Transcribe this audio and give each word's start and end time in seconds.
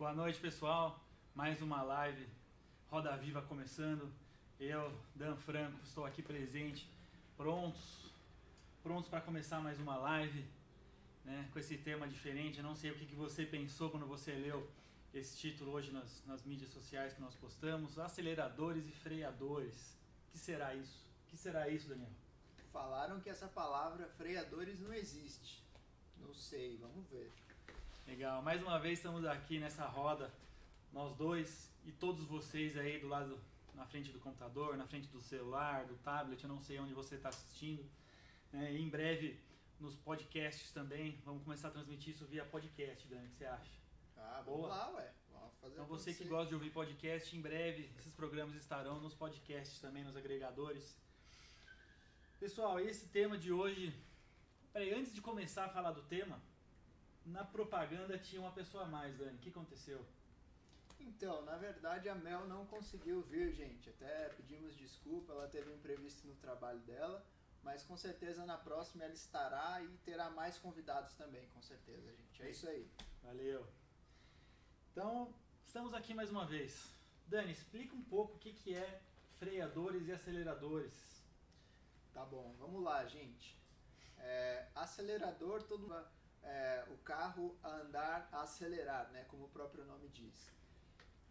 Boa 0.00 0.14
noite, 0.14 0.40
pessoal. 0.40 0.98
Mais 1.34 1.60
uma 1.60 1.82
live 1.82 2.26
Roda 2.88 3.14
Viva 3.18 3.42
começando. 3.42 4.10
Eu, 4.58 4.90
Dan 5.14 5.36
Franco, 5.36 5.78
estou 5.84 6.06
aqui 6.06 6.22
presente, 6.22 6.88
prontos, 7.36 8.10
prontos 8.82 9.10
para 9.10 9.20
começar 9.20 9.60
mais 9.60 9.78
uma 9.78 9.98
live, 9.98 10.42
né, 11.22 11.46
com 11.52 11.58
esse 11.58 11.76
tema 11.76 12.08
diferente. 12.08 12.56
Eu 12.56 12.64
não 12.64 12.74
sei 12.74 12.92
o 12.92 12.94
que, 12.94 13.04
que 13.04 13.14
você 13.14 13.44
pensou 13.44 13.90
quando 13.90 14.06
você 14.06 14.32
leu 14.32 14.66
esse 15.12 15.36
título 15.36 15.72
hoje 15.72 15.92
nas, 15.92 16.24
nas 16.24 16.46
mídias 16.46 16.70
sociais 16.70 17.12
que 17.12 17.20
nós 17.20 17.34
postamos, 17.34 17.98
aceleradores 17.98 18.88
e 18.88 18.92
freadores. 18.92 19.98
O 20.28 20.32
que 20.32 20.38
será 20.38 20.74
isso? 20.74 21.06
O 21.26 21.30
que 21.30 21.36
será 21.36 21.68
isso, 21.68 21.90
Daniel? 21.90 22.08
Falaram 22.72 23.20
que 23.20 23.28
essa 23.28 23.48
palavra 23.48 24.08
freadores 24.16 24.80
não 24.80 24.94
existe. 24.94 25.62
Não 26.16 26.32
sei, 26.32 26.78
vamos 26.78 27.06
ver. 27.10 27.30
Legal. 28.10 28.42
Mais 28.42 28.60
uma 28.60 28.76
vez 28.76 28.98
estamos 28.98 29.24
aqui 29.24 29.60
nessa 29.60 29.86
roda, 29.86 30.34
nós 30.92 31.14
dois 31.14 31.72
e 31.84 31.92
todos 31.92 32.24
vocês 32.24 32.76
aí 32.76 32.98
do 32.98 33.06
lado, 33.06 33.40
na 33.72 33.86
frente 33.86 34.10
do 34.10 34.18
computador, 34.18 34.76
na 34.76 34.84
frente 34.84 35.06
do 35.06 35.20
celular, 35.20 35.86
do 35.86 35.94
tablet, 35.98 36.42
eu 36.42 36.48
não 36.48 36.60
sei 36.60 36.80
onde 36.80 36.92
você 36.92 37.14
está 37.14 37.28
assistindo. 37.28 37.88
É, 38.52 38.76
em 38.76 38.88
breve 38.88 39.40
nos 39.78 39.96
podcasts 39.96 40.72
também, 40.72 41.22
vamos 41.24 41.44
começar 41.44 41.68
a 41.68 41.70
transmitir 41.70 42.12
isso 42.12 42.26
via 42.26 42.44
podcast, 42.44 43.06
Dani, 43.06 43.28
o 43.28 43.30
que 43.30 43.36
você 43.36 43.46
acha? 43.46 43.70
Ah, 44.16 44.42
vamos 44.44 44.62
Boa. 44.62 44.68
lá, 44.70 44.90
ué. 44.96 45.14
Vamos 45.30 45.54
fazer 45.60 45.74
Então 45.74 45.86
você 45.86 46.12
que 46.12 46.24
gosta 46.24 46.48
de 46.48 46.54
ouvir 46.54 46.70
podcast, 46.70 47.36
em 47.36 47.40
breve 47.40 47.92
esses 47.96 48.12
programas 48.12 48.56
estarão 48.56 49.00
nos 49.00 49.14
podcasts 49.14 49.80
também, 49.80 50.02
nos 50.02 50.16
agregadores. 50.16 51.00
Pessoal, 52.40 52.80
esse 52.80 53.06
tema 53.10 53.38
de 53.38 53.52
hoje. 53.52 53.94
Peraí, 54.72 54.92
antes 54.92 55.14
de 55.14 55.20
começar 55.20 55.66
a 55.66 55.68
falar 55.68 55.92
do 55.92 56.02
tema, 56.02 56.42
na 57.30 57.44
propaganda 57.44 58.18
tinha 58.18 58.40
uma 58.40 58.52
pessoa 58.52 58.84
a 58.84 58.86
mais, 58.86 59.16
Dani. 59.16 59.36
O 59.36 59.40
que 59.40 59.50
aconteceu? 59.50 60.04
Então, 60.98 61.42
na 61.42 61.56
verdade 61.56 62.08
a 62.08 62.14
Mel 62.14 62.46
não 62.46 62.66
conseguiu 62.66 63.22
vir, 63.22 63.52
gente. 63.52 63.88
Até 63.90 64.28
pedimos 64.30 64.76
desculpa, 64.76 65.32
ela 65.32 65.48
teve 65.48 65.70
um 65.70 65.74
imprevisto 65.74 66.26
no 66.26 66.34
trabalho 66.36 66.80
dela. 66.80 67.24
Mas 67.62 67.82
com 67.84 67.96
certeza 67.96 68.46
na 68.46 68.56
próxima 68.56 69.04
ela 69.04 69.12
estará 69.12 69.82
e 69.82 69.98
terá 69.98 70.30
mais 70.30 70.58
convidados 70.58 71.14
também, 71.14 71.46
com 71.48 71.60
certeza, 71.62 72.10
gente. 72.12 72.42
É 72.42 72.50
isso 72.50 72.68
aí. 72.68 72.90
Valeu. 73.22 73.66
Então, 74.90 75.32
estamos 75.66 75.92
aqui 75.94 76.14
mais 76.14 76.30
uma 76.30 76.46
vez. 76.46 76.94
Dani, 77.26 77.52
explica 77.52 77.94
um 77.94 78.02
pouco 78.02 78.36
o 78.36 78.38
que, 78.38 78.52
que 78.52 78.74
é 78.74 79.02
freadores 79.38 80.08
e 80.08 80.12
aceleradores. 80.12 81.22
Tá 82.12 82.24
bom, 82.24 82.54
vamos 82.58 82.82
lá, 82.82 83.04
gente. 83.04 83.58
É, 84.18 84.68
acelerador, 84.74 85.62
todo 85.62 85.86
é, 86.42 86.84
o 86.90 86.96
carro 86.98 87.56
a 87.62 87.76
andar, 87.76 88.28
a 88.32 88.42
acelerar, 88.42 89.10
né, 89.12 89.24
como 89.28 89.44
o 89.44 89.48
próprio 89.48 89.84
nome 89.84 90.08
diz. 90.08 90.50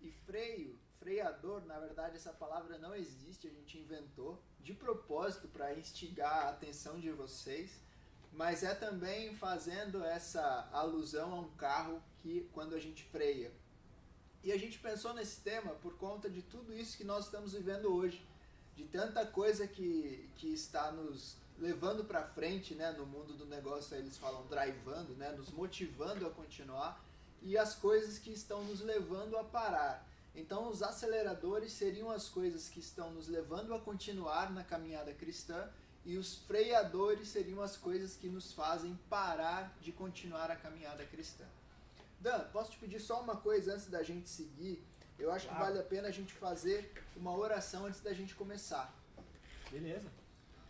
E 0.02 0.12
freio, 0.12 0.78
freador, 0.98 1.66
na 1.66 1.80
verdade 1.80 2.16
essa 2.16 2.32
palavra 2.32 2.78
não 2.78 2.96
existe, 2.96 3.48
a 3.48 3.52
gente 3.52 3.78
inventou 3.78 4.42
de 4.60 4.74
propósito 4.74 5.48
para 5.48 5.74
instigar 5.74 6.46
a 6.46 6.50
atenção 6.50 7.00
de 7.00 7.12
vocês, 7.12 7.80
mas 8.32 8.64
é 8.64 8.76
também 8.76 9.36
fazendo 9.36 10.04
essa 10.04 10.70
alusão 10.72 11.34
a 11.34 11.40
um 11.40 11.52
carro 11.56 12.02
que 12.20 12.48
quando 12.54 12.76
a 12.76 12.80
gente 12.80 13.04
freia. 13.06 13.52
E 14.44 14.52
a 14.52 14.58
gente 14.58 14.80
pensou 14.80 15.14
nesse 15.14 15.42
tema 15.42 15.74
por 15.76 15.98
conta 15.98 16.30
de 16.30 16.42
tudo 16.42 16.74
isso 16.74 16.98
que 16.98 17.04
nós 17.04 17.26
estamos 17.26 17.54
vivendo 17.54 17.94
hoje 17.94 18.26
de 18.76 18.86
tanta 18.86 19.26
coisa 19.26 19.68
que, 19.68 20.30
que 20.38 20.54
está 20.54 20.92
nos 20.92 21.36
levando 21.60 22.04
para 22.06 22.24
frente, 22.24 22.74
né, 22.74 22.92
no 22.92 23.06
mundo 23.06 23.34
do 23.34 23.46
negócio, 23.46 23.96
eles 23.98 24.18
falam 24.18 24.46
drivando, 24.48 25.14
né, 25.16 25.32
nos 25.32 25.52
motivando 25.52 26.26
a 26.26 26.30
continuar, 26.30 27.04
e 27.42 27.58
as 27.58 27.76
coisas 27.76 28.18
que 28.18 28.32
estão 28.32 28.64
nos 28.64 28.82
levando 28.82 29.38
a 29.38 29.44
parar. 29.44 30.08
Então, 30.36 30.70
os 30.70 30.82
aceleradores 30.84 31.72
seriam 31.74 32.10
as 32.12 32.30
coisas 32.30 32.70
que 32.70 32.80
estão 32.80 33.12
nos 33.12 33.28
levando 33.28 33.74
a 33.74 33.80
continuar 33.80 34.52
na 34.52 34.64
caminhada 34.64 35.14
cristã, 35.14 35.70
e 36.06 36.18
os 36.18 36.38
freadores 36.40 37.28
seriam 37.28 37.62
as 37.62 37.76
coisas 37.76 38.16
que 38.16 38.28
nos 38.30 38.54
fazem 38.54 38.98
parar 39.10 39.76
de 39.82 39.92
continuar 39.92 40.50
a 40.50 40.56
caminhada 40.56 41.06
cristã. 41.06 41.44
Dan, 42.20 42.40
posso 42.52 42.72
te 42.72 42.78
pedir 42.78 43.00
só 43.00 43.22
uma 43.22 43.36
coisa 43.38 43.74
antes 43.74 43.88
da 43.88 44.02
gente 44.02 44.30
seguir? 44.30 44.84
Eu 45.18 45.32
acho 45.32 45.48
Claro. 45.48 45.60
que 45.60 45.68
vale 45.68 45.80
a 45.80 45.84
pena 45.84 46.08
a 46.08 46.12
gente 46.12 46.34
fazer 46.34 46.92
uma 47.16 47.36
oração 47.36 47.86
antes 47.86 48.00
da 48.00 48.14
gente 48.14 48.34
começar. 48.36 48.94
Beleza. 49.70 50.10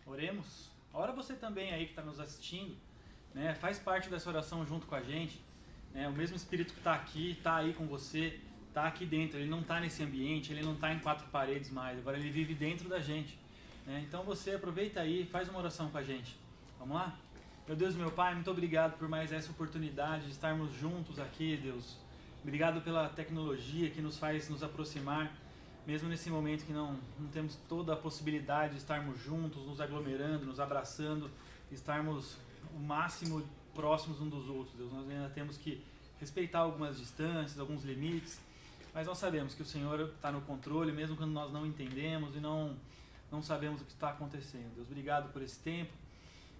Oremos. 0.04 0.69
Ora 0.92 1.12
você 1.12 1.34
também 1.34 1.72
aí 1.72 1.84
que 1.84 1.92
está 1.92 2.02
nos 2.02 2.18
assistindo, 2.18 2.76
né? 3.34 3.54
Faz 3.54 3.78
parte 3.78 4.08
dessa 4.08 4.28
oração 4.28 4.66
junto 4.66 4.86
com 4.86 4.94
a 4.94 5.02
gente. 5.02 5.40
Né? 5.92 6.08
O 6.08 6.12
mesmo 6.12 6.36
Espírito 6.36 6.72
que 6.72 6.80
está 6.80 6.94
aqui, 6.94 7.32
está 7.32 7.56
aí 7.56 7.72
com 7.72 7.86
você, 7.86 8.40
está 8.68 8.86
aqui 8.86 9.04
dentro. 9.04 9.38
Ele 9.38 9.48
não 9.48 9.60
está 9.60 9.80
nesse 9.80 10.02
ambiente, 10.02 10.52
ele 10.52 10.62
não 10.62 10.74
está 10.74 10.92
em 10.92 10.98
quatro 10.98 11.26
paredes 11.28 11.70
mais. 11.70 11.98
Agora 11.98 12.18
ele 12.18 12.30
vive 12.30 12.54
dentro 12.54 12.88
da 12.88 13.00
gente. 13.00 13.38
né? 13.86 14.04
Então 14.06 14.22
você 14.24 14.52
aproveita 14.52 15.00
aí, 15.00 15.26
faz 15.26 15.48
uma 15.48 15.58
oração 15.58 15.90
com 15.90 15.98
a 15.98 16.02
gente. 16.02 16.36
Vamos 16.78 16.96
lá? 16.96 17.16
Meu 17.66 17.76
Deus, 17.76 17.94
meu 17.94 18.10
Pai, 18.10 18.34
muito 18.34 18.50
obrigado 18.50 18.98
por 18.98 19.08
mais 19.08 19.32
essa 19.32 19.50
oportunidade 19.50 20.24
de 20.24 20.32
estarmos 20.32 20.72
juntos 20.74 21.20
aqui, 21.20 21.56
Deus. 21.56 21.96
Obrigado 22.42 22.80
pela 22.80 23.08
tecnologia 23.08 23.90
que 23.90 24.00
nos 24.00 24.16
faz 24.16 24.48
nos 24.48 24.62
aproximar 24.62 25.32
mesmo 25.90 26.08
nesse 26.08 26.30
momento 26.30 26.64
que 26.64 26.72
não, 26.72 26.96
não 27.18 27.28
temos 27.30 27.56
toda 27.68 27.94
a 27.94 27.96
possibilidade 27.96 28.74
de 28.74 28.78
estarmos 28.78 29.20
juntos, 29.20 29.66
nos 29.66 29.80
aglomerando, 29.80 30.46
nos 30.46 30.60
abraçando, 30.60 31.28
estarmos 31.72 32.36
o 32.72 32.78
máximo 32.78 33.42
próximos 33.74 34.20
um 34.20 34.28
dos 34.28 34.48
outros, 34.48 34.76
Deus. 34.76 34.92
Nós 34.92 35.10
ainda 35.10 35.28
temos 35.30 35.56
que 35.56 35.84
respeitar 36.20 36.60
algumas 36.60 36.96
distâncias, 36.96 37.58
alguns 37.58 37.82
limites, 37.82 38.40
mas 38.94 39.08
nós 39.08 39.18
sabemos 39.18 39.52
que 39.52 39.62
o 39.62 39.64
Senhor 39.64 40.12
está 40.14 40.30
no 40.30 40.40
controle, 40.42 40.92
mesmo 40.92 41.16
quando 41.16 41.32
nós 41.32 41.52
não 41.52 41.66
entendemos 41.66 42.36
e 42.36 42.38
não, 42.38 42.76
não 43.28 43.42
sabemos 43.42 43.82
o 43.82 43.84
que 43.84 43.90
está 43.90 44.10
acontecendo. 44.10 44.72
Deus, 44.76 44.86
obrigado 44.86 45.32
por 45.32 45.42
esse 45.42 45.58
tempo. 45.58 45.90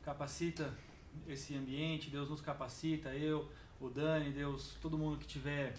Capacita 0.04 0.74
esse 1.28 1.54
ambiente, 1.54 2.10
Deus 2.10 2.28
nos 2.28 2.40
capacita, 2.40 3.10
eu, 3.10 3.48
o 3.80 3.88
Dani, 3.88 4.32
Deus, 4.32 4.76
todo 4.82 4.98
mundo 4.98 5.19
que 5.19 5.26
tiver 5.26 5.76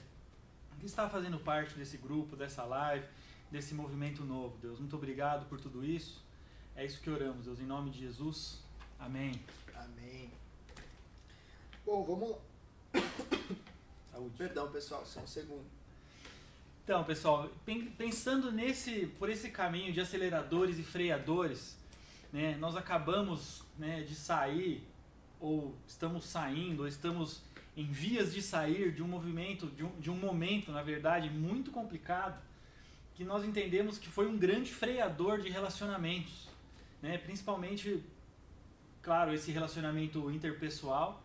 que 0.79 0.87
está 0.87 1.07
fazendo 1.07 1.37
parte 1.37 1.75
desse 1.75 1.95
grupo, 1.97 2.35
dessa 2.35 2.63
live, 2.63 3.05
desse 3.51 3.73
movimento 3.73 4.23
novo. 4.23 4.57
Deus, 4.61 4.79
muito 4.79 4.95
obrigado 4.95 5.47
por 5.47 5.59
tudo 5.59 5.83
isso. 5.83 6.23
É 6.75 6.85
isso 6.85 7.01
que 7.01 7.09
oramos, 7.09 7.45
Deus, 7.45 7.59
em 7.59 7.65
nome 7.65 7.91
de 7.91 7.99
Jesus. 7.99 8.63
Amém. 8.97 9.33
Amém. 9.75 10.31
Bom, 11.85 12.03
vamos 12.03 12.29
lá. 12.31 13.01
Saúde. 14.11 14.35
Perdão, 14.37 14.71
pessoal, 14.71 15.05
só 15.05 15.19
um 15.19 15.27
segundo. 15.27 15.65
Então, 16.83 17.03
pessoal, 17.03 17.49
pen- 17.65 17.91
pensando 17.97 18.51
nesse, 18.51 19.07
por 19.19 19.29
esse 19.29 19.49
caminho 19.49 19.93
de 19.93 19.99
aceleradores 19.99 20.79
e 20.79 20.83
freadores, 20.83 21.77
né, 22.31 22.55
nós 22.57 22.75
acabamos 22.75 23.63
né, 23.77 24.01
de 24.01 24.15
sair, 24.15 24.83
ou 25.39 25.75
estamos 25.87 26.25
saindo, 26.25 26.81
ou 26.81 26.87
estamos 26.87 27.41
em 27.75 27.85
vias 27.91 28.33
de 28.33 28.41
sair 28.41 28.91
de 28.91 29.01
um 29.03 29.07
movimento, 29.07 29.67
de 29.67 29.83
um, 29.83 29.99
de 29.99 30.09
um 30.09 30.15
momento, 30.15 30.71
na 30.71 30.81
verdade, 30.83 31.29
muito 31.29 31.71
complicado, 31.71 32.41
que 33.21 33.23
nós 33.23 33.45
entendemos 33.45 33.99
que 33.99 34.09
foi 34.09 34.27
um 34.27 34.35
grande 34.35 34.71
freador 34.73 35.41
de 35.41 35.47
relacionamentos, 35.47 36.49
né, 37.03 37.19
principalmente, 37.19 38.03
claro, 39.03 39.31
esse 39.31 39.51
relacionamento 39.51 40.31
interpessoal, 40.31 41.21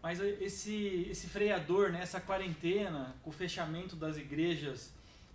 mas 0.00 0.20
esse, 0.20 1.08
esse 1.10 1.26
freador, 1.26 1.90
né, 1.90 2.02
essa 2.02 2.20
quarentena, 2.20 3.16
o 3.24 3.32
fechamento 3.32 3.96
das 3.96 4.16
igrejas, 4.16 4.92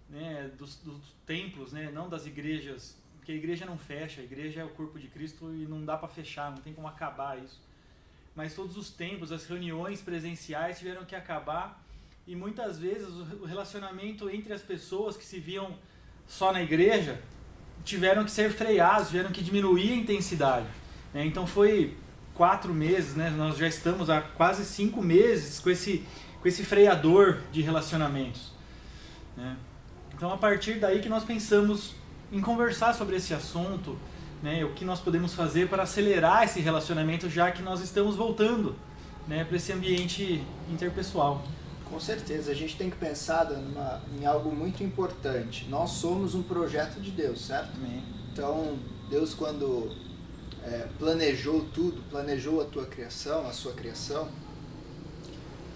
né, 0.10 0.50
dos, 0.58 0.78
dos 0.78 1.02
templos, 1.26 1.74
né, 1.74 1.92
não 1.92 2.08
das 2.08 2.26
igrejas, 2.26 2.98
porque 3.18 3.34
a 3.34 3.36
igreja 3.36 3.66
não 3.66 3.78
fecha, 3.78 4.22
a 4.22 4.24
igreja 4.24 4.62
é 4.62 4.64
o 4.64 4.70
corpo 4.70 4.98
de 4.98 5.10
Cristo 5.10 5.54
e 5.54 5.66
não 5.68 5.84
dá 5.84 5.98
para 5.98 6.08
fechar, 6.08 6.50
não 6.50 6.62
tem 6.62 6.74
como 6.74 6.88
acabar 6.88 7.44
isso. 7.44 7.60
Mas 8.34 8.56
todos 8.56 8.78
os 8.78 8.90
templos, 8.90 9.34
as 9.34 9.46
reuniões 9.46 10.02
presenciais 10.02 10.80
tiveram 10.80 11.04
que 11.04 11.16
acabar 11.16 11.86
e 12.28 12.36
muitas 12.36 12.78
vezes 12.78 13.08
o 13.42 13.46
relacionamento 13.46 14.30
entre 14.30 14.52
as 14.54 14.62
pessoas 14.62 15.16
que 15.16 15.24
se 15.24 15.40
viam 15.40 15.74
só 16.28 16.52
na 16.52 16.62
igreja 16.62 17.22
tiveram 17.86 18.26
que 18.26 18.32
ser 18.32 18.52
freados, 18.52 19.08
tiveram 19.08 19.32
que 19.32 19.42
diminuir 19.42 19.94
a 19.94 19.96
intensidade. 19.96 20.68
né? 21.14 21.26
Então 21.26 21.48
foi 21.48 21.96
quatro 22.34 22.74
meses, 22.74 23.16
né? 23.16 23.30
Nós 23.30 23.58
já 23.58 23.66
estamos 23.66 24.10
há 24.10 24.20
quase 24.20 24.66
cinco 24.66 25.02
meses 25.02 25.60
com 25.60 25.70
esse, 25.70 26.04
com 26.42 26.48
esse 26.50 26.66
freador 26.66 27.38
de 27.52 27.62
relacionamentos. 27.62 28.52
né? 29.38 29.56
Então 30.14 30.32
a 30.34 30.38
partir 30.38 30.80
daí 30.80 31.00
que 31.00 31.08
nós 31.08 31.24
pensamos 31.24 31.96
em 32.30 32.42
conversar 32.42 32.94
sobre 32.94 33.16
esse 33.16 33.34
assunto, 33.34 33.98
né? 34.44 34.66
O 34.66 34.74
que 34.74 34.84
nós 34.84 35.00
podemos 35.00 35.34
fazer 35.34 35.70
para 35.70 35.84
acelerar 35.84 36.44
esse 36.44 36.60
relacionamento, 36.60 37.30
já 37.30 37.52
que 37.52 37.62
nós 37.62 37.80
estamos 37.80 38.18
voltando, 38.18 38.76
né? 39.30 39.46
Para 39.46 39.56
esse 39.56 39.72
ambiente 39.72 40.44
interpessoal. 40.70 41.42
Com 41.90 42.00
certeza, 42.00 42.52
a 42.52 42.56
gente 42.56 42.78
tem 42.78 42.90
que 42.90 42.98
pensar 42.98 43.50
numa, 43.50 44.02
em 44.20 44.26
algo 44.26 44.52
muito 44.54 44.84
importante. 44.84 45.66
Nós 45.70 45.92
somos 45.92 46.36
um 46.36 46.44
projeto 46.44 47.00
de 47.00 47.12
Deus, 47.12 47.46
certo? 47.46 47.72
Amém. 47.76 48.04
Então, 48.32 48.78
Deus, 49.10 49.34
quando 49.34 49.96
é, 50.64 50.88
planejou 51.00 51.66
tudo, 51.74 52.04
planejou 52.10 52.62
a 52.62 52.66
tua 52.66 52.86
criação, 52.86 53.48
a 53.48 53.54
sua 53.54 53.74
criação, 53.74 54.30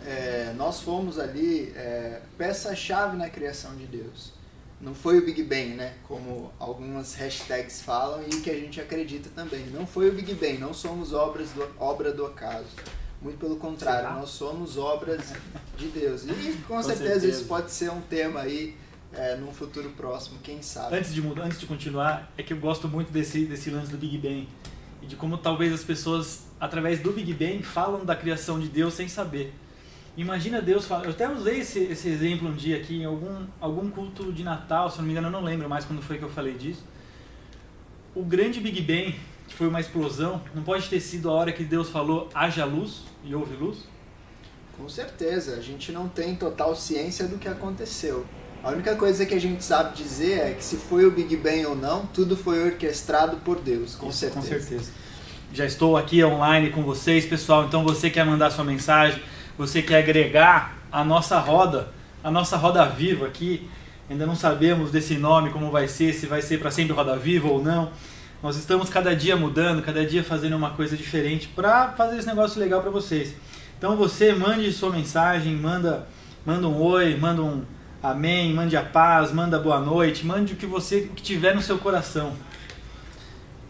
é, 0.05 0.53
nós 0.57 0.81
fomos 0.81 1.17
ali 1.17 1.71
é, 1.75 2.21
peça-chave 2.37 3.15
na 3.15 3.29
criação 3.29 3.75
de 3.75 3.85
Deus. 3.85 4.33
Não 4.81 4.95
foi 4.95 5.19
o 5.19 5.25
Big 5.25 5.43
Bang, 5.43 5.75
né? 5.75 5.93
Como 6.07 6.51
algumas 6.59 7.13
hashtags 7.13 7.81
falam 7.81 8.23
e 8.23 8.41
que 8.41 8.49
a 8.49 8.55
gente 8.55 8.81
acredita 8.81 9.29
também. 9.33 9.67
Não 9.67 9.85
foi 9.85 10.09
o 10.09 10.11
Big 10.11 10.33
Bang, 10.33 10.57
não 10.57 10.73
somos 10.73 11.13
obras 11.13 11.51
do, 11.51 11.67
obra 11.79 12.11
do 12.11 12.25
acaso. 12.25 12.67
Muito 13.21 13.37
pelo 13.37 13.55
contrário, 13.57 14.07
Será? 14.07 14.19
nós 14.19 14.29
somos 14.29 14.77
obras 14.77 15.33
de 15.77 15.87
Deus. 15.87 16.23
E 16.23 16.57
com, 16.67 16.75
com 16.75 16.83
certeza, 16.83 17.09
certeza, 17.09 17.27
isso 17.27 17.45
pode 17.45 17.71
ser 17.71 17.91
um 17.91 18.01
tema 18.01 18.41
aí 18.41 18.75
é, 19.13 19.35
num 19.35 19.53
futuro 19.53 19.89
próximo, 19.91 20.39
quem 20.41 20.61
sabe. 20.61 20.97
Antes 20.97 21.13
de, 21.13 21.21
antes 21.39 21.59
de 21.59 21.65
continuar, 21.65 22.31
é 22.37 22.41
que 22.41 22.53
eu 22.53 22.57
gosto 22.57 22.87
muito 22.87 23.11
desse, 23.11 23.45
desse 23.45 23.69
lance 23.69 23.91
do 23.91 23.97
Big 23.97 24.17
Bang 24.17 24.47
e 25.01 25.05
de 25.05 25.15
como 25.15 25.37
talvez 25.37 25.71
as 25.71 25.83
pessoas, 25.83 26.45
através 26.59 26.99
do 26.99 27.11
Big 27.11 27.33
Bang, 27.33 27.61
falam 27.63 28.03
da 28.05 28.15
criação 28.15 28.59
de 28.59 28.67
Deus 28.67 28.93
sem 28.93 29.07
saber. 29.07 29.53
Imagina 30.17 30.61
Deus 30.61 30.85
falar. 30.85 31.05
Eu 31.05 31.11
até 31.11 31.29
usei 31.29 31.59
esse, 31.59 31.79
esse 31.79 32.09
exemplo 32.09 32.49
um 32.49 32.53
dia 32.53 32.77
aqui 32.77 32.97
em 32.97 33.05
algum, 33.05 33.45
algum 33.59 33.89
culto 33.89 34.31
de 34.31 34.43
Natal, 34.43 34.89
se 34.89 34.97
não 34.97 35.05
me 35.05 35.11
engano, 35.11 35.27
eu 35.27 35.31
não 35.31 35.43
lembro 35.43 35.69
mais 35.69 35.85
quando 35.85 36.01
foi 36.01 36.17
que 36.17 36.23
eu 36.23 36.29
falei 36.29 36.53
disso. 36.53 36.83
O 38.13 38.23
grande 38.23 38.59
Big 38.59 38.81
Bang, 38.81 39.17
que 39.51 39.57
foi 39.57 39.67
uma 39.67 39.81
explosão, 39.81 40.41
não 40.55 40.63
pode 40.63 40.87
ter 40.87 41.01
sido 41.01 41.29
a 41.29 41.33
hora 41.33 41.51
que 41.51 41.63
Deus 41.63 41.89
falou 41.89 42.29
haja 42.33 42.63
luz 42.63 43.01
e 43.23 43.35
houve 43.35 43.55
luz? 43.55 43.79
Com 44.77 44.87
certeza, 44.87 45.57
a 45.57 45.61
gente 45.61 45.91
não 45.91 46.07
tem 46.07 46.35
total 46.35 46.73
ciência 46.73 47.27
do 47.27 47.37
que 47.37 47.49
aconteceu. 47.49 48.25
A 48.63 48.69
única 48.69 48.95
coisa 48.95 49.25
que 49.25 49.33
a 49.33 49.39
gente 49.39 49.63
sabe 49.63 49.95
dizer 49.95 50.39
é 50.39 50.53
que 50.53 50.63
se 50.63 50.77
foi 50.77 51.05
o 51.05 51.11
Big 51.11 51.35
Bang 51.35 51.65
ou 51.65 51.75
não, 51.75 52.05
tudo 52.05 52.37
foi 52.37 52.63
orquestrado 52.63 53.37
por 53.37 53.59
Deus, 53.59 53.93
com 53.95 54.09
Isso, 54.09 54.19
certeza. 54.19 54.41
Com 54.41 54.47
certeza. 54.47 54.91
Já 55.53 55.65
estou 55.65 55.97
aqui 55.97 56.23
online 56.23 56.69
com 56.69 56.81
vocês, 56.81 57.25
pessoal. 57.25 57.65
Então 57.65 57.83
você 57.83 58.09
quer 58.09 58.25
mandar 58.25 58.51
sua 58.51 58.63
mensagem, 58.63 59.21
você 59.57 59.81
quer 59.81 59.97
agregar 59.97 60.77
a 60.89 61.03
nossa 61.03 61.37
roda, 61.39 61.89
a 62.23 62.31
nossa 62.31 62.55
roda 62.55 62.85
viva 62.85 63.27
aqui. 63.27 63.69
Ainda 64.09 64.25
não 64.25 64.35
sabemos 64.35 64.91
desse 64.91 65.15
nome, 65.15 65.49
como 65.49 65.69
vai 65.69 65.87
ser, 65.87 66.13
se 66.13 66.25
vai 66.25 66.41
ser 66.41 66.59
para 66.59 66.71
sempre 66.71 66.93
Roda 66.93 67.17
Viva 67.17 67.49
ou 67.49 67.61
não. 67.61 67.91
Nós 68.41 68.55
estamos 68.55 68.89
cada 68.89 69.15
dia 69.15 69.37
mudando, 69.37 69.83
cada 69.83 70.03
dia 70.03 70.23
fazendo 70.23 70.55
uma 70.55 70.71
coisa 70.71 70.97
diferente 70.97 71.47
para 71.49 71.89
fazer 71.89 72.17
esse 72.17 72.27
negócio 72.27 72.59
legal 72.59 72.81
para 72.81 72.89
vocês. 72.89 73.35
Então 73.77 73.95
você 73.95 74.33
mande 74.33 74.71
sua 74.73 74.89
mensagem, 74.89 75.55
manda, 75.55 76.07
manda 76.43 76.67
um 76.67 76.81
oi, 76.81 77.15
manda 77.15 77.43
um 77.43 77.63
amém, 78.01 78.51
mande 78.51 78.75
a 78.75 78.83
paz, 78.83 79.31
manda 79.31 79.59
boa 79.59 79.79
noite, 79.79 80.25
mande 80.25 80.53
o 80.53 80.55
que 80.55 80.65
você 80.65 81.01
o 81.01 81.09
que 81.09 81.21
tiver 81.21 81.53
no 81.53 81.61
seu 81.61 81.77
coração. 81.77 82.33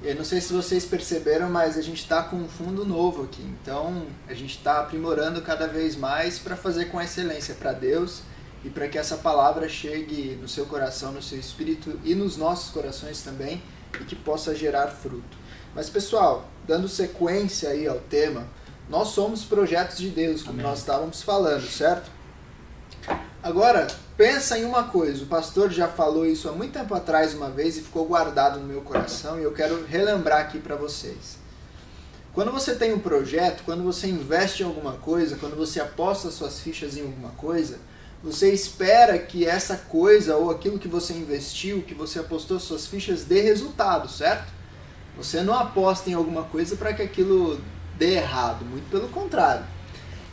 Eu 0.01 0.15
não 0.15 0.23
sei 0.23 0.39
se 0.39 0.53
vocês 0.53 0.85
perceberam, 0.85 1.49
mas 1.49 1.77
a 1.77 1.81
gente 1.81 1.99
está 1.99 2.23
com 2.23 2.37
um 2.37 2.47
fundo 2.47 2.85
novo 2.85 3.23
aqui. 3.23 3.43
Então 3.61 4.05
a 4.25 4.33
gente 4.33 4.55
está 4.55 4.79
aprimorando 4.79 5.41
cada 5.41 5.67
vez 5.67 5.97
mais 5.97 6.39
para 6.39 6.55
fazer 6.55 6.85
com 6.85 7.01
excelência 7.01 7.55
para 7.55 7.73
Deus 7.73 8.21
e 8.63 8.69
para 8.69 8.87
que 8.87 8.97
essa 8.97 9.17
palavra 9.17 9.67
chegue 9.67 10.39
no 10.41 10.47
seu 10.47 10.65
coração, 10.65 11.11
no 11.11 11.21
seu 11.21 11.37
espírito 11.37 11.99
e 12.05 12.15
nos 12.15 12.37
nossos 12.37 12.71
corações 12.71 13.21
também 13.21 13.61
e 13.99 14.03
que 14.05 14.15
possa 14.15 14.55
gerar 14.55 14.87
fruto. 14.87 15.37
Mas 15.73 15.89
pessoal, 15.89 16.45
dando 16.67 16.87
sequência 16.87 17.69
aí 17.69 17.87
ao 17.87 17.99
tema, 17.99 18.47
nós 18.89 19.09
somos 19.09 19.43
projetos 19.43 19.97
de 19.97 20.09
Deus, 20.09 20.41
como 20.41 20.59
Amém. 20.59 20.65
nós 20.65 20.79
estávamos 20.79 21.21
falando, 21.21 21.65
certo? 21.67 22.09
Agora, 23.41 23.87
pensa 24.15 24.59
em 24.59 24.65
uma 24.65 24.83
coisa, 24.83 25.23
o 25.23 25.27
pastor 25.27 25.71
já 25.71 25.87
falou 25.87 26.25
isso 26.25 26.47
há 26.47 26.51
muito 26.51 26.73
tempo 26.73 26.93
atrás 26.93 27.33
uma 27.33 27.49
vez 27.49 27.77
e 27.77 27.81
ficou 27.81 28.05
guardado 28.05 28.59
no 28.59 28.67
meu 28.67 28.81
coração 28.81 29.39
e 29.39 29.43
eu 29.43 29.51
quero 29.51 29.83
relembrar 29.85 30.41
aqui 30.41 30.59
para 30.59 30.75
vocês. 30.75 31.41
Quando 32.33 32.51
você 32.51 32.75
tem 32.75 32.93
um 32.93 32.99
projeto, 32.99 33.63
quando 33.65 33.83
você 33.83 34.07
investe 34.07 34.63
em 34.63 34.65
alguma 34.65 34.93
coisa, 34.93 35.37
quando 35.37 35.55
você 35.55 35.81
aposta 35.81 36.29
suas 36.29 36.59
fichas 36.59 36.95
em 36.95 37.01
alguma 37.01 37.31
coisa, 37.31 37.79
você 38.23 38.53
espera 38.53 39.17
que 39.17 39.45
essa 39.45 39.75
coisa 39.75 40.37
ou 40.37 40.51
aquilo 40.51 40.77
que 40.77 40.87
você 40.87 41.13
investiu, 41.13 41.81
que 41.81 41.95
você 41.95 42.19
apostou 42.19 42.59
suas 42.59 42.85
fichas, 42.85 43.23
dê 43.23 43.41
resultado, 43.41 44.07
certo? 44.07 44.51
Você 45.17 45.41
não 45.41 45.53
aposta 45.53 46.09
em 46.09 46.13
alguma 46.13 46.43
coisa 46.43 46.75
para 46.75 46.93
que 46.93 47.01
aquilo 47.01 47.59
dê 47.97 48.15
errado, 48.15 48.63
muito 48.63 48.89
pelo 48.89 49.07
contrário. 49.09 49.65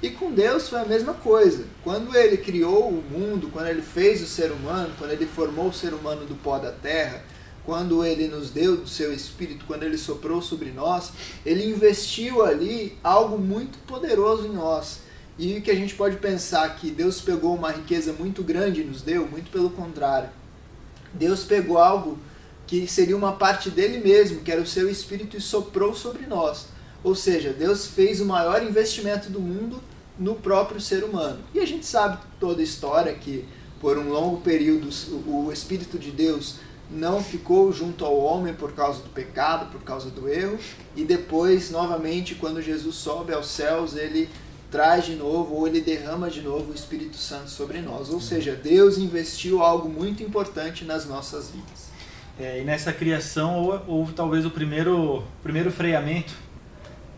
E 0.02 0.10
com 0.10 0.30
Deus 0.30 0.68
foi 0.68 0.80
a 0.80 0.84
mesma 0.84 1.14
coisa. 1.14 1.64
Quando 1.82 2.16
ele 2.16 2.36
criou 2.36 2.88
o 2.88 3.02
mundo, 3.02 3.48
quando 3.50 3.66
ele 3.68 3.82
fez 3.82 4.22
o 4.22 4.26
ser 4.26 4.52
humano, 4.52 4.94
quando 4.96 5.10
ele 5.10 5.26
formou 5.26 5.68
o 5.68 5.74
ser 5.74 5.92
humano 5.92 6.24
do 6.24 6.36
pó 6.36 6.58
da 6.58 6.70
terra, 6.70 7.24
quando 7.64 8.04
ele 8.04 8.28
nos 8.28 8.50
deu 8.50 8.76
do 8.76 8.88
seu 8.88 9.12
espírito, 9.12 9.64
quando 9.66 9.82
ele 9.82 9.98
soprou 9.98 10.40
sobre 10.40 10.70
nós, 10.70 11.10
ele 11.44 11.66
investiu 11.66 12.44
ali 12.44 12.96
algo 13.02 13.36
muito 13.38 13.78
poderoso 13.86 14.46
em 14.46 14.52
nós. 14.52 15.00
E 15.38 15.60
que 15.60 15.70
a 15.70 15.74
gente 15.74 15.94
pode 15.94 16.16
pensar 16.16 16.68
que 16.76 16.90
Deus 16.90 17.20
pegou 17.20 17.54
uma 17.54 17.70
riqueza 17.70 18.12
muito 18.12 18.42
grande 18.42 18.80
e 18.80 18.84
nos 18.84 19.02
deu, 19.02 19.26
muito 19.26 19.50
pelo 19.50 19.70
contrário. 19.70 20.30
Deus 21.14 21.44
pegou 21.44 21.78
algo 21.78 22.18
que 22.66 22.86
seria 22.86 23.16
uma 23.16 23.32
parte 23.32 23.70
dele 23.70 23.98
mesmo, 23.98 24.40
que 24.40 24.50
era 24.50 24.60
o 24.60 24.66
seu 24.66 24.90
espírito, 24.90 25.36
e 25.36 25.40
soprou 25.40 25.94
sobre 25.94 26.26
nós. 26.26 26.66
Ou 27.04 27.14
seja, 27.14 27.52
Deus 27.52 27.86
fez 27.86 28.20
o 28.20 28.26
maior 28.26 28.62
investimento 28.62 29.30
do 29.30 29.40
mundo 29.40 29.80
no 30.18 30.34
próprio 30.34 30.80
ser 30.80 31.04
humano. 31.04 31.38
E 31.54 31.60
a 31.60 31.66
gente 31.66 31.86
sabe 31.86 32.18
toda 32.40 32.60
a 32.60 32.64
história 32.64 33.14
que 33.14 33.44
por 33.80 33.96
um 33.96 34.10
longo 34.10 34.40
período 34.40 34.88
o 35.26 35.52
Espírito 35.52 35.98
de 35.98 36.10
Deus 36.10 36.56
não 36.90 37.22
ficou 37.22 37.72
junto 37.72 38.04
ao 38.04 38.18
homem 38.18 38.54
por 38.54 38.72
causa 38.72 39.02
do 39.02 39.08
pecado, 39.10 39.70
por 39.70 39.82
causa 39.82 40.10
do 40.10 40.28
erro, 40.28 40.58
e 40.96 41.04
depois, 41.04 41.70
novamente, 41.70 42.34
quando 42.34 42.62
Jesus 42.62 42.96
sobe 42.96 43.32
aos 43.32 43.46
céus, 43.48 43.94
ele 43.94 44.28
traz 44.70 45.06
de 45.06 45.14
novo, 45.14 45.54
ou 45.54 45.66
ele 45.66 45.80
derrama 45.80 46.30
de 46.30 46.42
novo 46.42 46.72
o 46.72 46.74
Espírito 46.74 47.16
Santo 47.16 47.48
sobre 47.48 47.80
nós. 47.80 48.10
Ou 48.10 48.20
seja, 48.20 48.54
Deus 48.54 48.98
investiu 48.98 49.62
algo 49.62 49.88
muito 49.88 50.22
importante 50.22 50.84
nas 50.84 51.06
nossas 51.06 51.50
vidas. 51.50 51.88
É, 52.38 52.60
e 52.60 52.64
nessa 52.64 52.92
criação 52.92 53.82
houve 53.86 54.12
talvez 54.12 54.46
o 54.46 54.50
primeiro, 54.50 55.24
primeiro 55.42 55.72
freamento, 55.72 56.32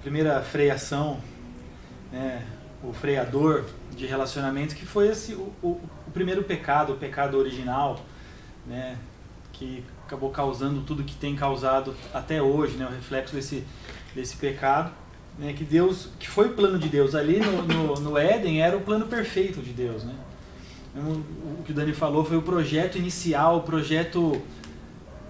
primeira 0.00 0.40
freação, 0.40 1.20
né, 2.10 2.42
o 2.82 2.92
freador 2.92 3.64
de 3.94 4.06
relacionamento, 4.06 4.74
que 4.74 4.86
foi 4.86 5.08
esse, 5.08 5.34
o, 5.34 5.52
o, 5.62 5.68
o, 6.06 6.10
primeiro 6.10 6.42
pecado, 6.42 6.94
o 6.94 6.96
pecado 6.96 7.36
original, 7.36 8.00
né, 8.66 8.96
que 9.52 9.84
acabou 10.06 10.30
causando 10.30 10.80
tudo 10.82 11.04
que 11.04 11.14
tem 11.14 11.36
causado 11.36 11.94
até 12.14 12.40
hoje, 12.40 12.78
né, 12.78 12.86
o 12.86 12.90
reflexo 12.90 13.34
desse, 13.34 13.62
desse 14.14 14.36
pecado, 14.36 14.90
né, 15.40 15.54
que 15.54 15.64
Deus, 15.64 16.10
que 16.18 16.28
foi 16.28 16.48
o 16.48 16.52
plano 16.52 16.78
de 16.78 16.88
Deus 16.88 17.14
ali 17.14 17.40
no, 17.40 17.62
no, 17.62 17.94
no 18.00 18.18
Éden, 18.18 18.60
era 18.62 18.76
o 18.76 18.82
plano 18.82 19.06
perfeito 19.06 19.62
de 19.62 19.72
Deus, 19.72 20.04
né. 20.04 20.14
O 20.94 21.62
que 21.64 21.72
o 21.72 21.74
Dani 21.74 21.94
falou 21.94 22.24
foi 22.24 22.36
o 22.36 22.42
projeto 22.42 22.98
inicial, 22.98 23.58
o 23.58 23.62
projeto 23.62 24.42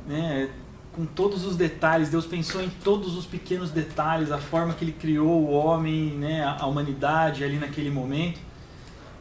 né, 0.06 0.48
com 0.92 1.04
todos 1.04 1.44
os 1.44 1.54
detalhes. 1.54 2.08
Deus 2.08 2.26
pensou 2.26 2.62
em 2.62 2.70
todos 2.82 3.16
os 3.16 3.26
pequenos 3.26 3.70
detalhes, 3.70 4.32
a 4.32 4.38
forma 4.38 4.72
que 4.72 4.84
Ele 4.84 4.92
criou 4.92 5.28
o 5.28 5.50
homem, 5.50 6.14
né, 6.14 6.42
a 6.42 6.66
humanidade 6.66 7.44
ali 7.44 7.58
naquele 7.58 7.90
momento. 7.90 8.40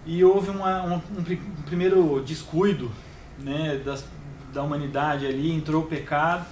E 0.06 0.24
houve 0.24 0.50
uma, 0.50 0.82
um, 0.84 0.96
um, 0.96 1.24
primeiro 1.66 2.24
descuido 2.26 2.90
né, 3.38 3.80
das, 3.84 4.06
da 4.54 4.64
humanidade 4.64 5.28
ali, 5.28 5.52
entrou 5.52 5.84
o 5.84 5.88
pecado 5.88 6.46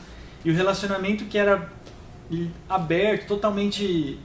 e 0.43 0.51
o 0.51 0.53
relacionamento 0.53 1.25
que 1.25 1.37
era 1.37 1.71
aberto, 2.67 3.25
totalmente 3.25 4.19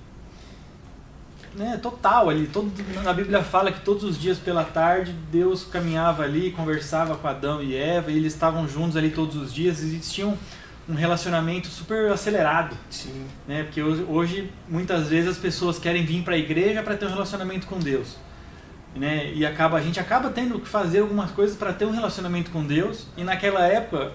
né, 1.54 1.78
total 1.82 2.28
ali. 2.28 2.46
Todo, 2.46 2.72
a 3.06 3.12
Bíblia 3.12 3.42
fala 3.42 3.72
que 3.72 3.80
todos 3.80 4.04
os 4.04 4.20
dias 4.20 4.38
pela 4.38 4.64
tarde 4.64 5.14
Deus 5.30 5.64
caminhava 5.64 6.22
ali, 6.22 6.50
conversava 6.50 7.16
com 7.16 7.28
Adão 7.28 7.62
e 7.62 7.76
Eva, 7.76 8.10
e 8.10 8.16
eles 8.16 8.32
estavam 8.32 8.68
juntos 8.68 8.96
ali 8.96 9.10
todos 9.10 9.36
os 9.36 9.52
dias, 9.52 9.82
existiam 9.82 10.36
um 10.88 10.94
relacionamento 10.94 11.68
super 11.68 12.10
acelerado. 12.10 12.76
Sim. 12.90 13.26
Né? 13.46 13.62
Porque 13.62 13.82
hoje, 13.82 14.06
hoje 14.08 14.52
muitas 14.68 15.08
vezes 15.08 15.30
as 15.30 15.38
pessoas 15.38 15.78
querem 15.78 16.04
vir 16.04 16.22
para 16.22 16.34
a 16.34 16.38
igreja 16.38 16.82
para 16.82 16.96
ter 16.96 17.06
um 17.06 17.10
relacionamento 17.10 17.66
com 17.66 17.78
Deus. 17.78 18.16
Né? 18.94 19.32
E 19.32 19.46
acaba, 19.46 19.78
a 19.78 19.80
gente 19.80 19.98
acaba 20.00 20.30
tendo 20.30 20.58
que 20.58 20.68
fazer 20.68 21.00
algumas 21.00 21.30
coisas 21.30 21.56
para 21.56 21.72
ter 21.72 21.86
um 21.86 21.92
relacionamento 21.92 22.50
com 22.50 22.64
Deus. 22.64 23.06
E 23.16 23.24
naquela 23.24 23.66
época, 23.66 24.12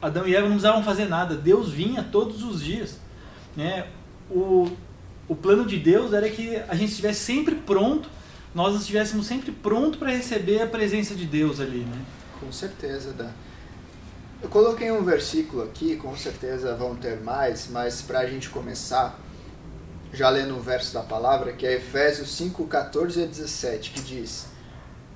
Adão 0.00 0.26
e 0.26 0.34
Eva 0.34 0.42
não 0.42 0.52
precisavam 0.52 0.82
fazer 0.82 1.06
nada. 1.06 1.34
Deus 1.34 1.70
vinha 1.70 2.04
todos 2.04 2.44
os 2.44 2.62
dias. 2.62 3.00
Né? 3.56 3.86
O, 4.30 4.70
o 5.28 5.34
plano 5.34 5.66
de 5.66 5.78
Deus 5.78 6.12
era 6.12 6.28
que 6.28 6.56
a 6.68 6.74
gente 6.74 6.90
estivesse 6.90 7.20
sempre 7.20 7.54
pronto, 7.54 8.08
nós 8.54 8.74
estivéssemos 8.78 9.26
sempre 9.26 9.52
pronto 9.52 9.98
para 9.98 10.10
receber 10.10 10.62
a 10.62 10.66
presença 10.66 11.14
de 11.14 11.26
Deus 11.26 11.60
ali. 11.60 11.80
Né? 11.80 11.98
Com 12.40 12.52
certeza, 12.52 13.12
Dan. 13.12 13.30
Eu 14.42 14.48
coloquei 14.48 14.90
um 14.92 15.02
versículo 15.02 15.62
aqui, 15.62 15.96
com 15.96 16.14
certeza 16.16 16.74
vão 16.74 16.94
ter 16.94 17.20
mais, 17.20 17.68
mas 17.70 18.02
para 18.02 18.20
a 18.20 18.26
gente 18.26 18.50
começar, 18.50 19.18
já 20.12 20.28
lendo 20.28 20.54
um 20.54 20.60
verso 20.60 20.94
da 20.94 21.02
palavra, 21.02 21.52
que 21.52 21.66
é 21.66 21.74
Efésios 21.74 22.36
5, 22.36 22.66
14 22.66 23.22
a 23.22 23.26
17, 23.26 23.90
que 23.90 24.00
diz: 24.02 24.46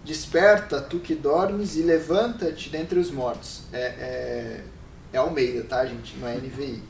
Desperta, 0.04 0.80
tu 0.80 0.98
que 0.98 1.14
dormes, 1.14 1.76
e 1.76 1.82
levanta-te 1.82 2.70
dentre 2.70 2.98
os 2.98 3.10
mortos. 3.10 3.62
É, 3.72 3.78
é, 3.78 4.64
é 5.12 5.18
Almeida, 5.18 5.64
tá, 5.64 5.84
gente? 5.84 6.16
Não 6.16 6.26
é 6.26 6.36
NVI. 6.36 6.82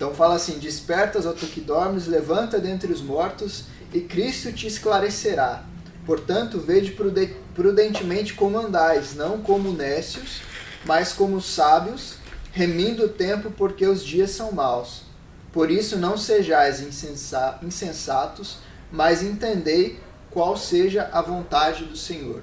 Então 0.00 0.14
fala 0.14 0.36
assim: 0.36 0.58
Despertas, 0.58 1.26
ó 1.26 1.32
tu 1.32 1.44
que 1.44 1.60
dormes, 1.60 2.06
levanta 2.06 2.58
dentre 2.58 2.90
os 2.90 3.02
mortos, 3.02 3.64
e 3.92 4.00
Cristo 4.00 4.50
te 4.50 4.66
esclarecerá. 4.66 5.62
Portanto, 6.06 6.58
vede 6.58 6.96
prudentemente 7.54 8.32
como 8.32 8.58
andais, 8.58 9.14
não 9.14 9.42
como 9.42 9.74
nécios, 9.74 10.40
mas 10.86 11.12
como 11.12 11.38
sábios, 11.42 12.14
remindo 12.50 13.04
o 13.04 13.08
tempo, 13.10 13.50
porque 13.50 13.86
os 13.86 14.02
dias 14.02 14.30
são 14.30 14.52
maus. 14.52 15.02
Por 15.52 15.70
isso 15.70 15.98
não 15.98 16.16
sejais 16.16 16.80
insensatos, 16.80 18.56
mas 18.90 19.22
entendei 19.22 20.00
qual 20.30 20.56
seja 20.56 21.10
a 21.12 21.20
vontade 21.20 21.84
do 21.84 21.96
Senhor. 21.96 22.42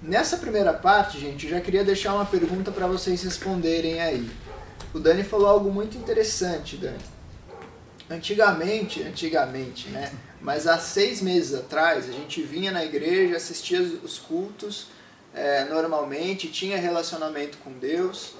Nessa 0.00 0.36
primeira 0.36 0.72
parte, 0.72 1.18
gente, 1.18 1.46
eu 1.46 1.50
já 1.50 1.60
queria 1.60 1.82
deixar 1.82 2.14
uma 2.14 2.26
pergunta 2.26 2.70
para 2.70 2.86
vocês 2.86 3.24
responderem 3.24 4.00
aí. 4.00 4.30
O 4.92 4.98
Dani 4.98 5.22
falou 5.22 5.46
algo 5.46 5.70
muito 5.70 5.96
interessante, 5.96 6.76
Dani. 6.76 6.98
Antigamente, 8.10 9.02
antigamente, 9.04 9.88
né? 9.88 10.12
Mas 10.40 10.66
há 10.66 10.78
seis 10.78 11.22
meses 11.22 11.54
atrás, 11.54 12.08
a 12.08 12.12
gente 12.12 12.42
vinha 12.42 12.72
na 12.72 12.84
igreja, 12.84 13.36
assistia 13.36 13.80
os 13.80 14.18
cultos 14.18 14.88
é, 15.32 15.64
normalmente, 15.66 16.48
tinha 16.48 16.76
relacionamento 16.76 17.58
com 17.58 17.72
Deus. 17.72 18.34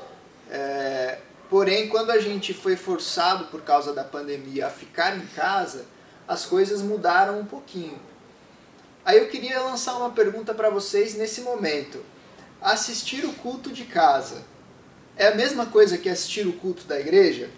É, 0.50 1.18
porém, 1.48 1.88
quando 1.88 2.10
a 2.10 2.18
gente 2.18 2.52
foi 2.52 2.74
forçado 2.74 3.44
por 3.44 3.62
causa 3.62 3.92
da 3.92 4.02
pandemia 4.02 4.66
a 4.66 4.70
ficar 4.70 5.16
em 5.16 5.26
casa, 5.28 5.86
as 6.26 6.44
coisas 6.44 6.82
mudaram 6.82 7.38
um 7.38 7.44
pouquinho. 7.44 7.98
Aí 9.04 9.18
eu 9.18 9.28
queria 9.28 9.60
lançar 9.60 9.96
uma 9.96 10.10
pergunta 10.10 10.52
para 10.52 10.68
vocês 10.68 11.14
nesse 11.14 11.42
momento. 11.42 12.04
Assistir 12.60 13.24
o 13.24 13.32
culto 13.34 13.70
de 13.70 13.84
casa 13.84 14.49
é 15.20 15.28
a 15.28 15.34
mesma 15.34 15.66
coisa 15.66 15.98
que 15.98 16.08
assistir 16.08 16.46
o 16.46 16.54
culto 16.54 16.84
da 16.84 16.98
igreja? 16.98 17.50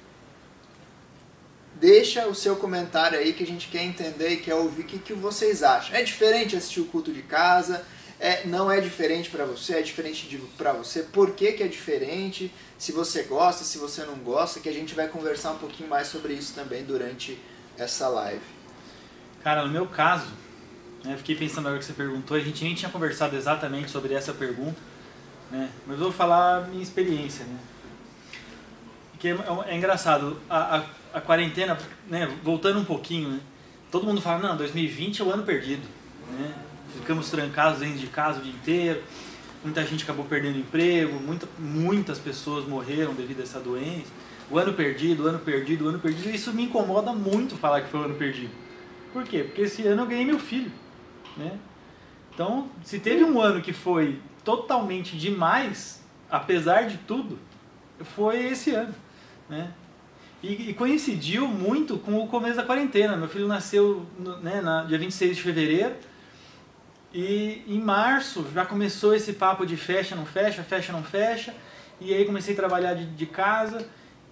Deixa 1.77 2.27
o 2.27 2.35
seu 2.35 2.57
comentário 2.57 3.17
aí 3.17 3.33
que 3.33 3.45
a 3.45 3.47
gente 3.47 3.69
quer 3.69 3.85
entender 3.85 4.31
e 4.31 4.37
quer 4.39 4.57
ouvir 4.57 4.83
o 4.83 4.85
que, 4.85 4.99
que 4.99 5.13
vocês 5.13 5.63
acham. 5.63 5.95
É 5.95 6.03
diferente 6.03 6.57
assistir 6.57 6.81
o 6.81 6.87
culto 6.87 7.13
de 7.13 7.23
casa? 7.23 7.87
É, 8.19 8.45
não 8.49 8.71
é 8.71 8.81
diferente 8.81 9.31
para 9.31 9.45
você? 9.45 9.75
É 9.75 9.81
diferente 9.81 10.43
para 10.59 10.73
você? 10.73 11.05
Por 11.05 11.37
que, 11.37 11.53
que 11.53 11.63
é 11.63 11.69
diferente? 11.69 12.53
Se 12.77 12.91
você 12.91 13.23
gosta, 13.23 13.63
se 13.63 13.79
você 13.79 14.03
não 14.03 14.17
gosta, 14.17 14.59
que 14.59 14.69
a 14.69 14.73
gente 14.73 14.93
vai 14.93 15.07
conversar 15.07 15.53
um 15.53 15.59
pouquinho 15.59 15.89
mais 15.89 16.09
sobre 16.09 16.33
isso 16.33 16.55
também 16.55 16.83
durante 16.83 17.39
essa 17.79 18.09
live. 18.09 18.43
Cara, 19.45 19.65
no 19.65 19.71
meu 19.71 19.87
caso, 19.87 20.27
né, 21.05 21.17
fiquei 21.17 21.37
pensando 21.37 21.69
agora 21.69 21.79
que 21.79 21.85
você 21.85 21.93
perguntou, 21.93 22.37
a 22.37 22.41
gente 22.41 22.65
nem 22.65 22.75
tinha 22.75 22.91
conversado 22.91 23.37
exatamente 23.37 23.89
sobre 23.89 24.15
essa 24.15 24.33
pergunta, 24.33 24.81
né, 25.53 25.71
mas 25.87 25.99
vou 25.99 26.11
falar 26.11 26.57
a 26.57 26.61
minha 26.63 26.83
experiência. 26.83 27.45
Né, 27.45 27.59
que 29.19 29.29
é, 29.29 29.33
é, 29.33 29.73
é 29.73 29.77
engraçado, 29.77 30.37
a, 30.51 30.79
a, 30.79 30.85
a, 31.15 31.21
quarentena, 31.21 31.79
né, 32.09 32.27
voltando 32.43 32.81
um 32.81 32.85
pouquinho, 32.85 33.29
né, 33.29 33.41
todo 33.91 34.07
mundo 34.07 34.21
fala, 34.21 34.49
não, 34.49 34.57
2020 34.57 35.21
é 35.21 35.25
o 35.25 35.31
ano 35.31 35.45
perdido. 35.45 35.87
Né, 36.33 36.53
ficamos 36.99 37.31
trancados 37.31 37.81
dentro 37.81 37.99
de 37.99 38.07
casa 38.07 38.41
o 38.41 38.43
dia 38.43 38.53
inteiro, 38.53 39.03
muita 39.63 39.85
gente 39.85 40.03
acabou 40.05 40.25
perdendo 40.25 40.59
emprego, 40.59 41.21
muita, 41.21 41.47
muitas 41.59 42.19
pessoas 42.19 42.67
morreram 42.67 43.15
devido 43.15 43.41
a 43.41 43.43
essa 43.43 43.61
doença. 43.61 44.11
O 44.51 44.59
ano 44.59 44.73
perdido, 44.73 45.25
o 45.25 45.27
ano 45.29 45.39
perdido, 45.39 45.85
o 45.85 45.89
ano 45.89 45.99
perdido. 45.99 46.29
Isso 46.29 46.53
me 46.53 46.65
incomoda 46.65 47.13
muito 47.13 47.57
falar 47.57 47.83
que 47.83 47.91
foi 47.91 48.01
o 48.01 48.05
ano 48.05 48.15
perdido. 48.15 48.51
Por 49.13 49.25
quê? 49.25 49.45
Porque 49.45 49.63
esse 49.63 49.87
ano 49.87 50.03
eu 50.03 50.07
ganhei 50.07 50.25
meu 50.25 50.39
filho. 50.39 50.71
Né? 51.37 51.59
Então, 52.35 52.69
se 52.83 52.99
teve 52.99 53.25
um 53.25 53.41
ano 53.41 53.61
que 53.63 53.73
foi 53.73 54.19
totalmente 54.45 55.17
demais, 55.17 56.03
apesar 56.31 56.87
de 56.87 56.99
tudo, 56.99 57.39
foi 58.15 58.47
esse 58.47 58.75
ano. 58.75 58.95
Né? 59.49 59.73
E, 60.43 60.71
e 60.71 60.75
coincidiu 60.75 61.47
muito 61.47 61.99
com 61.99 62.19
o 62.19 62.27
começo 62.27 62.57
da 62.57 62.65
quarentena. 62.65 63.17
Meu 63.17 63.29
filho 63.29 63.47
nasceu 63.47 64.05
no, 64.19 64.39
né, 64.39 64.61
na 64.61 64.85
dia 64.85 64.99
26 64.99 65.37
de 65.37 65.43
fevereiro. 65.43 65.95
E 67.15 67.63
em 67.67 67.79
março 67.79 68.47
já 68.53 68.65
começou 68.65 69.15
esse 69.15 69.35
papo 69.35 69.67
de 69.67 69.77
fecha, 69.77 70.17
não 70.17 70.25
fecha, 70.25 70.63
fecha, 70.63 70.93
não 70.93 71.05
fecha. 71.05 71.55
E 72.01 72.13
aí 72.13 72.25
comecei 72.25 72.55
a 72.55 72.57
trabalhar 72.57 72.95
de, 72.95 73.07
de 73.07 73.27
casa. 73.27 73.87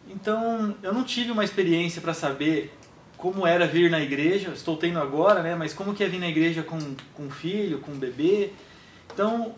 Então 0.09 0.75
eu 0.83 0.93
não 0.93 1.05
tive 1.05 1.31
uma 1.31 1.45
experiência 1.45 2.01
para 2.01 2.15
saber 2.15 2.75
como 3.17 3.47
era 3.47 3.67
vir 3.67 3.91
na 3.91 4.01
igreja, 4.01 4.51
estou 4.55 4.79
tendo 4.79 4.99
agora, 4.99 5.43
né? 5.43 5.55
Mas 5.55 5.75
como 5.75 5.95
que 5.95 6.03
é 6.03 6.09
vir 6.09 6.19
na 6.19 6.29
igreja 6.29 6.63
com, 6.63 6.79
com 7.15 7.31
filho, 7.31 7.79
com 7.79 7.93
bebê. 7.93 8.51
Então, 9.13 9.55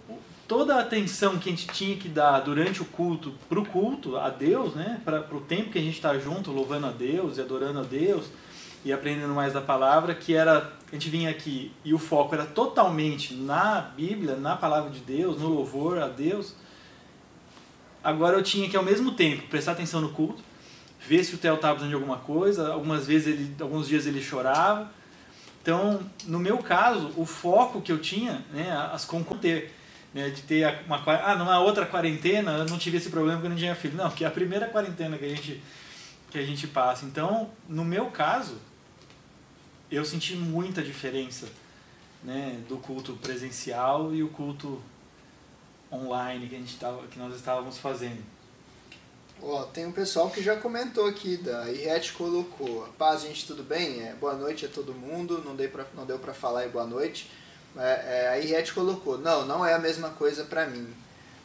toda 0.48 0.76
a 0.76 0.80
atenção 0.80 1.38
que 1.38 1.48
a 1.48 1.52
gente 1.52 1.66
tinha 1.68 1.96
que 1.96 2.08
dar 2.08 2.40
durante 2.40 2.82
o 2.82 2.84
culto, 2.84 3.32
para 3.48 3.58
o 3.58 3.64
culto, 3.64 4.16
a 4.16 4.28
Deus, 4.28 4.74
né? 4.74 5.00
Para 5.04 5.24
o 5.30 5.40
tempo 5.40 5.70
que 5.70 5.78
a 5.78 5.82
gente 5.82 5.94
está 5.94 6.18
junto, 6.18 6.50
louvando 6.50 6.86
a 6.86 6.90
Deus 6.90 7.38
e 7.38 7.40
adorando 7.40 7.80
a 7.80 7.82
Deus 7.82 8.26
e 8.84 8.92
aprendendo 8.92 9.32
mais 9.32 9.52
da 9.52 9.60
palavra, 9.60 10.14
que 10.14 10.34
era, 10.34 10.72
a 10.90 10.94
gente 10.94 11.08
vinha 11.08 11.30
aqui 11.30 11.72
e 11.84 11.94
o 11.94 11.98
foco 11.98 12.34
era 12.34 12.44
totalmente 12.44 13.34
na 13.34 13.80
Bíblia, 13.80 14.36
na 14.36 14.56
palavra 14.56 14.90
de 14.90 14.98
Deus, 15.00 15.40
no 15.40 15.48
louvor 15.48 15.98
a 15.98 16.08
Deus. 16.08 16.54
Agora 18.02 18.36
eu 18.36 18.42
tinha 18.42 18.68
que 18.68 18.76
ao 18.76 18.82
mesmo 18.82 19.12
tempo 19.12 19.46
prestar 19.46 19.72
atenção 19.72 20.00
no 20.00 20.08
culto, 20.08 20.42
ver 21.00 21.22
se 21.22 21.34
o 21.34 21.38
Theo 21.38 21.54
estava 21.54 21.86
de 21.86 21.94
alguma 21.94 22.16
coisa. 22.18 22.72
Algumas 22.72 23.06
vezes 23.06 23.28
ele, 23.28 23.54
alguns 23.60 23.86
dias 23.86 24.06
ele 24.06 24.20
chorava. 24.20 24.90
Então, 25.62 26.00
no 26.26 26.40
meu 26.40 26.58
caso, 26.58 27.12
o 27.16 27.24
foco 27.24 27.80
que 27.80 27.92
eu 27.92 28.00
tinha, 28.00 28.44
né, 28.52 28.72
as 28.92 29.04
conter, 29.04 29.72
né, 30.12 30.28
de 30.30 30.42
ter 30.42 30.80
uma 30.86 31.00
ah, 31.06 31.36
numa 31.36 31.60
outra 31.60 31.86
quarentena 31.86 32.58
eu 32.58 32.64
não 32.66 32.76
tive 32.76 32.96
esse 32.96 33.08
problema 33.08 33.36
porque 33.36 33.46
eu 33.46 33.50
não 33.50 33.56
tinha 33.56 33.74
filho. 33.76 33.96
Não, 33.96 34.10
que 34.10 34.24
é 34.24 34.26
a 34.26 34.30
primeira 34.30 34.66
quarentena 34.66 35.16
que 35.16 35.24
a 35.24 35.28
gente 35.28 35.62
que 36.30 36.38
a 36.38 36.44
gente 36.44 36.66
passa. 36.66 37.04
Então, 37.04 37.50
no 37.68 37.84
meu 37.84 38.06
caso, 38.06 38.56
eu 39.90 40.04
senti 40.04 40.34
muita 40.34 40.82
diferença, 40.82 41.46
né, 42.24 42.58
do 42.68 42.78
culto 42.78 43.12
presencial 43.14 44.12
e 44.12 44.22
o 44.22 44.28
culto 44.30 44.82
online 45.92 46.48
que 46.48 46.56
a 46.56 46.58
gente 46.58 46.76
tava, 46.76 47.06
que 47.06 47.18
nós 47.18 47.36
estávamos 47.36 47.78
fazendo. 47.78 48.22
Ó, 49.44 49.64
tem 49.64 49.84
um 49.84 49.92
pessoal 49.92 50.30
que 50.30 50.40
já 50.40 50.54
comentou 50.54 51.04
aqui, 51.08 51.36
da 51.36 51.68
Irete 51.68 52.12
colocou. 52.12 52.88
Paz, 52.96 53.22
gente, 53.22 53.44
tudo 53.44 53.64
bem? 53.64 54.00
É, 54.00 54.14
boa 54.14 54.34
noite 54.34 54.64
a 54.64 54.68
todo 54.68 54.94
mundo. 54.94 55.42
Não, 55.44 55.56
dei 55.56 55.66
pra, 55.66 55.84
não 55.96 56.06
deu 56.06 56.16
para 56.16 56.32
falar 56.32 56.60
aí 56.60 56.68
boa 56.68 56.86
noite. 56.86 57.28
É, 57.76 57.80
é, 57.80 58.28
a 58.28 58.38
Irete 58.38 58.72
colocou. 58.72 59.18
Não, 59.18 59.44
não 59.44 59.66
é 59.66 59.74
a 59.74 59.80
mesma 59.80 60.10
coisa 60.10 60.44
para 60.44 60.66
mim. 60.66 60.86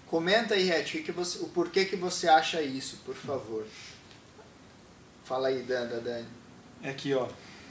Comenta, 0.05 0.55
Irete, 0.55 0.99
que 0.99 1.11
você, 1.11 1.39
o 1.39 1.47
porquê 1.47 1.85
que 1.85 1.95
você 1.95 2.27
acha 2.27 2.61
isso, 2.61 2.97
por 3.03 3.15
favor. 3.15 3.65
Fala 5.25 5.47
aí, 5.47 5.63
Dani. 5.63 5.99
Dani. 5.99 6.27
É 6.83 6.91
aqui, 6.91 7.15
ó. 7.15 7.27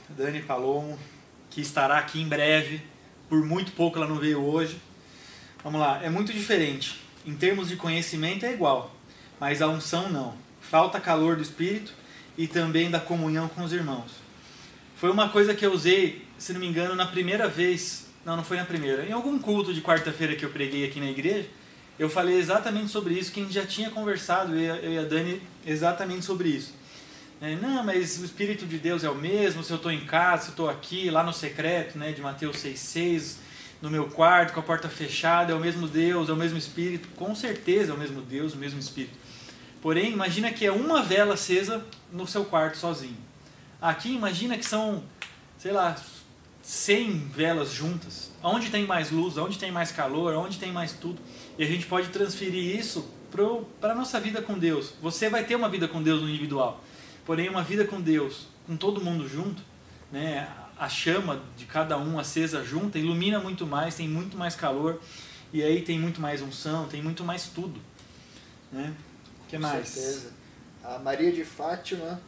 Dani 0.09 0.41
falou 0.41 0.99
que 1.49 1.61
estará 1.61 1.99
aqui 1.99 2.21
em 2.21 2.27
breve. 2.27 2.81
Por 3.29 3.45
muito 3.45 3.71
pouco 3.71 3.97
ela 3.97 4.07
não 4.07 4.19
veio 4.19 4.43
hoje. 4.43 4.81
Vamos 5.63 5.79
lá. 5.79 6.03
É 6.03 6.09
muito 6.09 6.33
diferente. 6.33 7.01
Em 7.25 7.33
termos 7.33 7.69
de 7.69 7.77
conhecimento 7.77 8.45
é 8.45 8.51
igual 8.51 8.96
mas 9.39 9.61
a 9.61 9.67
unção 9.67 10.09
não. 10.09 10.35
Falta 10.61 10.99
calor 10.99 11.35
do 11.35 11.41
espírito 11.41 11.93
e 12.37 12.47
também 12.47 12.89
da 12.89 12.99
comunhão 12.99 13.47
com 13.47 13.63
os 13.63 13.73
irmãos. 13.73 14.11
Foi 14.95 15.11
uma 15.11 15.29
coisa 15.29 15.53
que 15.53 15.65
eu 15.65 15.71
usei, 15.71 16.25
se 16.37 16.53
não 16.53 16.59
me 16.59 16.67
engano, 16.67 16.95
na 16.95 17.05
primeira 17.05 17.47
vez, 17.47 18.07
não, 18.25 18.35
não 18.35 18.43
foi 18.43 18.57
na 18.57 18.65
primeira, 18.65 19.05
em 19.05 19.11
algum 19.11 19.37
culto 19.39 19.73
de 19.73 19.81
quarta-feira 19.81 20.35
que 20.35 20.43
eu 20.43 20.49
preguei 20.49 20.85
aqui 20.85 20.99
na 20.99 21.09
igreja, 21.09 21.47
eu 21.99 22.09
falei 22.09 22.37
exatamente 22.37 22.89
sobre 22.89 23.13
isso, 23.15 23.31
que 23.31 23.39
a 23.39 23.43
gente 23.43 23.53
já 23.53 23.65
tinha 23.65 23.89
conversado, 23.89 24.55
eu 24.55 24.91
e 24.91 24.99
a 24.99 25.03
Dani, 25.03 25.41
exatamente 25.65 26.25
sobre 26.25 26.49
isso. 26.49 26.73
É, 27.39 27.55
não, 27.55 27.83
mas 27.83 28.19
o 28.19 28.25
Espírito 28.25 28.65
de 28.65 28.79
Deus 28.79 29.03
é 29.03 29.09
o 29.09 29.15
mesmo, 29.15 29.63
se 29.63 29.71
eu 29.71 29.77
estou 29.77 29.91
em 29.91 30.05
casa, 30.05 30.43
se 30.43 30.47
eu 30.49 30.51
estou 30.51 30.69
aqui, 30.69 31.09
lá 31.09 31.23
no 31.23 31.31
secreto, 31.31 31.97
né, 31.97 32.11
de 32.11 32.21
Mateus 32.21 32.57
6,6, 32.57 33.35
no 33.81 33.91
meu 33.91 34.05
quarto, 34.05 34.53
com 34.53 34.59
a 34.59 34.63
porta 34.63 34.89
fechada, 34.89 35.51
é 35.51 35.55
o 35.55 35.59
mesmo 35.59 35.87
Deus, 35.87 36.29
é 36.29 36.33
o 36.33 36.35
mesmo 36.35 36.57
Espírito, 36.57 37.07
com 37.15 37.35
certeza 37.35 37.91
é 37.91 37.95
o 37.95 37.97
mesmo 37.97 38.21
Deus, 38.21 38.53
o 38.53 38.57
mesmo 38.57 38.79
Espírito. 38.79 39.26
Porém, 39.81 40.11
imagina 40.11 40.51
que 40.51 40.65
é 40.65 40.71
uma 40.71 41.01
vela 41.01 41.35
acesa 41.35 41.85
no 42.11 42.27
seu 42.27 42.45
quarto 42.45 42.77
sozinho. 42.77 43.17
Aqui, 43.81 44.13
imagina 44.13 44.57
que 44.57 44.65
são, 44.65 45.03
sei 45.57 45.71
lá, 45.71 45.95
100 46.61 47.19
velas 47.29 47.71
juntas. 47.71 48.31
Onde 48.43 48.69
tem 48.69 48.85
mais 48.85 49.11
luz, 49.11 49.37
onde 49.37 49.57
tem 49.57 49.71
mais 49.71 49.91
calor, 49.91 50.33
onde 50.35 50.57
tem 50.57 50.71
mais 50.71 50.93
tudo. 50.93 51.19
E 51.57 51.63
a 51.63 51.67
gente 51.67 51.85
pode 51.85 52.09
transferir 52.09 52.77
isso 52.77 53.09
para 53.79 53.91
a 53.91 53.95
nossa 53.95 54.19
vida 54.19 54.41
com 54.41 54.57
Deus. 54.57 54.93
Você 55.01 55.29
vai 55.29 55.43
ter 55.43 55.55
uma 55.55 55.69
vida 55.69 55.87
com 55.87 56.01
Deus 56.01 56.21
no 56.21 56.29
individual. 56.29 56.83
Porém, 57.25 57.49
uma 57.49 57.63
vida 57.63 57.85
com 57.85 58.01
Deus, 58.01 58.47
com 58.65 58.75
todo 58.75 59.01
mundo 59.01 59.27
junto, 59.27 59.61
né? 60.11 60.47
a 60.79 60.87
chama 60.87 61.41
de 61.57 61.65
cada 61.65 61.97
um 61.97 62.19
acesa 62.19 62.63
junta 62.63 62.99
ilumina 62.99 63.39
muito 63.39 63.65
mais, 63.65 63.95
tem 63.95 64.07
muito 64.07 64.37
mais 64.37 64.55
calor. 64.55 64.99
E 65.53 65.63
aí 65.63 65.81
tem 65.81 65.97
muito 65.97 66.19
mais 66.19 66.41
unção, 66.41 66.87
tem 66.87 67.01
muito 67.01 67.23
mais 67.23 67.47
tudo. 67.47 67.79
Né? 68.71 68.93
Que 69.47 69.55
Com 69.55 69.63
mais? 69.63 69.87
certeza. 69.87 70.31
A 70.83 70.99
Maria 70.99 71.31
de 71.31 71.43
Fátima, 71.43 72.21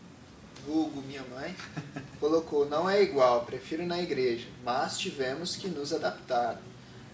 vulgo 0.65 1.01
minha 1.01 1.23
mãe, 1.23 1.55
colocou: 2.19 2.67
não 2.67 2.89
é 2.89 3.01
igual, 3.01 3.45
prefiro 3.45 3.85
na 3.85 3.99
igreja, 4.01 4.47
mas 4.63 4.97
tivemos 4.97 5.55
que 5.55 5.67
nos 5.67 5.93
adaptar. 5.93 6.61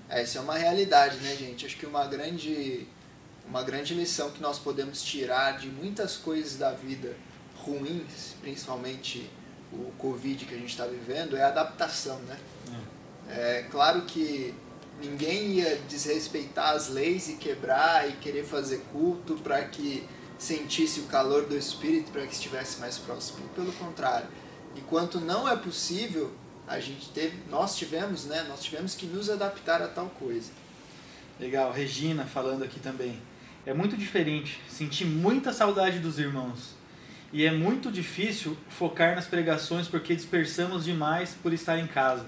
Essa 0.08 0.38
é 0.38 0.42
uma 0.42 0.56
realidade, 0.56 1.18
né, 1.18 1.36
gente? 1.36 1.66
Acho 1.66 1.78
que 1.78 1.86
uma 1.86 2.06
grande, 2.06 2.88
uma 3.48 3.64
grande 3.64 3.94
lição 3.94 4.30
que 4.32 4.42
nós 4.42 4.60
podemos 4.60 5.02
tirar 5.02 5.58
de 5.58 5.68
muitas 5.68 6.16
coisas 6.16 6.58
da 6.58 6.72
vida 6.72 7.16
ruins, 7.58 8.36
principalmente 8.42 9.30
o 9.74 9.92
Covid 9.98 10.46
que 10.46 10.54
a 10.54 10.58
gente 10.58 10.70
está 10.70 10.86
vivendo, 10.86 11.36
é 11.36 11.44
a 11.44 11.48
adaptação, 11.48 12.20
né? 12.20 12.38
É 13.28 13.66
claro 13.72 14.04
que 14.04 14.54
ninguém 15.02 15.54
ia 15.54 15.78
desrespeitar 15.90 16.74
as 16.76 16.90
leis 16.90 17.30
e 17.30 17.34
quebrar 17.34 18.10
e 18.10 18.14
querer 18.14 18.44
fazer 18.44 18.80
culto 18.92 19.36
para 19.36 19.64
que 19.66 20.08
sentisse 20.38 21.00
o 21.02 21.04
calor 21.04 21.46
do 21.46 21.58
Espírito, 21.58 22.12
para 22.12 22.26
que 22.26 22.34
estivesse 22.34 22.80
mais 22.80 22.98
próximo. 22.98 23.48
Pelo 23.50 23.72
contrário, 23.74 24.28
enquanto 24.76 25.20
não 25.20 25.48
é 25.48 25.56
possível, 25.56 26.34
a 26.68 26.80
gente 26.80 27.10
teve, 27.10 27.38
nós 27.50 27.76
tivemos, 27.78 28.26
né, 28.26 28.46
nós 28.48 28.64
tivemos 28.64 28.96
que 28.96 29.06
nos 29.06 29.30
adaptar 29.30 29.82
a 29.82 29.88
tal 29.88 30.08
coisa. 30.08 30.52
Legal, 31.40 31.72
Regina 31.72 32.26
falando 32.26 32.64
aqui 32.64 32.80
também. 32.80 33.20
É 33.66 33.74
muito 33.74 33.98
diferente, 33.98 34.62
senti 34.70 35.04
muita 35.04 35.52
saudade 35.52 36.00
dos 36.00 36.20
irmãos. 36.20 36.76
E 37.34 37.44
é 37.44 37.52
muito 37.52 37.92
difícil 37.92 38.56
focar 38.70 39.16
nas 39.16 39.26
pregações 39.26 39.88
porque 39.88 40.16
dispersamos 40.16 40.86
demais 40.86 41.36
por 41.42 41.52
estar 41.52 41.78
em 41.78 41.88
casa. 41.88 42.26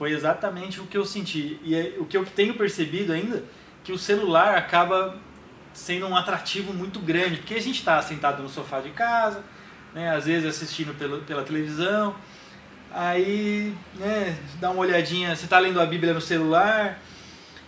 Foi 0.00 0.12
exatamente 0.12 0.80
o 0.80 0.86
que 0.86 0.96
eu 0.96 1.04
senti. 1.04 1.60
E 1.62 1.74
é, 1.74 1.96
o 1.98 2.06
que 2.06 2.16
eu 2.16 2.24
tenho 2.24 2.54
percebido 2.54 3.12
ainda, 3.12 3.44
que 3.84 3.92
o 3.92 3.98
celular 3.98 4.56
acaba 4.56 5.18
sendo 5.74 6.06
um 6.06 6.16
atrativo 6.16 6.72
muito 6.72 6.98
grande, 7.00 7.36
porque 7.36 7.52
a 7.52 7.60
gente 7.60 7.80
está 7.80 8.00
sentado 8.00 8.42
no 8.42 8.48
sofá 8.48 8.80
de 8.80 8.88
casa, 8.92 9.44
né, 9.92 10.10
às 10.16 10.24
vezes 10.24 10.48
assistindo 10.48 10.96
pela, 10.96 11.18
pela 11.18 11.42
televisão, 11.42 12.16
aí 12.90 13.74
né, 13.96 14.38
dá 14.58 14.70
uma 14.70 14.80
olhadinha, 14.80 15.36
você 15.36 15.44
está 15.44 15.58
lendo 15.58 15.78
a 15.78 15.84
Bíblia 15.84 16.14
no 16.14 16.20
celular, 16.22 16.98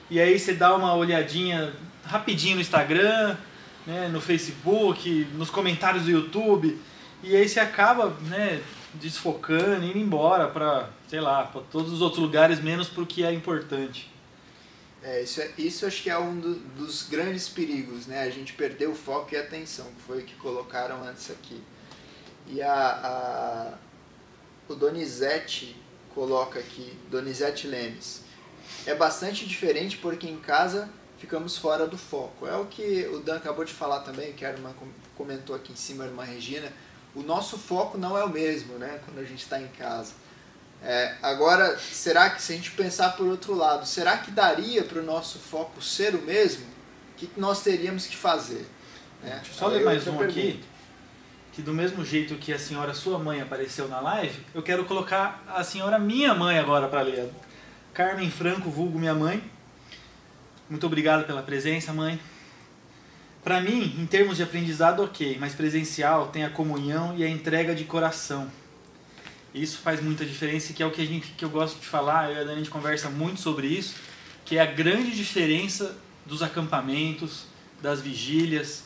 e 0.08 0.18
aí 0.18 0.38
você 0.38 0.54
dá 0.54 0.74
uma 0.74 0.94
olhadinha 0.94 1.74
rapidinho 2.02 2.54
no 2.54 2.62
Instagram, 2.62 3.36
né, 3.86 4.08
no 4.08 4.22
Facebook, 4.22 5.28
nos 5.34 5.50
comentários 5.50 6.04
do 6.04 6.10
YouTube, 6.10 6.80
e 7.22 7.36
aí 7.36 7.46
você 7.46 7.60
acaba 7.60 8.16
né, 8.22 8.62
desfocando, 8.94 9.84
indo 9.84 9.98
embora 9.98 10.48
para, 10.48 10.88
sei 11.12 11.20
lá, 11.20 11.44
para 11.44 11.60
todos 11.60 11.92
os 11.92 12.00
outros 12.00 12.22
lugares, 12.22 12.58
menos 12.62 12.88
para 12.88 13.02
o 13.02 13.06
que 13.06 13.22
é 13.22 13.30
importante. 13.30 14.10
É, 15.02 15.20
isso, 15.20 15.42
é, 15.42 15.50
isso 15.58 15.84
acho 15.84 16.02
que 16.02 16.08
é 16.08 16.16
um 16.16 16.40
do, 16.40 16.54
dos 16.54 17.02
grandes 17.02 17.50
perigos, 17.50 18.06
né? 18.06 18.22
A 18.22 18.30
gente 18.30 18.54
perder 18.54 18.88
o 18.88 18.94
foco 18.94 19.34
e 19.34 19.36
a 19.36 19.42
atenção, 19.42 19.84
que 19.84 20.00
foi 20.06 20.20
o 20.20 20.24
que 20.24 20.34
colocaram 20.36 21.04
antes 21.04 21.30
aqui. 21.30 21.62
E 22.46 22.62
a, 22.62 22.72
a 22.72 23.74
o 24.70 24.74
Donizete 24.74 25.76
coloca 26.14 26.58
aqui, 26.58 26.96
Donizete 27.10 27.66
Lemes, 27.66 28.22
é 28.86 28.94
bastante 28.94 29.46
diferente 29.46 29.98
porque 29.98 30.26
em 30.26 30.38
casa 30.38 30.88
ficamos 31.18 31.58
fora 31.58 31.86
do 31.86 31.98
foco. 31.98 32.46
É 32.46 32.56
o 32.56 32.64
que 32.64 33.06
o 33.08 33.18
Dan 33.18 33.36
acabou 33.36 33.66
de 33.66 33.74
falar 33.74 34.00
também, 34.00 34.32
que 34.32 34.46
a 34.46 34.50
irmã 34.50 34.72
comentou 35.14 35.54
aqui 35.54 35.74
em 35.74 35.76
cima, 35.76 36.04
a 36.04 36.06
irmã 36.06 36.24
Regina. 36.24 36.72
O 37.14 37.22
nosso 37.22 37.58
foco 37.58 37.98
não 37.98 38.16
é 38.16 38.24
o 38.24 38.30
mesmo, 38.30 38.78
né? 38.78 38.98
Quando 39.04 39.18
a 39.18 39.24
gente 39.24 39.42
está 39.42 39.60
em 39.60 39.68
casa. 39.68 40.21
É, 40.84 41.14
agora, 41.22 41.78
será 41.78 42.30
que 42.30 42.42
se 42.42 42.52
a 42.52 42.56
gente 42.56 42.72
pensar 42.72 43.10
por 43.16 43.26
outro 43.26 43.54
lado, 43.54 43.86
será 43.86 44.16
que 44.18 44.32
daria 44.32 44.82
para 44.82 44.98
o 44.98 45.02
nosso 45.02 45.38
foco 45.38 45.80
ser 45.80 46.14
o 46.14 46.22
mesmo? 46.22 46.64
O 47.12 47.16
que 47.16 47.30
nós 47.36 47.62
teríamos 47.62 48.06
que 48.06 48.16
fazer? 48.16 48.66
Né? 49.22 49.36
Deixa 49.36 49.50
eu 49.50 49.54
só 49.54 49.66
ler 49.68 49.84
mais 49.84 50.06
um 50.08 50.16
pergunta. 50.16 50.40
aqui, 50.40 50.60
que 51.52 51.62
do 51.62 51.72
mesmo 51.72 52.04
jeito 52.04 52.34
que 52.34 52.52
a 52.52 52.58
senhora 52.58 52.92
sua 52.94 53.16
mãe 53.16 53.40
apareceu 53.40 53.86
na 53.86 54.00
live, 54.00 54.44
eu 54.52 54.62
quero 54.62 54.84
colocar 54.84 55.44
a 55.46 55.62
senhora 55.62 56.00
minha 56.00 56.34
mãe 56.34 56.58
agora 56.58 56.88
para 56.88 57.02
ler. 57.02 57.30
Carmen 57.94 58.30
Franco, 58.30 58.68
vulgo 58.68 58.98
minha 58.98 59.14
mãe. 59.14 59.42
Muito 60.68 60.84
obrigado 60.84 61.26
pela 61.26 61.42
presença, 61.42 61.92
mãe. 61.92 62.18
Para 63.44 63.60
mim, 63.60 63.94
em 63.98 64.06
termos 64.06 64.36
de 64.36 64.42
aprendizado, 64.42 65.02
ok, 65.02 65.36
mas 65.38 65.54
presencial 65.54 66.28
tem 66.28 66.44
a 66.44 66.50
comunhão 66.50 67.14
e 67.16 67.22
a 67.22 67.28
entrega 67.28 67.72
de 67.72 67.84
coração 67.84 68.50
isso 69.54 69.78
faz 69.78 70.02
muita 70.02 70.24
diferença, 70.24 70.72
que 70.72 70.82
é 70.82 70.86
o 70.86 70.90
que, 70.90 71.02
a 71.02 71.06
gente, 71.06 71.28
que 71.36 71.44
eu 71.44 71.50
gosto 71.50 71.78
de 71.78 71.86
falar, 71.86 72.30
eu 72.30 72.36
e 72.36 72.40
a 72.40 72.44
Dani 72.44 72.54
a 72.54 72.58
gente 72.58 72.70
conversa 72.70 73.10
muito 73.10 73.40
sobre 73.40 73.66
isso, 73.66 73.94
que 74.44 74.56
é 74.56 74.60
a 74.60 74.66
grande 74.66 75.10
diferença 75.10 75.96
dos 76.24 76.42
acampamentos, 76.42 77.44
das 77.80 78.00
vigílias. 78.00 78.84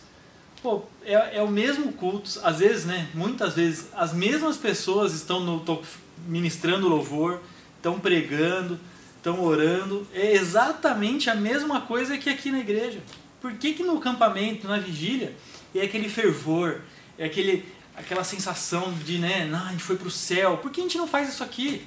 Pô, 0.63 0.83
é, 1.05 1.39
é 1.39 1.43
o 1.43 1.49
mesmo 1.49 1.93
culto, 1.93 2.41
às 2.43 2.59
vezes, 2.59 2.85
né? 2.85 3.09
Muitas 3.15 3.55
vezes 3.55 3.89
as 3.95 4.13
mesmas 4.13 4.57
pessoas 4.57 5.13
estão 5.13 5.41
no, 5.41 5.83
ministrando 6.27 6.89
louvor, 6.89 7.41
estão 7.77 8.01
pregando, 8.01 8.81
estão 9.17 9.45
orando. 9.45 10.07
É 10.13 10.33
exatamente 10.33 11.31
a 11.31 11.35
mesma 11.35 11.83
coisa 11.83 12.19
que 12.19 12.29
aqui 12.29 12.51
na 12.51 12.59
igreja. 12.59 13.01
Por 13.41 13.53
que, 13.53 13.75
que 13.75 13.85
no 13.85 13.99
acampamento, 13.99 14.67
na 14.67 14.79
vigília, 14.79 15.35
é 15.75 15.83
aquele 15.83 16.09
fervor, 16.09 16.81
é 17.19 17.27
aquele, 17.27 17.65
aquela 17.97 18.23
sensação 18.23 18.93
de, 19.05 19.19
né, 19.19 19.51
ah, 19.53 19.69
a 19.69 19.71
gente 19.73 19.83
foi 19.83 19.97
para 19.97 20.09
o 20.09 20.11
céu. 20.11 20.59
Por 20.59 20.71
que 20.71 20.81
a 20.81 20.83
gente 20.85 20.99
não 20.99 21.09
faz 21.09 21.29
isso 21.29 21.43
aqui? 21.43 21.87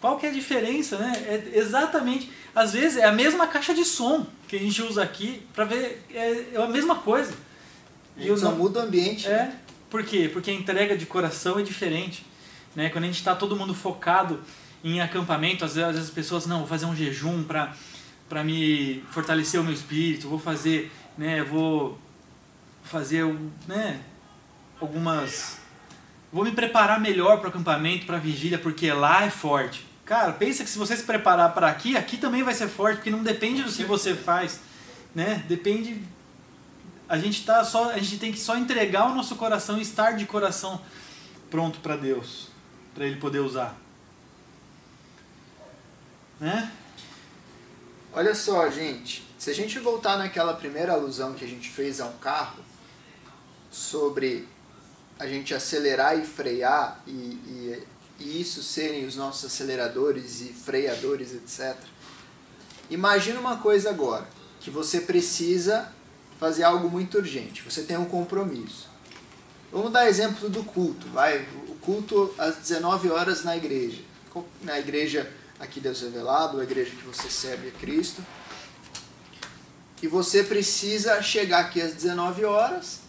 Qual 0.00 0.18
que 0.18 0.26
é 0.26 0.28
a 0.28 0.32
diferença, 0.32 0.98
né? 0.98 1.12
É 1.26 1.58
exatamente, 1.58 2.30
às 2.54 2.72
vezes 2.74 2.98
é 2.98 3.04
a 3.04 3.12
mesma 3.12 3.46
caixa 3.46 3.72
de 3.72 3.84
som 3.84 4.26
que 4.46 4.56
a 4.56 4.58
gente 4.58 4.82
usa 4.82 5.02
aqui 5.02 5.40
para 5.54 5.64
ver, 5.64 6.04
é, 6.12 6.44
é, 6.52 6.62
a 6.62 6.66
mesma 6.66 6.96
coisa. 6.96 7.32
E 8.16 8.26
só 8.36 8.50
não, 8.50 8.58
muda 8.58 8.80
o 8.80 8.82
ambiente. 8.82 9.26
É, 9.26 9.30
né? 9.30 9.58
por 9.88 10.04
quê? 10.04 10.28
Porque 10.30 10.50
a 10.50 10.54
entrega 10.54 10.96
de 10.96 11.06
coração 11.06 11.58
é 11.58 11.62
diferente. 11.62 12.26
Né? 12.74 12.90
Quando 12.90 13.04
a 13.04 13.06
gente 13.06 13.16
está 13.16 13.34
todo 13.34 13.56
mundo 13.56 13.74
focado 13.74 14.42
em 14.82 15.00
acampamento, 15.00 15.64
às 15.64 15.76
vezes, 15.76 15.88
às 15.88 15.94
vezes 15.94 16.10
as 16.10 16.14
pessoas, 16.14 16.46
não, 16.46 16.58
vou 16.58 16.66
fazer 16.66 16.84
um 16.84 16.94
jejum 16.94 17.42
para 17.42 18.44
me 18.44 19.02
fortalecer 19.10 19.58
o 19.58 19.64
meu 19.64 19.72
espírito, 19.72 20.28
vou 20.28 20.38
fazer, 20.38 20.92
né, 21.16 21.42
vou 21.42 21.98
fazer, 22.82 23.24
né, 23.66 24.00
algumas. 24.84 25.58
Vou 26.32 26.44
me 26.44 26.52
preparar 26.52 27.00
melhor 27.00 27.38
para 27.38 27.46
o 27.46 27.48
acampamento, 27.48 28.06
para 28.06 28.16
a 28.16 28.20
vigília, 28.20 28.58
porque 28.58 28.92
lá 28.92 29.24
é 29.24 29.30
forte. 29.30 29.86
Cara, 30.04 30.32
pensa 30.32 30.62
que 30.62 30.70
se 30.70 30.78
você 30.78 30.96
se 30.96 31.02
preparar 31.02 31.54
para 31.54 31.68
aqui, 31.68 31.96
aqui 31.96 32.16
também 32.16 32.42
vai 32.42 32.54
ser 32.54 32.68
forte, 32.68 32.96
porque 32.96 33.10
não 33.10 33.22
depende 33.22 33.62
do 33.62 33.72
que 33.72 33.84
você 33.84 34.14
faz, 34.14 34.60
né? 35.14 35.42
Depende 35.48 36.02
a 37.08 37.18
gente 37.18 37.44
tá 37.44 37.62
só 37.64 37.90
a 37.90 37.98
gente 37.98 38.18
tem 38.18 38.32
que 38.32 38.38
só 38.38 38.56
entregar 38.56 39.10
o 39.10 39.14
nosso 39.14 39.36
coração 39.36 39.78
estar 39.78 40.12
de 40.12 40.26
coração 40.26 40.80
pronto 41.50 41.80
para 41.80 41.96
Deus, 41.96 42.48
para 42.94 43.06
ele 43.06 43.16
poder 43.16 43.40
usar. 43.40 43.76
Né? 46.40 46.72
Olha 48.12 48.34
só, 48.34 48.68
gente, 48.70 49.24
se 49.38 49.50
a 49.50 49.54
gente 49.54 49.78
voltar 49.78 50.16
naquela 50.16 50.54
primeira 50.54 50.92
alusão 50.92 51.34
que 51.34 51.44
a 51.44 51.48
gente 51.48 51.68
fez 51.68 52.00
a 52.00 52.06
um 52.06 52.18
carro 52.18 52.58
sobre 53.70 54.48
a 55.18 55.26
gente 55.26 55.54
acelerar 55.54 56.18
e 56.18 56.24
frear 56.24 57.00
e, 57.06 57.10
e, 57.10 57.82
e 58.20 58.40
isso 58.40 58.62
serem 58.62 59.06
os 59.06 59.16
nossos 59.16 59.44
aceleradores 59.44 60.40
e 60.40 60.52
freadores, 60.52 61.32
etc. 61.34 61.76
Imagina 62.90 63.40
uma 63.40 63.56
coisa 63.56 63.90
agora, 63.90 64.28
que 64.60 64.70
você 64.70 65.00
precisa 65.00 65.92
fazer 66.38 66.64
algo 66.64 66.90
muito 66.90 67.18
urgente, 67.18 67.62
você 67.62 67.82
tem 67.82 67.96
um 67.96 68.04
compromisso. 68.04 68.88
Vamos 69.72 69.92
dar 69.92 70.08
exemplo 70.08 70.48
do 70.48 70.62
culto, 70.62 71.08
vai, 71.08 71.46
o 71.68 71.74
culto 71.80 72.32
às 72.38 72.56
19 72.56 73.10
horas 73.10 73.42
na 73.44 73.56
igreja. 73.56 74.02
Na 74.62 74.78
igreja 74.78 75.32
aqui 75.58 75.80
Deus 75.80 76.00
revelado, 76.00 76.60
a 76.60 76.64
igreja 76.64 76.90
que 76.90 77.04
você 77.04 77.28
serve 77.28 77.68
a 77.68 77.72
Cristo. 77.72 78.24
E 80.02 80.06
você 80.06 80.44
precisa 80.44 81.22
chegar 81.22 81.60
aqui 81.60 81.80
às 81.80 81.94
19 81.94 82.44
horas, 82.44 83.00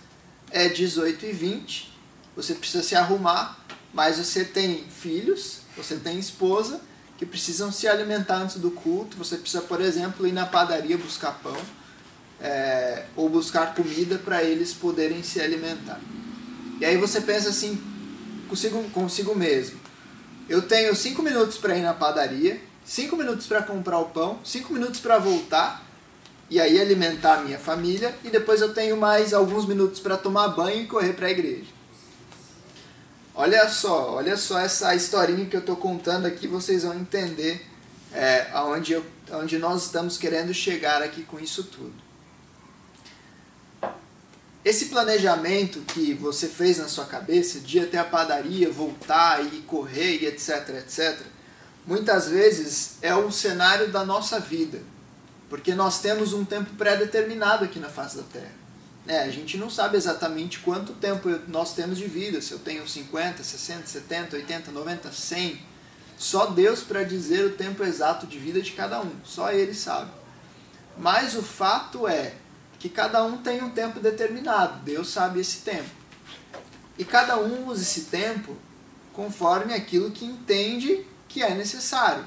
é 0.49 0.69
18 0.69 1.25
e 1.25 1.31
20, 1.33 1.94
você 2.35 2.53
precisa 2.53 2.83
se 2.83 2.95
arrumar, 2.95 3.59
mas 3.93 4.17
você 4.17 4.43
tem 4.43 4.85
filhos, 4.89 5.59
você 5.77 5.95
tem 5.95 6.19
esposa 6.19 6.81
que 7.17 7.25
precisam 7.25 7.71
se 7.71 7.87
alimentar 7.87 8.37
antes 8.37 8.57
do 8.57 8.71
culto. 8.71 9.15
Você 9.17 9.37
precisa, 9.37 9.61
por 9.61 9.79
exemplo, 9.79 10.27
ir 10.27 10.33
na 10.33 10.45
padaria 10.45 10.97
buscar 10.97 11.39
pão 11.41 11.55
é, 12.41 13.05
ou 13.15 13.29
buscar 13.29 13.73
comida 13.73 14.17
para 14.17 14.43
eles 14.43 14.73
poderem 14.73 15.23
se 15.23 15.39
alimentar. 15.39 15.99
E 16.79 16.85
aí 16.85 16.97
você 16.97 17.21
pensa 17.21 17.49
assim 17.49 17.81
consigo, 18.49 18.83
consigo 18.91 19.35
mesmo: 19.35 19.79
eu 20.49 20.61
tenho 20.61 20.95
cinco 20.95 21.21
minutos 21.21 21.57
para 21.57 21.77
ir 21.77 21.81
na 21.81 21.93
padaria, 21.93 22.61
cinco 22.83 23.15
minutos 23.15 23.47
para 23.47 23.61
comprar 23.61 23.99
o 23.99 24.05
pão, 24.05 24.39
cinco 24.43 24.73
minutos 24.73 24.99
para 24.99 25.17
voltar 25.17 25.83
e 26.49 26.59
aí 26.59 26.79
alimentar 26.79 27.35
a 27.35 27.41
minha 27.41 27.57
família 27.57 28.13
e 28.23 28.29
depois 28.29 28.61
eu 28.61 28.73
tenho 28.73 28.97
mais 28.97 29.33
alguns 29.33 29.65
minutos 29.65 29.99
para 29.99 30.17
tomar 30.17 30.49
banho 30.49 30.83
e 30.83 30.85
correr 30.85 31.13
para 31.13 31.27
a 31.27 31.31
igreja. 31.31 31.75
Olha 33.37 33.67
só, 33.67 34.11
olha 34.13 34.37
só 34.37 34.57
essa 34.57 34.95
historinha 34.95 35.45
que 35.45 35.57
eu 35.57 35.59
estou 35.59 35.75
contando 35.75 36.25
aqui, 36.25 36.47
vocês 36.47 36.83
vão 36.83 36.93
entender 36.93 37.67
é, 38.13 38.47
aonde, 38.53 38.93
eu, 38.93 39.05
aonde 39.29 39.57
nós 39.57 39.83
estamos 39.83 40.17
querendo 40.17 40.53
chegar 40.53 41.01
aqui 41.01 41.23
com 41.23 41.37
isso 41.37 41.63
tudo. 41.63 41.93
Esse 44.63 44.85
planejamento 44.85 45.81
que 45.81 46.13
você 46.13 46.47
fez 46.47 46.77
na 46.77 46.87
sua 46.87 47.05
cabeça, 47.05 47.59
de 47.59 47.77
ir 47.77 47.81
até 47.81 47.97
a 47.97 48.05
padaria, 48.05 48.71
voltar 48.71 49.45
e 49.45 49.61
correr 49.63 50.25
etc, 50.25 50.69
etc, 50.69 51.19
muitas 51.85 52.29
vezes 52.29 52.93
é 53.01 53.13
o 53.13 53.29
cenário 53.31 53.91
da 53.91 54.05
nossa 54.05 54.39
vida, 54.39 54.79
porque 55.49 55.75
nós 55.75 55.99
temos 55.99 56.31
um 56.31 56.45
tempo 56.45 56.73
pré-determinado 56.75 57.65
aqui 57.65 57.79
na 57.79 57.89
face 57.89 58.15
da 58.15 58.23
Terra. 58.23 58.64
É, 59.07 59.19
a 59.19 59.29
gente 59.29 59.57
não 59.57 59.69
sabe 59.69 59.97
exatamente 59.97 60.59
quanto 60.59 60.93
tempo 60.93 61.29
nós 61.47 61.73
temos 61.73 61.97
de 61.97 62.07
vida, 62.07 62.41
se 62.41 62.51
eu 62.51 62.59
tenho 62.59 62.87
50, 62.87 63.43
60, 63.43 63.85
70, 63.85 64.35
80, 64.37 64.71
90, 64.71 65.11
100. 65.11 65.61
Só 66.17 66.47
Deus 66.47 66.81
para 66.81 67.03
dizer 67.03 67.45
o 67.45 67.53
tempo 67.53 67.83
exato 67.83 68.25
de 68.25 68.39
vida 68.39 68.61
de 68.61 68.71
cada 68.71 69.01
um, 69.01 69.11
só 69.23 69.51
Ele 69.51 69.73
sabe. 69.73 70.09
Mas 70.97 71.35
o 71.35 71.43
fato 71.43 72.07
é 72.07 72.33
que 72.79 72.89
cada 72.89 73.23
um 73.23 73.37
tem 73.37 73.61
um 73.61 73.69
tempo 73.69 73.99
determinado, 73.99 74.81
Deus 74.83 75.09
sabe 75.09 75.39
esse 75.39 75.57
tempo. 75.57 75.89
E 76.97 77.03
cada 77.03 77.37
um 77.37 77.67
usa 77.67 77.83
esse 77.83 78.05
tempo 78.05 78.55
conforme 79.13 79.73
aquilo 79.73 80.11
que 80.11 80.25
entende 80.25 81.05
que 81.27 81.43
é 81.43 81.53
necessário. 81.53 82.25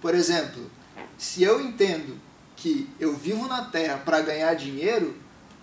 Por 0.00 0.14
exemplo, 0.14 0.70
se 1.16 1.42
eu 1.42 1.60
entendo 1.60 2.18
que 2.56 2.88
eu 2.98 3.16
vivo 3.16 3.46
na 3.46 3.64
Terra 3.64 3.98
para 3.98 4.20
ganhar 4.20 4.54
dinheiro, 4.54 5.16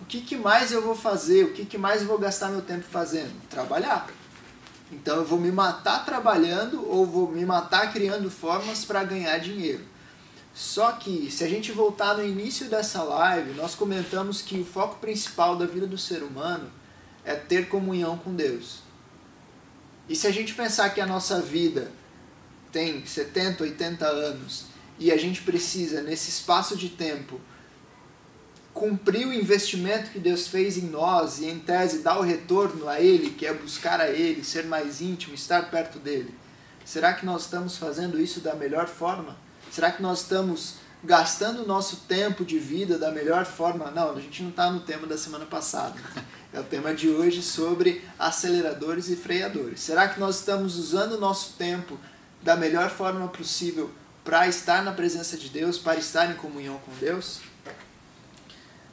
que, 0.06 0.20
que 0.20 0.36
mais 0.36 0.72
eu 0.72 0.82
vou 0.82 0.94
fazer? 0.94 1.44
O 1.44 1.52
que, 1.52 1.64
que 1.64 1.76
mais 1.76 2.02
eu 2.02 2.08
vou 2.08 2.18
gastar 2.18 2.48
meu 2.48 2.62
tempo 2.62 2.84
fazendo? 2.84 3.32
Trabalhar. 3.48 4.08
Então 4.90 5.16
eu 5.16 5.24
vou 5.24 5.38
me 5.38 5.50
matar 5.50 6.04
trabalhando 6.04 6.88
ou 6.88 7.04
vou 7.04 7.30
me 7.30 7.44
matar 7.44 7.92
criando 7.92 8.30
formas 8.30 8.84
para 8.84 9.02
ganhar 9.02 9.38
dinheiro. 9.38 9.84
Só 10.54 10.92
que 10.92 11.30
se 11.30 11.44
a 11.44 11.48
gente 11.48 11.72
voltar 11.72 12.16
no 12.16 12.24
início 12.24 12.68
dessa 12.68 13.02
live, 13.02 13.52
nós 13.54 13.74
comentamos 13.74 14.40
que 14.40 14.60
o 14.60 14.64
foco 14.64 14.98
principal 15.00 15.56
da 15.56 15.66
vida 15.66 15.86
do 15.86 15.98
ser 15.98 16.22
humano 16.22 16.70
é 17.24 17.34
ter 17.34 17.68
comunhão 17.68 18.16
com 18.16 18.34
Deus. 18.34 18.78
E 20.08 20.14
se 20.14 20.26
a 20.26 20.30
gente 20.30 20.54
pensar 20.54 20.90
que 20.90 21.00
a 21.00 21.06
nossa 21.06 21.42
vida 21.42 21.90
tem 22.70 23.04
70, 23.04 23.64
80 23.64 24.06
anos 24.06 24.66
e 24.98 25.10
a 25.10 25.16
gente 25.16 25.42
precisa, 25.42 26.00
nesse 26.00 26.30
espaço 26.30 26.76
de 26.76 26.90
tempo, 26.90 27.40
cumprir 28.76 29.26
o 29.26 29.32
investimento 29.32 30.10
que 30.10 30.18
Deus 30.18 30.46
fez 30.48 30.76
em 30.76 30.82
nós 30.82 31.38
e, 31.38 31.46
em 31.46 31.58
tese, 31.58 32.00
dar 32.02 32.18
o 32.18 32.22
retorno 32.22 32.86
a 32.86 33.00
Ele, 33.00 33.30
que 33.30 33.46
é 33.46 33.54
buscar 33.54 34.02
a 34.02 34.10
Ele, 34.10 34.44
ser 34.44 34.66
mais 34.66 35.00
íntimo, 35.00 35.34
estar 35.34 35.70
perto 35.70 35.98
dele, 35.98 36.34
será 36.84 37.14
que 37.14 37.24
nós 37.24 37.44
estamos 37.44 37.78
fazendo 37.78 38.20
isso 38.20 38.40
da 38.40 38.54
melhor 38.54 38.86
forma? 38.86 39.34
Será 39.72 39.90
que 39.90 40.02
nós 40.02 40.20
estamos 40.20 40.74
gastando 41.02 41.62
o 41.62 41.66
nosso 41.66 42.02
tempo 42.06 42.44
de 42.44 42.58
vida 42.58 42.98
da 42.98 43.10
melhor 43.10 43.46
forma? 43.46 43.90
Não, 43.90 44.14
a 44.14 44.20
gente 44.20 44.42
não 44.42 44.50
está 44.50 44.70
no 44.70 44.80
tema 44.80 45.06
da 45.06 45.16
semana 45.16 45.46
passada. 45.46 45.98
É 46.52 46.60
o 46.60 46.64
tema 46.64 46.94
de 46.94 47.08
hoje 47.08 47.42
sobre 47.42 48.04
aceleradores 48.18 49.08
e 49.08 49.16
freadores. 49.16 49.80
Será 49.80 50.08
que 50.08 50.20
nós 50.20 50.36
estamos 50.36 50.76
usando 50.76 51.12
o 51.12 51.20
nosso 51.20 51.54
tempo 51.54 51.98
da 52.42 52.56
melhor 52.56 52.88
forma 52.88 53.26
possível 53.28 53.90
para 54.24 54.46
estar 54.48 54.82
na 54.82 54.92
presença 54.92 55.36
de 55.36 55.48
Deus, 55.48 55.76
para 55.76 55.98
estar 55.98 56.30
em 56.30 56.34
comunhão 56.34 56.78
com 56.78 56.92
Deus? 57.00 57.40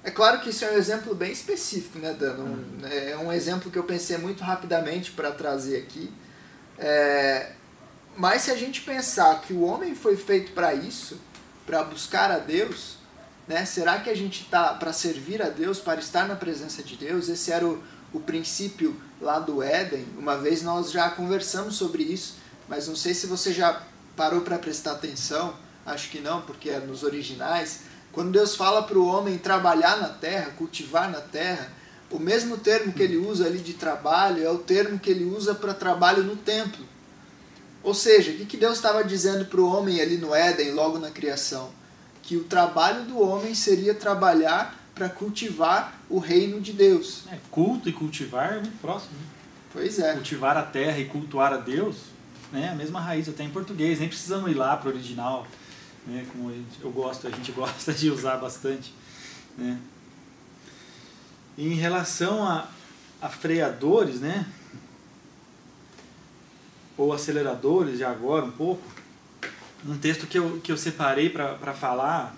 É 0.03 0.11
claro 0.11 0.41
que 0.41 0.49
isso 0.49 0.65
é 0.65 0.71
um 0.71 0.77
exemplo 0.77 1.15
bem 1.15 1.31
específico, 1.31 1.97
né, 1.97 2.13
Dan? 2.13 2.33
Um, 2.33 2.43
uhum. 2.43 2.81
é 2.89 3.17
um 3.17 3.31
exemplo 3.31 3.71
que 3.71 3.79
eu 3.79 3.83
pensei 3.85 4.17
muito 4.17 4.43
rapidamente 4.43 5.11
para 5.11 5.31
trazer 5.31 5.77
aqui. 5.77 6.11
É, 6.77 7.51
mas 8.17 8.43
se 8.43 8.51
a 8.51 8.55
gente 8.55 8.81
pensar 8.81 9.41
que 9.41 9.53
o 9.53 9.61
homem 9.61 9.95
foi 9.95 10.17
feito 10.17 10.51
para 10.51 10.73
isso, 10.73 11.19
para 11.65 11.83
buscar 11.83 12.31
a 12.31 12.37
Deus, 12.37 12.97
né? 13.47 13.65
Será 13.65 13.99
que 13.99 14.09
a 14.09 14.15
gente 14.15 14.43
está 14.43 14.73
para 14.73 14.93
servir 14.93 15.41
a 15.41 15.49
Deus, 15.49 15.79
para 15.79 15.99
estar 15.99 16.27
na 16.27 16.35
presença 16.35 16.83
de 16.83 16.95
Deus? 16.95 17.29
Esse 17.29 17.51
era 17.51 17.65
o, 17.65 17.81
o 18.13 18.19
princípio 18.19 18.95
lá 19.19 19.39
do 19.39 19.61
Éden. 19.61 20.05
Uma 20.17 20.37
vez 20.37 20.61
nós 20.61 20.91
já 20.91 21.09
conversamos 21.09 21.75
sobre 21.75 22.03
isso, 22.03 22.35
mas 22.67 22.87
não 22.87 22.95
sei 22.95 23.13
se 23.13 23.27
você 23.27 23.51
já 23.51 23.81
parou 24.15 24.41
para 24.41 24.57
prestar 24.57 24.93
atenção. 24.93 25.55
Acho 25.85 26.09
que 26.09 26.19
não, 26.19 26.41
porque 26.41 26.69
é 26.69 26.79
nos 26.79 27.03
originais. 27.03 27.81
Quando 28.13 28.31
Deus 28.31 28.55
fala 28.55 28.83
para 28.83 28.97
o 28.97 29.05
homem 29.05 29.37
trabalhar 29.37 29.97
na 29.97 30.07
terra, 30.07 30.51
cultivar 30.51 31.11
na 31.11 31.19
terra, 31.19 31.69
o 32.09 32.19
mesmo 32.19 32.57
termo 32.57 32.93
que 32.93 33.03
ele 33.03 33.17
usa 33.17 33.45
ali 33.45 33.59
de 33.59 33.73
trabalho 33.73 34.41
é 34.41 34.49
o 34.49 34.59
termo 34.59 34.97
que 34.97 35.09
ele 35.09 35.25
usa 35.25 35.53
para 35.53 35.73
trabalho 35.73 36.23
no 36.23 36.37
templo. 36.37 36.85
Ou 37.81 37.93
seja, 37.93 38.31
o 38.31 38.45
que 38.45 38.55
Deus 38.55 38.75
estava 38.75 39.03
dizendo 39.03 39.45
para 39.45 39.59
o 39.59 39.67
homem 39.67 39.99
ali 39.99 40.17
no 40.17 40.33
Éden, 40.33 40.71
logo 40.71 40.97
na 40.99 41.09
criação? 41.09 41.69
que 42.23 42.37
o 42.37 42.45
trabalho 42.45 43.03
do 43.03 43.21
homem 43.21 43.53
seria 43.53 43.93
trabalhar 43.93 44.79
para 44.95 45.09
cultivar 45.09 46.01
o 46.09 46.17
reino 46.17 46.61
de 46.61 46.71
Deus. 46.71 47.23
É, 47.29 47.37
culto 47.51 47.89
e 47.89 47.93
cultivar 47.93 48.53
é 48.53 48.59
muito 48.61 48.79
próximo. 48.79 49.11
Né? 49.11 49.25
Pois 49.73 49.99
é. 49.99 50.13
Cultivar 50.13 50.55
a 50.55 50.63
terra 50.63 50.97
e 50.99 51.05
cultuar 51.05 51.51
a 51.51 51.57
Deus, 51.57 51.97
né, 52.51 52.69
a 52.69 52.75
mesma 52.75 53.01
raiz, 53.01 53.27
até 53.27 53.43
em 53.43 53.49
português, 53.49 53.99
nem 53.99 54.07
precisamos 54.07 54.49
ir 54.49 54.53
lá 54.53 54.77
para 54.77 54.89
o 54.89 54.93
original, 54.93 55.45
né, 56.05 56.25
como 56.31 56.51
eu 56.81 56.91
gosto, 56.91 57.27
a 57.27 57.29
gente 57.29 57.51
gosta 57.53 57.93
de 57.93 58.09
usar 58.09 58.37
bastante. 58.37 58.93
Né. 59.57 59.79
Em 61.57 61.75
relação 61.75 62.43
a, 62.43 62.67
a 63.21 63.29
freadores, 63.29 64.19
né, 64.19 64.45
ou 66.97 67.13
aceleradores, 67.13 67.99
já 67.99 68.11
agora 68.11 68.45
um 68.45 68.51
pouco, 68.51 68.83
um 69.85 69.97
texto 69.97 70.27
que 70.27 70.37
eu, 70.37 70.59
que 70.63 70.71
eu 70.71 70.77
separei 70.77 71.29
para 71.29 71.73
falar, 71.73 72.35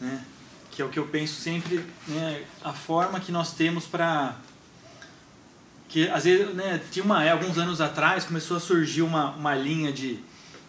né, 0.00 0.24
que 0.70 0.82
é 0.82 0.84
o 0.84 0.88
que 0.88 0.98
eu 0.98 1.06
penso 1.06 1.40
sempre, 1.40 1.84
né, 2.06 2.44
a 2.62 2.72
forma 2.72 3.18
que 3.18 3.32
nós 3.32 3.52
temos 3.52 3.86
para 3.86 4.36
que 5.88 6.08
às 6.10 6.24
vezes 6.24 6.54
né, 6.54 6.80
tinha 6.90 7.02
uma 7.04 7.28
alguns 7.28 7.56
anos 7.56 7.80
atrás 7.80 8.24
começou 8.24 8.58
a 8.58 8.60
surgir 8.60 9.00
uma, 9.00 9.30
uma 9.30 9.54
linha 9.54 9.90
de 9.90 10.20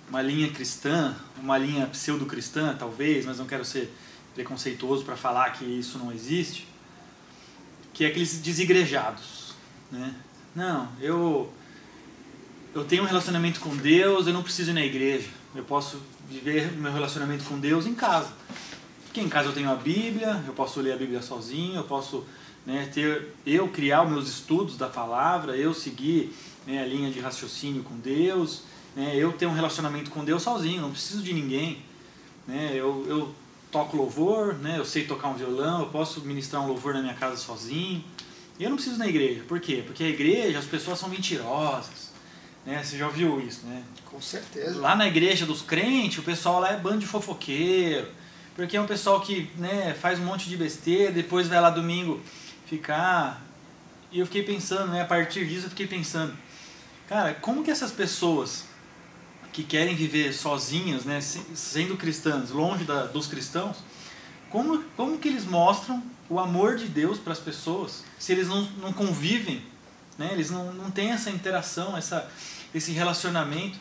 uma 0.09 0.21
linha 0.21 0.49
cristã 0.51 1.15
uma 1.41 1.57
linha 1.57 1.85
pseudo 1.87 2.25
cristã 2.25 2.75
talvez 2.77 3.25
mas 3.25 3.37
não 3.37 3.45
quero 3.45 3.63
ser 3.63 3.93
preconceituoso 4.33 5.03
para 5.03 5.15
falar 5.15 5.51
que 5.51 5.65
isso 5.65 5.97
não 5.97 6.11
existe 6.11 6.67
que 7.93 8.03
é 8.03 8.07
aqueles 8.07 8.39
desigrejados 8.39 9.53
né 9.91 10.15
não 10.55 10.89
eu 10.99 11.53
eu 12.73 12.83
tenho 12.85 13.03
um 13.03 13.05
relacionamento 13.05 13.59
com 13.59 13.75
Deus, 13.75 14.27
eu 14.27 14.33
não 14.33 14.43
preciso 14.43 14.71
ir 14.71 14.73
na 14.73 14.85
igreja. 14.85 15.27
Eu 15.55 15.63
posso 15.63 15.99
viver 16.29 16.71
meu 16.73 16.93
relacionamento 16.93 17.43
com 17.45 17.59
Deus 17.59 17.87
em 17.87 17.95
casa. 17.95 18.31
Porque 19.05 19.19
em 19.19 19.27
casa 19.27 19.49
eu 19.49 19.53
tenho 19.53 19.71
a 19.71 19.75
Bíblia, 19.75 20.43
eu 20.45 20.53
posso 20.53 20.79
ler 20.79 20.93
a 20.93 20.95
Bíblia 20.95 21.21
sozinho, 21.21 21.77
eu 21.77 21.83
posso 21.83 22.23
né, 22.65 22.87
ter, 22.93 23.33
eu 23.45 23.67
criar 23.69 24.03
os 24.03 24.11
meus 24.11 24.29
estudos 24.29 24.77
da 24.77 24.87
palavra, 24.87 25.57
eu 25.57 25.73
seguir 25.73 26.31
né, 26.67 26.83
a 26.83 26.85
linha 26.85 27.09
de 27.09 27.19
raciocínio 27.19 27.81
com 27.81 27.97
Deus, 27.97 28.61
né, 28.99 29.15
eu 29.15 29.31
ter 29.31 29.45
um 29.45 29.53
relacionamento 29.53 30.11
com 30.11 30.23
Deus 30.23 30.43
sozinho, 30.43 30.81
não 30.81 30.91
preciso 30.91 31.23
de 31.23 31.33
ninguém. 31.33 31.81
Né, 32.47 32.71
eu, 32.73 33.05
eu 33.07 33.35
toco 33.71 33.95
louvor, 33.95 34.55
né, 34.55 34.75
eu 34.77 34.85
sei 34.85 35.05
tocar 35.05 35.29
um 35.29 35.35
violão, 35.35 35.81
eu 35.81 35.87
posso 35.87 36.21
ministrar 36.21 36.63
um 36.63 36.67
louvor 36.67 36.93
na 36.93 37.01
minha 37.01 37.13
casa 37.13 37.37
sozinho. 37.37 38.03
E 38.57 38.63
eu 38.63 38.69
não 38.69 38.75
preciso 38.75 38.97
na 38.97 39.07
igreja. 39.07 39.43
Por 39.47 39.59
quê? 39.59 39.83
Porque 39.85 40.03
a 40.03 40.09
igreja, 40.09 40.59
as 40.59 40.65
pessoas 40.65 40.99
são 40.99 41.07
mentirosas 41.07 42.09
né? 42.65 42.83
Você 42.83 42.97
já 42.97 43.07
ouviu 43.07 43.39
isso, 43.41 43.65
né? 43.65 43.83
Com 44.05 44.21
certeza. 44.21 44.79
Lá 44.79 44.95
na 44.95 45.07
igreja 45.07 45.45
dos 45.45 45.61
crentes, 45.61 46.19
o 46.19 46.23
pessoal 46.23 46.59
lá 46.59 46.71
é 46.71 46.77
bando 46.77 46.99
de 46.99 47.07
fofoqueiro. 47.07 48.07
Porque 48.55 48.75
é 48.75 48.81
um 48.81 48.85
pessoal 48.85 49.21
que 49.21 49.49
né, 49.55 49.95
faz 49.99 50.19
um 50.19 50.25
monte 50.25 50.49
de 50.49 50.57
besteira, 50.57 51.11
depois 51.11 51.47
vai 51.47 51.59
lá 51.61 51.69
domingo 51.69 52.21
ficar. 52.65 53.41
E 54.11 54.19
eu 54.19 54.25
fiquei 54.25 54.43
pensando, 54.43 54.91
né? 54.91 55.01
A 55.01 55.05
partir 55.05 55.47
disso 55.47 55.65
eu 55.65 55.69
fiquei 55.69 55.87
pensando, 55.87 56.35
cara, 57.07 57.33
como 57.33 57.63
que 57.63 57.71
essas 57.71 57.91
pessoas 57.91 58.65
que 59.51 59.63
querem 59.63 59.95
viver 59.95 60.33
sozinhas, 60.33 61.05
né, 61.05 61.19
sendo 61.21 61.97
cristãs, 61.97 62.51
longe 62.51 62.83
da, 62.83 63.05
dos 63.05 63.27
cristãos, 63.27 63.77
como, 64.49 64.83
como 64.95 65.17
que 65.17 65.27
eles 65.27 65.45
mostram 65.45 66.03
o 66.29 66.39
amor 66.39 66.75
de 66.75 66.85
Deus 66.85 67.17
para 67.17 67.33
as 67.33 67.39
pessoas 67.39 68.03
se 68.17 68.31
eles 68.31 68.47
não, 68.47 68.61
não 68.81 68.93
convivem, 68.93 69.63
né? 70.17 70.29
eles 70.31 70.49
não, 70.49 70.71
não 70.73 70.91
têm 70.91 71.11
essa 71.11 71.29
interação, 71.29 71.97
essa, 71.97 72.29
esse 72.73 72.91
relacionamento. 72.91 73.79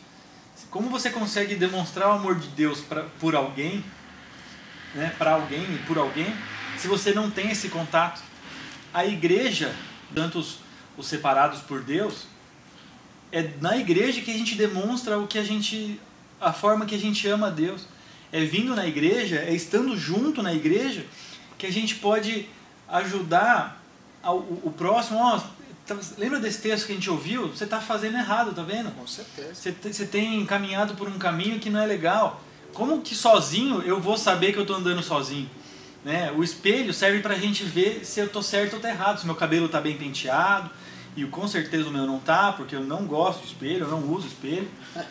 Como 0.69 0.89
você 0.89 1.09
consegue 1.09 1.55
demonstrar 1.55 2.09
o 2.09 2.13
amor 2.13 2.35
de 2.35 2.47
Deus 2.49 2.81
pra, 2.81 3.03
por 3.19 3.35
alguém, 3.35 3.83
né, 4.95 5.13
para 5.17 5.33
alguém 5.33 5.63
e 5.75 5.77
por 5.85 5.97
alguém, 5.97 6.35
se 6.77 6.87
você 6.87 7.13
não 7.13 7.29
tem 7.29 7.51
esse 7.51 7.69
contato? 7.69 8.21
A 8.93 9.05
igreja, 9.05 9.75
tanto 10.15 10.39
os, 10.39 10.59
os 10.97 11.07
separados 11.07 11.61
por 11.61 11.81
Deus, 11.81 12.27
é 13.31 13.49
na 13.61 13.77
igreja 13.77 14.21
que 14.21 14.31
a 14.31 14.37
gente 14.37 14.55
demonstra 14.55 15.17
o 15.17 15.27
que 15.27 15.37
a 15.37 15.43
gente, 15.43 15.99
a 16.39 16.51
forma 16.51 16.85
que 16.85 16.95
a 16.95 16.99
gente 16.99 17.27
ama 17.27 17.47
a 17.47 17.51
Deus. 17.51 17.85
É 18.31 18.43
vindo 18.43 18.75
na 18.75 18.85
igreja, 18.85 19.37
é 19.37 19.53
estando 19.53 19.97
junto 19.97 20.43
na 20.43 20.53
igreja, 20.53 21.03
que 21.57 21.65
a 21.65 21.71
gente 21.71 21.95
pode 21.95 22.47
ajudar 22.87 23.83
ao, 24.21 24.37
o, 24.37 24.73
próximo. 24.75 25.19
Oh, 25.19 25.59
Tá, 25.89 25.97
lembra 26.19 26.39
desse 26.39 26.61
texto 26.61 26.85
que 26.85 26.91
a 26.91 26.95
gente 26.95 27.09
ouviu? 27.09 27.47
Você 27.47 27.63
está 27.63 27.81
fazendo 27.81 28.15
errado, 28.15 28.53
tá 28.53 28.61
vendo? 28.61 28.91
Com 28.91 29.07
certeza. 29.07 29.55
Você, 29.55 29.71
você 29.71 30.05
tem 30.05 30.45
caminhado 30.45 30.93
por 30.93 31.07
um 31.07 31.17
caminho 31.17 31.59
que 31.59 31.67
não 31.67 31.79
é 31.79 31.85
legal. 31.87 32.43
Como 32.75 33.01
que 33.01 33.15
sozinho 33.15 33.81
eu 33.81 33.99
vou 33.99 34.15
saber 34.15 34.53
que 34.53 34.59
eu 34.59 34.61
estou 34.61 34.77
andando 34.77 35.01
sozinho? 35.01 35.49
Né? 36.05 36.31
O 36.31 36.43
espelho 36.43 36.93
serve 36.93 37.21
para 37.21 37.33
a 37.33 37.39
gente 37.39 37.63
ver 37.63 38.05
se 38.05 38.19
eu 38.19 38.27
estou 38.27 38.43
certo 38.43 38.73
ou 38.73 38.77
estou 38.77 38.91
errado, 38.91 39.19
se 39.19 39.25
meu 39.25 39.33
cabelo 39.33 39.65
está 39.65 39.81
bem 39.81 39.97
penteado. 39.97 40.69
E 41.15 41.25
com 41.25 41.47
certeza 41.47 41.89
o 41.89 41.91
meu 41.91 42.05
não 42.05 42.19
tá, 42.19 42.53
porque 42.53 42.75
eu 42.75 42.81
não 42.81 43.05
gosto 43.05 43.41
de 43.41 43.47
espelho, 43.47 43.85
eu 43.85 43.89
não 43.89 44.03
uso 44.11 44.27
espelho. 44.27 44.69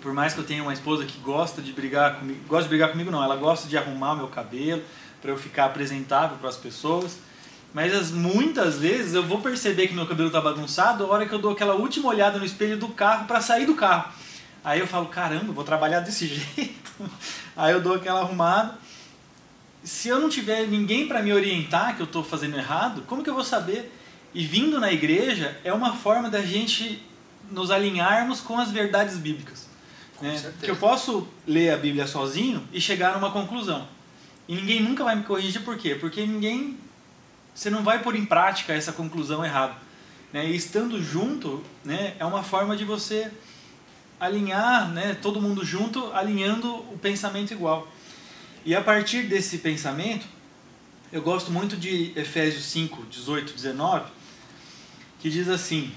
Por 0.00 0.12
mais 0.12 0.34
que 0.34 0.40
eu 0.40 0.44
tenha 0.44 0.62
uma 0.62 0.72
esposa 0.72 1.04
que 1.04 1.18
gosta 1.18 1.62
de 1.62 1.72
brigar 1.72 2.18
comigo, 2.18 2.40
gosta 2.48 2.64
de 2.64 2.70
brigar 2.70 2.90
comigo 2.90 3.10
não, 3.10 3.22
ela 3.22 3.36
gosta 3.36 3.68
de 3.68 3.78
arrumar 3.78 4.16
meu 4.16 4.26
cabelo 4.26 4.82
para 5.20 5.30
eu 5.30 5.38
ficar 5.38 5.66
apresentável 5.66 6.36
para 6.38 6.48
as 6.48 6.56
pessoas. 6.56 7.18
Mas 7.72 7.94
as, 7.94 8.10
muitas 8.10 8.78
vezes 8.78 9.14
eu 9.14 9.22
vou 9.22 9.40
perceber 9.40 9.86
que 9.86 9.94
meu 9.94 10.06
cabelo 10.06 10.26
está 10.26 10.40
bagunçado 10.40 11.04
a 11.04 11.06
hora 11.06 11.26
que 11.26 11.32
eu 11.32 11.38
dou 11.38 11.52
aquela 11.52 11.74
última 11.74 12.08
olhada 12.08 12.38
no 12.38 12.44
espelho 12.44 12.76
do 12.76 12.88
carro 12.88 13.26
para 13.26 13.40
sair 13.40 13.64
do 13.64 13.74
carro. 13.74 14.12
Aí 14.64 14.80
eu 14.80 14.86
falo, 14.86 15.06
caramba, 15.06 15.52
vou 15.52 15.64
trabalhar 15.64 16.00
desse 16.00 16.26
jeito. 16.28 17.10
Aí 17.56 17.72
eu 17.72 17.80
dou 17.80 17.94
aquela 17.94 18.20
arrumada. 18.20 18.76
Se 19.82 20.08
eu 20.08 20.20
não 20.20 20.28
tiver 20.28 20.66
ninguém 20.66 21.08
para 21.08 21.22
me 21.22 21.32
orientar 21.32 21.96
que 21.96 22.02
eu 22.02 22.06
estou 22.06 22.22
fazendo 22.22 22.56
errado, 22.56 23.02
como 23.06 23.22
que 23.22 23.30
eu 23.30 23.34
vou 23.34 23.44
saber? 23.44 23.92
E 24.34 24.44
vindo 24.46 24.80
na 24.80 24.92
igreja 24.92 25.58
é 25.62 25.72
uma 25.72 25.94
forma 25.94 26.30
da 26.30 26.42
gente 26.42 27.02
nos 27.50 27.70
alinharmos 27.70 28.40
com 28.40 28.58
as 28.58 28.70
verdades 28.70 29.16
bíblicas. 29.16 29.68
Né? 30.20 30.38
Porque 30.56 30.70
eu 30.70 30.76
posso 30.76 31.28
ler 31.46 31.70
a 31.70 31.76
Bíblia 31.76 32.06
sozinho 32.06 32.66
e 32.72 32.80
chegar 32.80 33.14
numa 33.14 33.30
conclusão. 33.30 33.86
E 34.48 34.54
ninguém 34.54 34.82
nunca 34.82 35.04
vai 35.04 35.16
me 35.16 35.24
corrigir 35.24 35.62
por 35.62 35.76
quê? 35.76 35.94
Porque 35.94 36.24
ninguém. 36.24 36.78
Você 37.54 37.68
não 37.68 37.82
vai 37.82 38.02
pôr 38.02 38.16
em 38.16 38.24
prática 38.24 38.72
essa 38.72 38.92
conclusão 38.92 39.44
errada. 39.44 39.74
Né? 40.32 40.46
E 40.46 40.56
estando 40.56 41.02
junto 41.02 41.62
né, 41.84 42.14
é 42.18 42.24
uma 42.24 42.42
forma 42.42 42.76
de 42.76 42.84
você 42.84 43.30
alinhar, 44.18 44.88
né, 44.88 45.18
todo 45.20 45.42
mundo 45.42 45.64
junto, 45.64 46.12
alinhando 46.12 46.76
o 46.76 46.98
pensamento 46.98 47.52
igual. 47.52 47.88
E 48.64 48.74
a 48.74 48.80
partir 48.80 49.24
desse 49.24 49.58
pensamento, 49.58 50.24
eu 51.12 51.20
gosto 51.20 51.50
muito 51.50 51.76
de 51.76 52.12
Efésios 52.14 52.64
5, 52.66 53.04
18, 53.10 53.52
19, 53.52 54.06
que 55.22 55.30
diz 55.30 55.48
assim, 55.48 55.92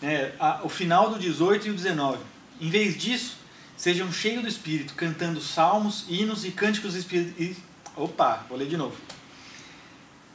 né, 0.00 0.32
a, 0.38 0.60
o 0.62 0.68
final 0.68 1.10
do 1.10 1.18
18 1.18 1.66
e 1.66 1.70
o 1.72 1.74
19. 1.74 2.18
Em 2.60 2.70
vez 2.70 2.96
disso, 2.96 3.36
sejam 3.76 4.12
cheios 4.12 4.42
do 4.42 4.48
Espírito, 4.48 4.94
cantando 4.94 5.40
salmos, 5.40 6.04
hinos 6.08 6.44
e 6.44 6.52
cânticos 6.52 6.94
espirituais. 6.94 7.56
Opa, 7.96 8.46
vou 8.48 8.56
ler 8.56 8.68
de 8.68 8.76
novo. 8.76 8.96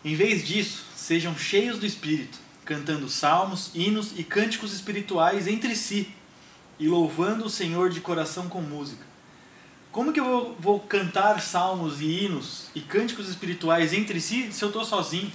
Em 0.03 0.15
vez 0.15 0.45
disso, 0.45 0.83
sejam 0.93 1.37
cheios 1.37 1.79
do 1.79 1.85
Espírito, 1.85 2.37
cantando 2.65 3.07
salmos, 3.07 3.71
hinos 3.73 4.11
e 4.17 4.23
cânticos 4.23 4.73
espirituais 4.73 5.47
entre 5.47 5.73
si, 5.73 6.13
e 6.77 6.89
louvando 6.89 7.45
o 7.45 7.49
Senhor 7.49 7.89
de 7.89 8.01
coração 8.01 8.49
com 8.49 8.61
música. 8.61 9.05
Como 9.93 10.11
que 10.11 10.19
eu 10.19 10.25
vou, 10.25 10.57
vou 10.59 10.79
cantar 10.81 11.41
salmos 11.41 12.01
e 12.01 12.05
hinos 12.05 12.69
e 12.75 12.81
cânticos 12.81 13.29
espirituais 13.29 13.93
entre 13.93 14.19
si 14.19 14.51
se 14.51 14.61
eu 14.61 14.69
estou 14.69 14.83
sozinho? 14.83 15.31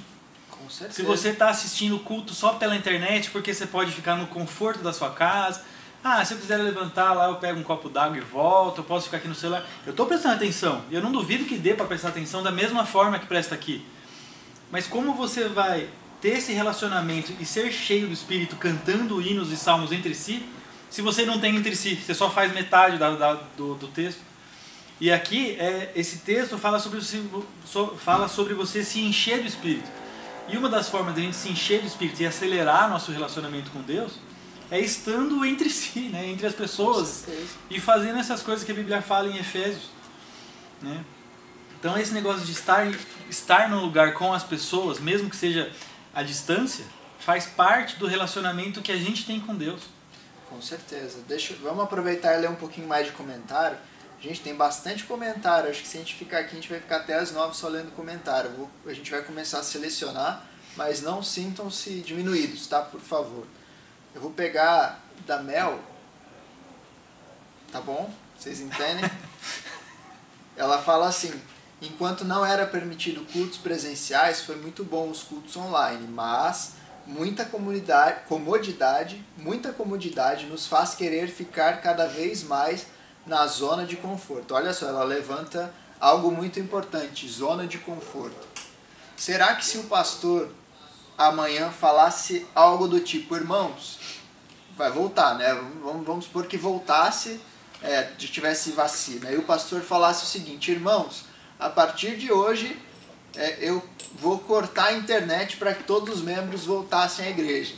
Com 0.65 0.71
certeza. 0.71 0.97
Se 0.97 1.03
você 1.03 1.29
está 1.29 1.51
assistindo 1.51 1.97
o 1.97 2.01
culto 2.01 2.33
só 2.33 2.55
pela 2.55 2.75
internet, 2.75 3.31
porque 3.31 3.53
você 3.53 3.67
pode 3.67 3.93
ficar 3.93 4.17
no 4.17 4.27
conforto 4.27 4.83
da 4.83 4.95
sua 4.95 5.11
casa. 5.11 5.63
Ah, 6.03 6.25
se 6.25 6.33
eu 6.33 6.39
quiser 6.39 6.57
levantar 6.57 7.13
lá, 7.13 7.29
eu 7.29 7.37
pego 7.37 7.61
um 7.61 7.63
copo 7.63 7.89
d'água 7.89 8.17
e 8.17 8.21
volto, 8.21 8.79
eu 8.79 8.85
posso 8.85 9.05
ficar 9.07 9.19
aqui 9.19 9.29
no 9.29 9.35
celular. 9.35 9.67
Eu 9.85 9.91
estou 9.91 10.07
prestando 10.07 10.37
atenção. 10.37 10.83
Eu 10.91 11.03
não 11.03 11.13
duvido 11.13 11.45
que 11.45 11.57
dê 11.57 11.75
para 11.75 11.85
prestar 11.85 12.09
atenção 12.09 12.43
da 12.43 12.51
mesma 12.51 12.87
forma 12.87 13.19
que 13.19 13.27
presta 13.27 13.55
aqui. 13.55 13.85
Mas 14.71 14.87
como 14.87 15.15
você 15.15 15.49
vai 15.49 15.89
ter 16.21 16.39
esse 16.39 16.53
relacionamento 16.53 17.35
e 17.39 17.45
ser 17.45 17.71
cheio 17.71 18.07
do 18.07 18.13
Espírito 18.15 18.57
cantando 18.57 19.21
hinos 19.21 19.53
e 19.53 19.57
salmos 19.57 19.93
entre 19.93 20.15
si, 20.15 20.47
se 20.89 21.03
você 21.03 21.27
não 21.27 21.39
tem 21.39 21.55
entre 21.57 21.77
si, 21.77 21.97
você 21.97 22.15
só 22.15 22.31
faz 22.31 22.55
metade 22.55 22.97
da, 22.97 23.11
da, 23.11 23.35
do, 23.57 23.75
do 23.75 23.89
texto. 23.89 24.21
E 25.01 25.11
aqui, 25.11 25.57
é, 25.59 25.93
esse 25.95 26.19
texto 26.19 26.57
fala 26.57 26.79
sobre, 26.79 27.01
fala 27.99 28.29
sobre 28.29 28.55
você 28.55 28.83
se 28.83 29.01
encher 29.01 29.43
do 29.43 29.49
Espírito. 29.49 30.04
E 30.49 30.57
uma 30.57 30.69
das 30.69 30.89
formas 30.89 31.15
de 31.15 31.21
a 31.21 31.25
gente 31.25 31.37
se 31.37 31.49
encher 31.49 31.81
do 31.81 31.87
Espírito 31.87 32.23
e 32.23 32.27
acelerar 32.27 32.89
nosso 32.91 33.11
relacionamento 33.11 33.71
com 33.71 33.81
Deus 33.81 34.13
é 34.71 34.79
estando 34.79 35.45
entre 35.45 35.69
si, 35.71 36.01
né, 36.01 36.27
entre 36.27 36.47
as 36.47 36.55
pessoas 36.55 37.27
e 37.71 37.81
fazendo 37.81 38.19
essas 38.19 38.43
coisas 38.43 38.65
que 38.65 38.73
a 38.73 38.75
Bíblia 38.75 39.01
fala 39.01 39.29
em 39.29 39.39
Efésios. 39.39 39.91
Né? 40.83 41.05
Então, 41.79 41.99
esse 41.99 42.13
negócio 42.13 42.45
de 42.45 42.53
estar, 42.53 42.87
estar 43.29 43.69
no 43.69 43.81
lugar 43.81 44.15
com 44.15 44.33
as 44.33 44.43
pessoas, 44.43 44.99
mesmo 44.99 45.29
que 45.29 45.37
seja 45.37 45.71
à 46.15 46.23
distância, 46.23 46.85
faz 47.19 47.47
parte 47.47 47.97
do 47.97 48.07
relacionamento 48.07 48.83
que 48.83 48.93
a 48.93 48.97
gente 48.97 49.27
tem 49.27 49.41
com 49.41 49.55
Deus. 49.55 49.83
Com 50.49 50.61
certeza. 50.61 51.19
Deixa, 51.27 51.55
vamos 51.63 51.85
aproveitar 51.85 52.35
e 52.35 52.41
ler 52.41 52.51
um 52.51 52.55
pouquinho 52.55 52.87
mais 52.87 53.07
de 53.07 53.13
comentário. 53.13 53.77
Gente 54.25 54.41
tem 54.41 54.55
bastante 54.55 55.05
comentário. 55.05 55.69
Acho 55.69 55.83
que 55.83 55.87
se 55.87 55.99
a 55.99 56.01
gente 56.01 56.15
ficar 56.15 56.39
aqui, 56.39 56.53
a 56.53 56.55
gente 56.55 56.71
vai 56.71 56.81
ficar 56.81 56.97
até 56.97 57.15
as 57.15 57.31
nove 57.31 57.55
só 57.55 57.69
lendo 57.69 57.95
comentário. 57.95 58.51
Vou, 58.53 58.71
a 58.87 58.95
gente 58.95 59.11
vai 59.11 59.21
começar 59.21 59.59
a 59.59 59.63
selecionar, 59.63 60.43
mas 60.79 61.03
não 61.03 61.23
sintam-se 61.23 62.01
diminuídos, 62.01 62.67
tá? 62.67 62.81
Por 62.81 63.03
favor. 63.03 63.47
Eu 64.15 64.23
vou 64.23 64.31
pegar 64.31 64.99
da 65.27 65.43
Mel. 65.43 65.79
Tá 67.71 67.83
bom? 67.83 68.11
Vocês 68.39 68.61
entendem? 68.61 69.05
Ela 70.57 70.81
fala 70.81 71.07
assim: 71.07 71.39
enquanto 71.83 72.25
não 72.25 72.47
era 72.47 72.67
permitido 72.67 73.31
cultos 73.31 73.59
presenciais, 73.59 74.41
foi 74.41 74.57
muito 74.57 74.83
bom 74.85 75.11
os 75.11 75.23
cultos 75.23 75.55
online, 75.55 76.09
mas 76.09 76.77
muita 77.07 77.45
comunidade, 77.45 78.23
comodidade, 78.27 79.23
muita 79.37 79.71
comodidade 79.71 80.47
nos 80.47 80.67
faz 80.67 80.95
querer 80.95 81.29
ficar 81.29 81.83
cada 81.83 82.07
vez 82.07 82.43
mais 82.43 82.87
na 83.27 83.47
zona 83.47 83.85
de 83.85 83.97
conforto. 83.97 84.55
Olha 84.55 84.73
só, 84.73 84.87
ela 84.87 85.05
levanta 85.05 85.73
algo 86.01 86.31
muito 86.31 86.61
importante, 86.61 87.29
zona 87.29 87.67
de 87.67 87.79
conforto. 87.79 88.47
Será 89.17 89.55
que 89.55 89.65
se 89.65 89.79
o 89.79 89.85
pastor 89.85 90.49
amanhã 91.17 91.71
falasse 91.71 92.47
algo 92.55 92.89
do 92.89 93.01
tipo, 93.01 93.37
irmãos, 93.37 93.99
vai 94.77 94.91
voltar, 94.91 95.37
né? 95.37 95.55
Vamos, 95.83 96.07
vamos 96.07 96.25
supor 96.25 96.47
que 96.47 96.57
voltasse, 96.57 97.41
é, 97.83 98.03
tivesse 98.19 98.73
vacina, 98.73 99.31
e 99.31 99.37
o 99.37 99.43
pastor 99.43 99.83
falasse 99.83 100.25
o 100.25 100.27
seguinte, 100.27 100.73
irmãos, 100.73 101.25
a 101.59 101.69
partir 101.69 102.17
de 102.17 102.33
hoje 102.33 102.77
é, 103.37 103.59
eu 103.61 103.83
vou 104.15 104.39
cortar 104.39 104.87
a 104.87 104.93
internet 104.95 105.57
para 105.57 105.75
que 105.75 105.85
todos 105.85 106.17
os 106.17 106.23
membros 106.23 106.65
voltassem 106.65 107.27
à 107.27 107.31
igreja. 107.31 107.75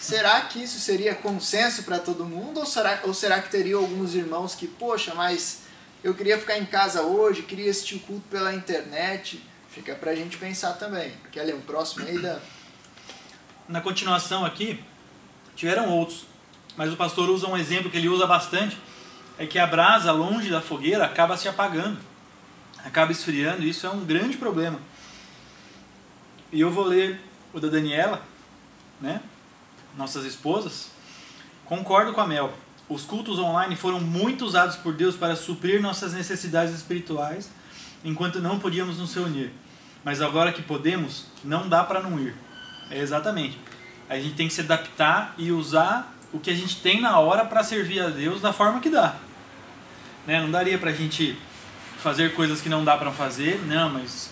Será 0.00 0.40
que 0.40 0.62
isso 0.62 0.80
seria 0.80 1.14
consenso 1.14 1.84
para 1.84 1.98
todo 1.98 2.24
mundo 2.24 2.58
ou 2.58 2.66
será, 2.66 3.00
ou 3.04 3.14
será 3.14 3.40
que 3.40 3.50
teria 3.50 3.76
alguns 3.76 4.14
irmãos 4.14 4.54
que, 4.54 4.66
poxa, 4.66 5.14
mas 5.14 5.62
eu 6.02 6.14
queria 6.14 6.38
ficar 6.38 6.58
em 6.58 6.64
casa 6.64 7.02
hoje, 7.02 7.42
queria 7.42 7.70
assistir 7.70 7.96
o 7.96 8.00
culto 8.00 8.26
pela 8.28 8.52
internet? 8.52 9.40
Fica 9.70 9.94
para 9.94 10.10
a 10.10 10.16
gente 10.16 10.38
pensar 10.38 10.72
também. 10.72 11.12
Quer 11.30 11.42
ler 11.44 11.54
um 11.54 11.60
próximo 11.60 12.06
aí, 12.06 12.18
Dan? 12.18 12.38
Na 13.68 13.80
continuação 13.80 14.44
aqui, 14.44 14.82
tiveram 15.54 15.90
outros, 15.90 16.26
mas 16.76 16.92
o 16.92 16.96
pastor 16.96 17.28
usa 17.28 17.46
um 17.46 17.56
exemplo 17.56 17.90
que 17.90 17.96
ele 17.96 18.08
usa 18.08 18.26
bastante, 18.26 18.76
é 19.38 19.46
que 19.46 19.58
a 19.58 19.66
brasa 19.66 20.10
longe 20.10 20.50
da 20.50 20.60
fogueira 20.60 21.04
acaba 21.04 21.36
se 21.36 21.46
apagando 21.46 22.10
acaba 22.84 23.12
esfriando, 23.12 23.62
e 23.62 23.70
isso 23.70 23.86
é 23.86 23.90
um 23.90 24.04
grande 24.04 24.36
problema. 24.36 24.78
E 26.52 26.60
eu 26.60 26.70
vou 26.70 26.84
ler 26.84 27.20
o 27.52 27.60
da 27.60 27.68
Daniela, 27.68 28.22
né? 29.00 29.20
Nossas 29.96 30.24
esposas. 30.24 30.90
Concordo 31.64 32.12
com 32.12 32.20
a 32.20 32.26
Mel. 32.26 32.52
Os 32.88 33.04
cultos 33.04 33.38
online 33.38 33.76
foram 33.76 34.00
muito 34.00 34.44
usados 34.44 34.76
por 34.76 34.92
Deus 34.92 35.16
para 35.16 35.36
suprir 35.36 35.80
nossas 35.80 36.12
necessidades 36.12 36.74
espirituais, 36.74 37.50
enquanto 38.04 38.40
não 38.40 38.58
podíamos 38.58 38.98
nos 38.98 39.14
reunir. 39.14 39.52
Mas 40.04 40.20
agora 40.20 40.52
que 40.52 40.62
podemos, 40.62 41.26
não 41.44 41.68
dá 41.68 41.84
para 41.84 42.00
não 42.00 42.18
ir. 42.18 42.34
É 42.90 42.98
exatamente. 42.98 43.58
A 44.08 44.16
gente 44.16 44.34
tem 44.34 44.48
que 44.48 44.54
se 44.54 44.62
adaptar 44.62 45.34
e 45.38 45.52
usar 45.52 46.12
o 46.32 46.40
que 46.40 46.50
a 46.50 46.54
gente 46.54 46.80
tem 46.80 47.00
na 47.00 47.18
hora 47.18 47.44
para 47.44 47.62
servir 47.62 48.00
a 48.00 48.08
Deus 48.08 48.40
da 48.40 48.52
forma 48.52 48.80
que 48.80 48.90
dá. 48.90 49.16
Né? 50.26 50.40
Não 50.40 50.50
daria 50.50 50.78
para 50.78 50.90
a 50.90 50.94
gente 50.94 51.38
fazer 51.98 52.34
coisas 52.34 52.60
que 52.60 52.68
não 52.68 52.84
dá 52.84 52.96
para 52.96 53.12
fazer, 53.12 53.60
não, 53.66 53.90
mas 53.90 54.29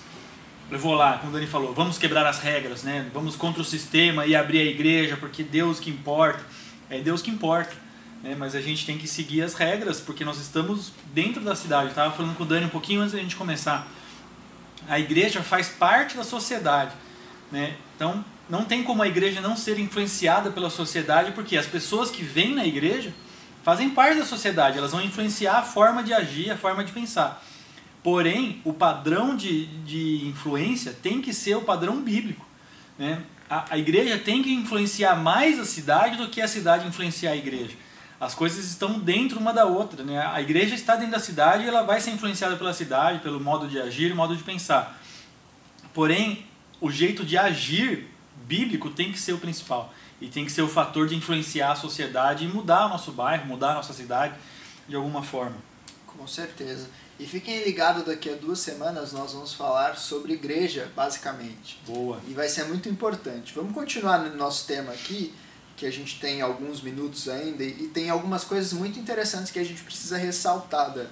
eu 0.70 0.78
vou 0.78 0.94
lá, 0.94 1.18
como 1.18 1.31
o 1.31 1.35
Dani 1.35 1.46
falou, 1.46 1.72
vamos 1.72 1.96
quebrar 1.96 2.26
as 2.26 2.40
regras, 2.40 2.83
né? 2.83 3.09
Vamos 3.14 3.37
contra 3.37 3.62
o 3.62 3.64
sistema 3.64 4.26
e 4.26 4.37
abrir 4.37 4.61
a 4.61 4.64
igreja, 4.64 5.16
porque 5.16 5.42
Deus 5.42 5.81
que 5.81 5.90
importa. 5.90 6.44
É 6.90 7.00
Deus 7.00 7.22
que 7.22 7.31
importa. 7.31 7.74
Né? 8.22 8.37
Mas 8.38 8.54
a 8.54 8.61
gente 8.61 8.85
tem 8.85 8.98
que 8.98 9.09
seguir 9.09 9.42
as 9.42 9.54
regras, 9.54 10.00
porque 10.00 10.24
nós 10.24 10.38
estamos 10.38 10.92
dentro 11.14 11.40
da 11.40 11.57
cidade. 11.57 11.88
Estava 11.88 12.14
falando 12.14 12.37
com 12.37 12.42
o 12.42 12.46
Dani 12.46 12.66
um 12.66 12.70
pouquinho 12.70 13.00
antes 13.00 13.12
da 13.12 13.18
gente 13.18 13.35
começar. 13.35 13.88
A 14.87 14.98
igreja 14.98 15.42
faz 15.42 15.68
parte 15.68 16.16
da 16.16 16.24
sociedade. 16.24 16.92
Né? 17.50 17.74
Então, 17.96 18.22
não 18.48 18.64
tem 18.64 18.83
como 18.83 19.02
a 19.02 19.09
igreja 19.09 19.40
não 19.40 19.57
ser 19.57 19.78
influenciada 19.78 20.50
pela 20.50 20.68
sociedade, 20.68 21.33
porque 21.33 21.57
as 21.57 21.66
pessoas 21.66 22.11
que 22.11 22.22
vêm 22.22 22.54
na 22.54 22.66
igreja 22.66 23.12
fazem 23.62 23.90
parte 23.90 24.18
da 24.18 24.24
sociedade, 24.24 24.78
elas 24.78 24.92
vão 24.92 25.00
influenciar 25.00 25.59
a 25.59 25.62
forma 25.62 26.02
de 26.02 26.12
agir, 26.12 26.50
a 26.50 26.57
forma 26.57 26.85
de 26.85 26.92
pensar. 26.92 27.42
Porém, 28.10 28.62
o 28.64 28.72
padrão 28.72 29.36
de, 29.36 29.66
de 29.84 30.26
influência 30.26 30.94
tem 30.94 31.20
que 31.20 31.34
ser 31.34 31.54
o 31.56 31.60
padrão 31.60 32.00
bíblico. 32.00 32.42
Né? 32.98 33.22
A, 33.50 33.74
a 33.74 33.78
igreja 33.78 34.16
tem 34.16 34.42
que 34.42 34.50
influenciar 34.50 35.14
mais 35.14 35.60
a 35.60 35.66
cidade 35.66 36.16
do 36.16 36.26
que 36.30 36.40
a 36.40 36.48
cidade 36.48 36.88
influenciar 36.88 37.32
a 37.32 37.36
igreja. 37.36 37.76
As 38.18 38.34
coisas 38.34 38.64
estão 38.64 38.98
dentro 38.98 39.38
uma 39.38 39.52
da 39.52 39.66
outra. 39.66 40.02
Né? 40.02 40.26
A 40.26 40.40
igreja 40.40 40.74
está 40.74 40.96
dentro 40.96 41.12
da 41.12 41.18
cidade 41.18 41.64
e 41.64 41.68
ela 41.68 41.82
vai 41.82 42.00
ser 42.00 42.12
influenciada 42.12 42.56
pela 42.56 42.72
cidade, 42.72 43.18
pelo 43.18 43.38
modo 43.38 43.68
de 43.68 43.78
agir, 43.78 44.14
modo 44.14 44.34
de 44.34 44.42
pensar. 44.42 44.98
Porém, 45.92 46.46
o 46.80 46.90
jeito 46.90 47.26
de 47.26 47.36
agir 47.36 48.08
bíblico 48.46 48.88
tem 48.88 49.12
que 49.12 49.20
ser 49.20 49.34
o 49.34 49.38
principal. 49.38 49.92
E 50.18 50.28
tem 50.28 50.46
que 50.46 50.50
ser 50.50 50.62
o 50.62 50.68
fator 50.68 51.06
de 51.06 51.14
influenciar 51.14 51.72
a 51.72 51.76
sociedade 51.76 52.46
e 52.46 52.48
mudar 52.48 52.86
o 52.86 52.88
nosso 52.88 53.12
bairro, 53.12 53.44
mudar 53.44 53.72
a 53.72 53.74
nossa 53.74 53.92
cidade 53.92 54.32
de 54.88 54.96
alguma 54.96 55.22
forma. 55.22 55.67
Com 56.18 56.26
certeza. 56.26 56.88
E 57.18 57.24
fiquem 57.24 57.62
ligados, 57.62 58.04
daqui 58.04 58.28
a 58.28 58.35
duas 58.35 58.59
semanas 58.59 59.12
nós 59.12 59.33
vamos 59.33 59.54
falar 59.54 59.96
sobre 59.96 60.35
igreja, 60.35 60.90
basicamente. 60.94 61.81
Boa. 61.87 62.20
E 62.28 62.35
vai 62.35 62.48
ser 62.48 62.64
muito 62.64 62.88
importante. 62.88 63.54
Vamos 63.54 63.72
continuar 63.72 64.18
no 64.18 64.37
nosso 64.37 64.66
tema 64.66 64.92
aqui. 64.92 65.33
que 65.78 65.87
a 65.87 65.92
gente 65.92 66.18
tem 66.18 66.42
alguns 66.42 66.83
minutos 66.83 67.28
ainda 67.28 67.62
e 67.62 67.87
tem 67.87 68.11
algumas 68.11 68.42
coisas 68.42 68.72
muito 68.72 68.98
interessantes 68.98 69.52
que 69.52 69.61
a 69.61 69.64
gente 69.64 69.81
precisa 69.85 70.18
ressaltar, 70.18 70.92
Dan, 70.92 71.07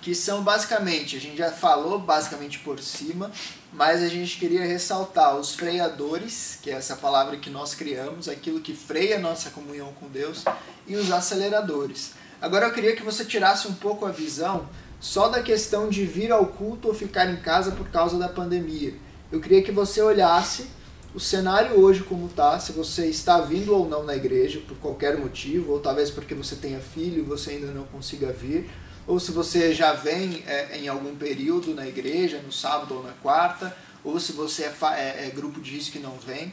que 0.00 0.14
são 0.14 0.42
basicamente, 0.42 1.16
a 1.16 1.20
gente 1.20 1.36
já 1.36 1.50
falou 1.50 1.98
basicamente 1.98 2.60
por 2.60 2.80
cima, 2.80 3.30
mas 3.72 4.00
a 4.00 4.08
gente 4.08 4.38
queria 4.38 4.64
ressaltar 4.64 5.36
os 5.36 5.56
freadores, 5.56 6.58
que 6.62 6.70
é 6.70 6.74
essa 6.74 6.94
palavra 6.94 7.36
que 7.36 7.50
nós 7.50 7.74
criamos, 7.74 8.28
aquilo 8.28 8.60
que 8.60 8.72
freia 8.72 9.16
a 9.16 9.20
nossa 9.20 9.50
comunhão 9.50 9.92
com 9.94 10.06
Deus, 10.08 10.44
e 10.86 10.94
os 10.94 11.10
aceleradores. 11.10 12.12
Agora 12.42 12.66
eu 12.66 12.72
queria 12.72 12.96
que 12.96 13.04
você 13.04 13.24
tirasse 13.24 13.68
um 13.68 13.74
pouco 13.74 14.04
a 14.04 14.10
visão 14.10 14.68
só 14.98 15.28
da 15.28 15.40
questão 15.40 15.88
de 15.88 16.04
vir 16.04 16.32
ao 16.32 16.44
culto 16.44 16.88
ou 16.88 16.94
ficar 16.94 17.30
em 17.30 17.36
casa 17.36 17.70
por 17.70 17.88
causa 17.88 18.18
da 18.18 18.28
pandemia. 18.28 18.94
Eu 19.30 19.40
queria 19.40 19.62
que 19.62 19.70
você 19.70 20.02
olhasse 20.02 20.66
o 21.14 21.20
cenário 21.20 21.78
hoje 21.78 22.02
como 22.02 22.26
está, 22.26 22.58
se 22.58 22.72
você 22.72 23.06
está 23.06 23.40
vindo 23.40 23.72
ou 23.72 23.88
não 23.88 24.02
na 24.02 24.16
igreja 24.16 24.60
por 24.66 24.76
qualquer 24.78 25.18
motivo, 25.18 25.70
ou 25.70 25.78
talvez 25.78 26.10
porque 26.10 26.34
você 26.34 26.56
tenha 26.56 26.80
filho 26.80 27.20
e 27.20 27.22
você 27.22 27.50
ainda 27.50 27.68
não 27.68 27.84
consiga 27.84 28.32
vir, 28.32 28.68
ou 29.06 29.20
se 29.20 29.30
você 29.30 29.72
já 29.72 29.92
vem 29.92 30.42
é, 30.44 30.78
em 30.78 30.88
algum 30.88 31.14
período 31.14 31.72
na 31.74 31.86
igreja, 31.86 32.42
no 32.44 32.50
sábado 32.50 32.96
ou 32.96 33.04
na 33.04 33.12
quarta, 33.22 33.76
ou 34.02 34.18
se 34.18 34.32
você 34.32 34.64
é, 34.64 34.74
é, 34.96 35.26
é 35.28 35.30
grupo 35.32 35.60
de 35.60 35.70
risco 35.70 35.96
e 35.96 36.00
não 36.00 36.16
vem. 36.16 36.52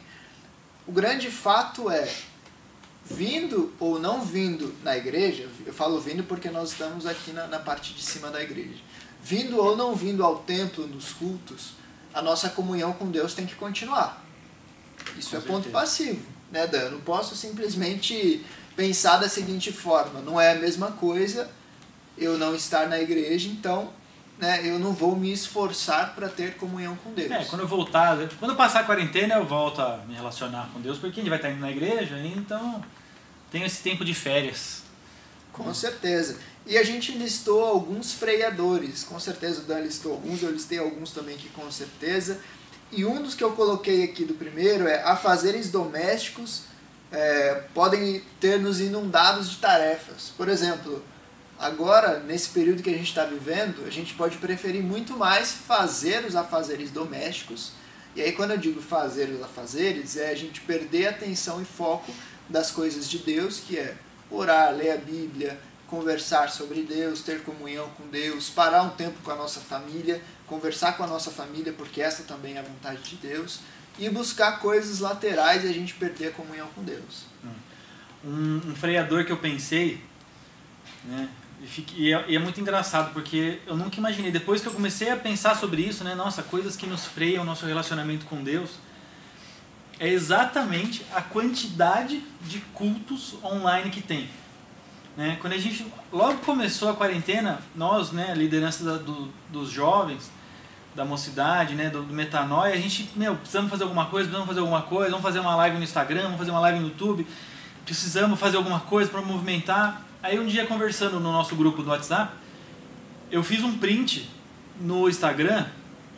O 0.85 0.91
grande 0.91 1.31
fato 1.31 1.89
é, 1.89 2.07
vindo 3.09 3.73
ou 3.79 3.99
não 3.99 4.21
vindo 4.21 4.73
na 4.83 4.95
igreja, 4.95 5.49
eu 5.65 5.73
falo 5.73 5.99
vindo 5.99 6.23
porque 6.23 6.49
nós 6.49 6.71
estamos 6.71 7.05
aqui 7.05 7.31
na, 7.31 7.47
na 7.47 7.59
parte 7.59 7.93
de 7.93 8.01
cima 8.03 8.29
da 8.29 8.41
igreja, 8.41 8.79
vindo 9.23 9.57
ou 9.57 9.75
não 9.75 9.95
vindo 9.95 10.23
ao 10.23 10.37
templo, 10.37 10.87
nos 10.87 11.11
cultos, 11.13 11.71
a 12.13 12.21
nossa 12.21 12.49
comunhão 12.49 12.93
com 12.93 13.09
Deus 13.09 13.33
tem 13.33 13.45
que 13.45 13.55
continuar. 13.55 14.23
Isso 15.17 15.31
com 15.31 15.37
é 15.37 15.39
certeza. 15.39 15.47
ponto 15.47 15.69
passivo, 15.69 16.25
né, 16.51 16.67
Dan? 16.67 16.79
Eu 16.79 16.91
não 16.91 17.01
posso 17.01 17.35
simplesmente 17.35 18.45
pensar 18.75 19.17
da 19.17 19.27
seguinte 19.27 19.71
forma: 19.71 20.21
não 20.21 20.39
é 20.39 20.51
a 20.51 20.55
mesma 20.55 20.91
coisa 20.91 21.49
eu 22.17 22.37
não 22.37 22.53
estar 22.53 22.87
na 22.87 22.99
igreja, 22.99 23.47
então 23.47 23.89
né, 24.37 24.61
eu 24.63 24.77
não 24.77 24.93
vou 24.93 25.15
me 25.15 25.31
esforçar 25.31 26.13
para 26.15 26.27
ter 26.27 26.55
comunhão 26.55 26.95
com 26.97 27.13
Deus. 27.13 27.31
É, 27.31 27.45
quando 27.45 27.61
eu 27.61 27.67
voltar, 27.67 28.17
quando 28.39 28.51
eu 28.51 28.57
passar 28.57 28.81
a 28.81 28.83
quarentena, 28.83 29.35
eu 29.35 29.45
volto 29.45 29.81
a 29.81 29.97
me 30.07 30.15
relacionar 30.15 30.69
com 30.73 30.81
Deus, 30.81 30.97
porque 30.97 31.19
a 31.19 31.23
gente 31.23 31.29
vai 31.29 31.39
estar 31.39 31.49
indo 31.49 31.61
na 31.61 31.71
igreja, 31.71 32.17
então 32.19 32.83
tenho 33.51 33.65
esse 33.65 33.81
tempo 33.81 34.05
de 34.05 34.13
férias. 34.13 34.83
Com 35.51 35.73
certeza. 35.73 36.37
E 36.65 36.77
a 36.77 36.83
gente 36.83 37.11
listou 37.13 37.63
alguns 37.63 38.13
freadores, 38.13 39.03
com 39.03 39.19
certeza 39.19 39.61
o 39.61 39.63
Dan 39.63 39.79
listou 39.79 40.11
alguns, 40.11 40.43
eu 40.43 40.51
listei 40.51 40.77
alguns 40.77 41.11
também 41.11 41.35
que 41.37 41.49
com 41.49 41.69
certeza. 41.71 42.39
E 42.91 43.05
um 43.05 43.21
dos 43.21 43.35
que 43.35 43.43
eu 43.43 43.51
coloquei 43.51 44.03
aqui 44.03 44.23
do 44.23 44.33
primeiro 44.33 44.87
é 44.87 45.01
afazeres 45.03 45.69
domésticos 45.69 46.63
é, 47.11 47.63
podem 47.73 48.21
ter 48.39 48.59
nos 48.59 48.79
inundados 48.79 49.49
de 49.49 49.57
tarefas. 49.57 50.31
Por 50.37 50.47
exemplo, 50.47 51.03
agora, 51.57 52.19
nesse 52.19 52.49
período 52.49 52.83
que 52.83 52.89
a 52.89 52.97
gente 52.97 53.09
está 53.09 53.25
vivendo, 53.25 53.85
a 53.85 53.89
gente 53.89 54.13
pode 54.13 54.37
preferir 54.37 54.83
muito 54.83 55.17
mais 55.17 55.51
fazer 55.51 56.25
os 56.25 56.35
afazeres 56.35 56.91
domésticos. 56.91 57.71
E 58.15 58.21
aí, 58.21 58.31
quando 58.31 58.51
eu 58.51 58.57
digo 58.57 58.81
fazer 58.81 59.29
os 59.29 59.41
afazeres, 59.41 60.17
é 60.17 60.29
a 60.29 60.35
gente 60.35 60.61
perder 60.61 61.07
atenção 61.07 61.61
e 61.61 61.65
foco 61.65 62.11
das 62.49 62.71
coisas 62.71 63.09
de 63.09 63.19
Deus, 63.19 63.59
que 63.59 63.77
é 63.77 63.95
orar, 64.29 64.73
ler 64.73 64.91
a 64.91 64.97
Bíblia, 64.97 65.59
conversar 65.87 66.49
sobre 66.49 66.83
Deus, 66.83 67.21
ter 67.21 67.41
comunhão 67.43 67.89
com 67.97 68.07
Deus, 68.07 68.49
parar 68.49 68.83
um 68.83 68.89
tempo 68.91 69.17
com 69.23 69.31
a 69.31 69.35
nossa 69.35 69.59
família, 69.59 70.21
conversar 70.45 70.93
com 70.93 71.03
a 71.03 71.07
nossa 71.07 71.31
família, 71.31 71.73
porque 71.73 72.01
essa 72.01 72.23
também 72.23 72.55
é 72.55 72.59
a 72.59 72.63
vontade 72.63 73.01
de 73.01 73.15
Deus, 73.15 73.59
e 73.97 74.09
buscar 74.09 74.59
coisas 74.59 74.99
laterais 74.99 75.63
e 75.63 75.67
a 75.67 75.73
gente 75.73 75.95
perder 75.95 76.27
a 76.27 76.31
comunhão 76.31 76.67
com 76.75 76.83
Deus. 76.83 77.25
Um, 78.23 78.61
um 78.69 78.75
freador 78.75 79.25
que 79.25 79.31
eu 79.31 79.37
pensei, 79.37 80.01
né, 81.05 81.29
e, 81.61 81.67
fique, 81.67 82.01
e, 82.01 82.13
é, 82.13 82.25
e, 82.29 82.35
é, 82.35 82.39
muito 82.39 82.59
engraçado, 82.61 83.13
porque 83.13 83.59
eu 83.65 83.75
nunca 83.75 83.97
imaginei, 83.97 84.31
depois 84.31 84.61
que 84.61 84.67
eu 84.67 84.73
comecei 84.73 85.09
a 85.09 85.17
pensar 85.17 85.55
sobre 85.55 85.81
isso, 85.81 86.03
né, 86.03 86.15
nossa, 86.15 86.43
coisas 86.43 86.75
que 86.75 86.85
nos 86.85 87.05
freiam 87.05 87.43
o 87.43 87.45
nosso 87.45 87.65
relacionamento 87.65 88.25
com 88.25 88.43
Deus, 88.43 88.71
é 89.99 90.07
exatamente 90.07 91.05
a 91.13 91.21
quantidade 91.21 92.23
de 92.41 92.59
cultos 92.73 93.35
online 93.43 93.89
que 93.89 94.01
tem. 94.01 94.29
Né? 95.17 95.37
Quando 95.41 95.53
a 95.53 95.57
gente 95.57 95.85
logo 96.13 96.39
começou 96.39 96.89
a 96.89 96.95
quarentena, 96.95 97.59
nós, 97.75 98.11
né, 98.11 98.31
a 98.31 98.33
liderança 98.33 98.85
da, 98.85 98.97
do, 98.97 99.27
dos 99.49 99.69
jovens, 99.69 100.31
da 100.95 101.03
mocidade, 101.03 101.75
né, 101.75 101.89
do, 101.89 102.01
do 102.03 102.13
metanoia, 102.13 102.73
a 102.73 102.77
gente, 102.77 103.09
meu, 103.15 103.35
precisamos 103.35 103.69
fazer 103.69 103.83
alguma 103.83 104.05
coisa, 104.05 104.27
precisamos 104.27 104.47
fazer 104.47 104.61
alguma 104.61 104.81
coisa, 104.81 105.09
vamos 105.09 105.23
fazer 105.23 105.39
uma 105.39 105.55
live 105.55 105.77
no 105.77 105.83
Instagram, 105.83 106.23
vamos 106.23 106.37
fazer 106.37 106.51
uma 106.51 106.61
live 106.61 106.79
no 106.79 106.87
YouTube, 106.87 107.27
precisamos 107.83 108.39
fazer 108.39 108.55
alguma 108.55 108.79
coisa 108.79 109.09
para 109.09 109.21
movimentar. 109.21 110.01
Aí 110.23 110.39
um 110.39 110.45
dia 110.45 110.65
conversando 110.65 111.19
no 111.19 111.31
nosso 111.33 111.53
grupo 111.55 111.83
do 111.83 111.89
WhatsApp, 111.89 112.31
eu 113.29 113.43
fiz 113.43 113.61
um 113.63 113.77
print 113.77 114.29
no 114.79 115.09
Instagram, 115.09 115.65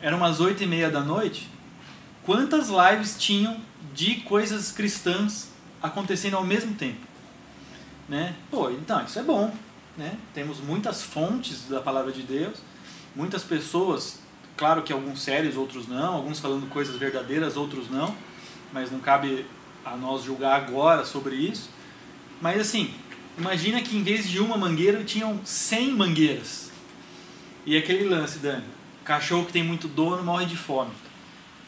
eram 0.00 0.18
umas 0.18 0.38
oito 0.38 0.62
e 0.62 0.66
meia 0.66 0.88
da 0.88 1.00
noite, 1.00 1.48
quantas 2.22 2.68
lives 2.68 3.16
tinham 3.18 3.56
de 3.94 4.16
coisas 4.22 4.72
cristãs 4.72 5.48
acontecendo 5.82 6.36
ao 6.36 6.44
mesmo 6.44 6.74
tempo. 6.74 7.06
Né? 8.08 8.34
Pô, 8.50 8.70
então, 8.70 9.04
isso 9.04 9.18
é 9.18 9.22
bom. 9.22 9.54
Né? 9.96 10.16
Temos 10.32 10.58
muitas 10.60 11.02
fontes 11.02 11.68
da 11.68 11.80
palavra 11.80 12.12
de 12.12 12.22
Deus, 12.22 12.58
muitas 13.14 13.42
pessoas 13.42 14.22
Claro 14.56 14.82
que 14.82 14.92
alguns 14.92 15.22
sérios, 15.22 15.56
outros 15.56 15.88
não, 15.88 16.14
alguns 16.14 16.38
falando 16.38 16.68
coisas 16.68 16.96
verdadeiras, 16.96 17.56
outros 17.56 17.90
não, 17.90 18.14
mas 18.72 18.90
não 18.90 19.00
cabe 19.00 19.46
a 19.84 19.96
nós 19.96 20.22
julgar 20.22 20.56
agora 20.56 21.04
sobre 21.04 21.34
isso. 21.34 21.70
Mas 22.40 22.60
assim, 22.60 22.94
imagina 23.36 23.80
que 23.80 23.96
em 23.96 24.02
vez 24.02 24.28
de 24.28 24.38
uma 24.38 24.56
mangueira 24.56 25.02
tinham 25.04 25.40
100 25.44 25.92
mangueiras. 25.92 26.70
E 27.64 27.76
aquele 27.76 28.04
lance, 28.04 28.38
Dani, 28.38 28.64
cachorro 29.04 29.46
que 29.46 29.52
tem 29.52 29.62
muito 29.62 29.88
dono 29.88 30.22
morre 30.22 30.46
de 30.46 30.56
fome. 30.56 30.92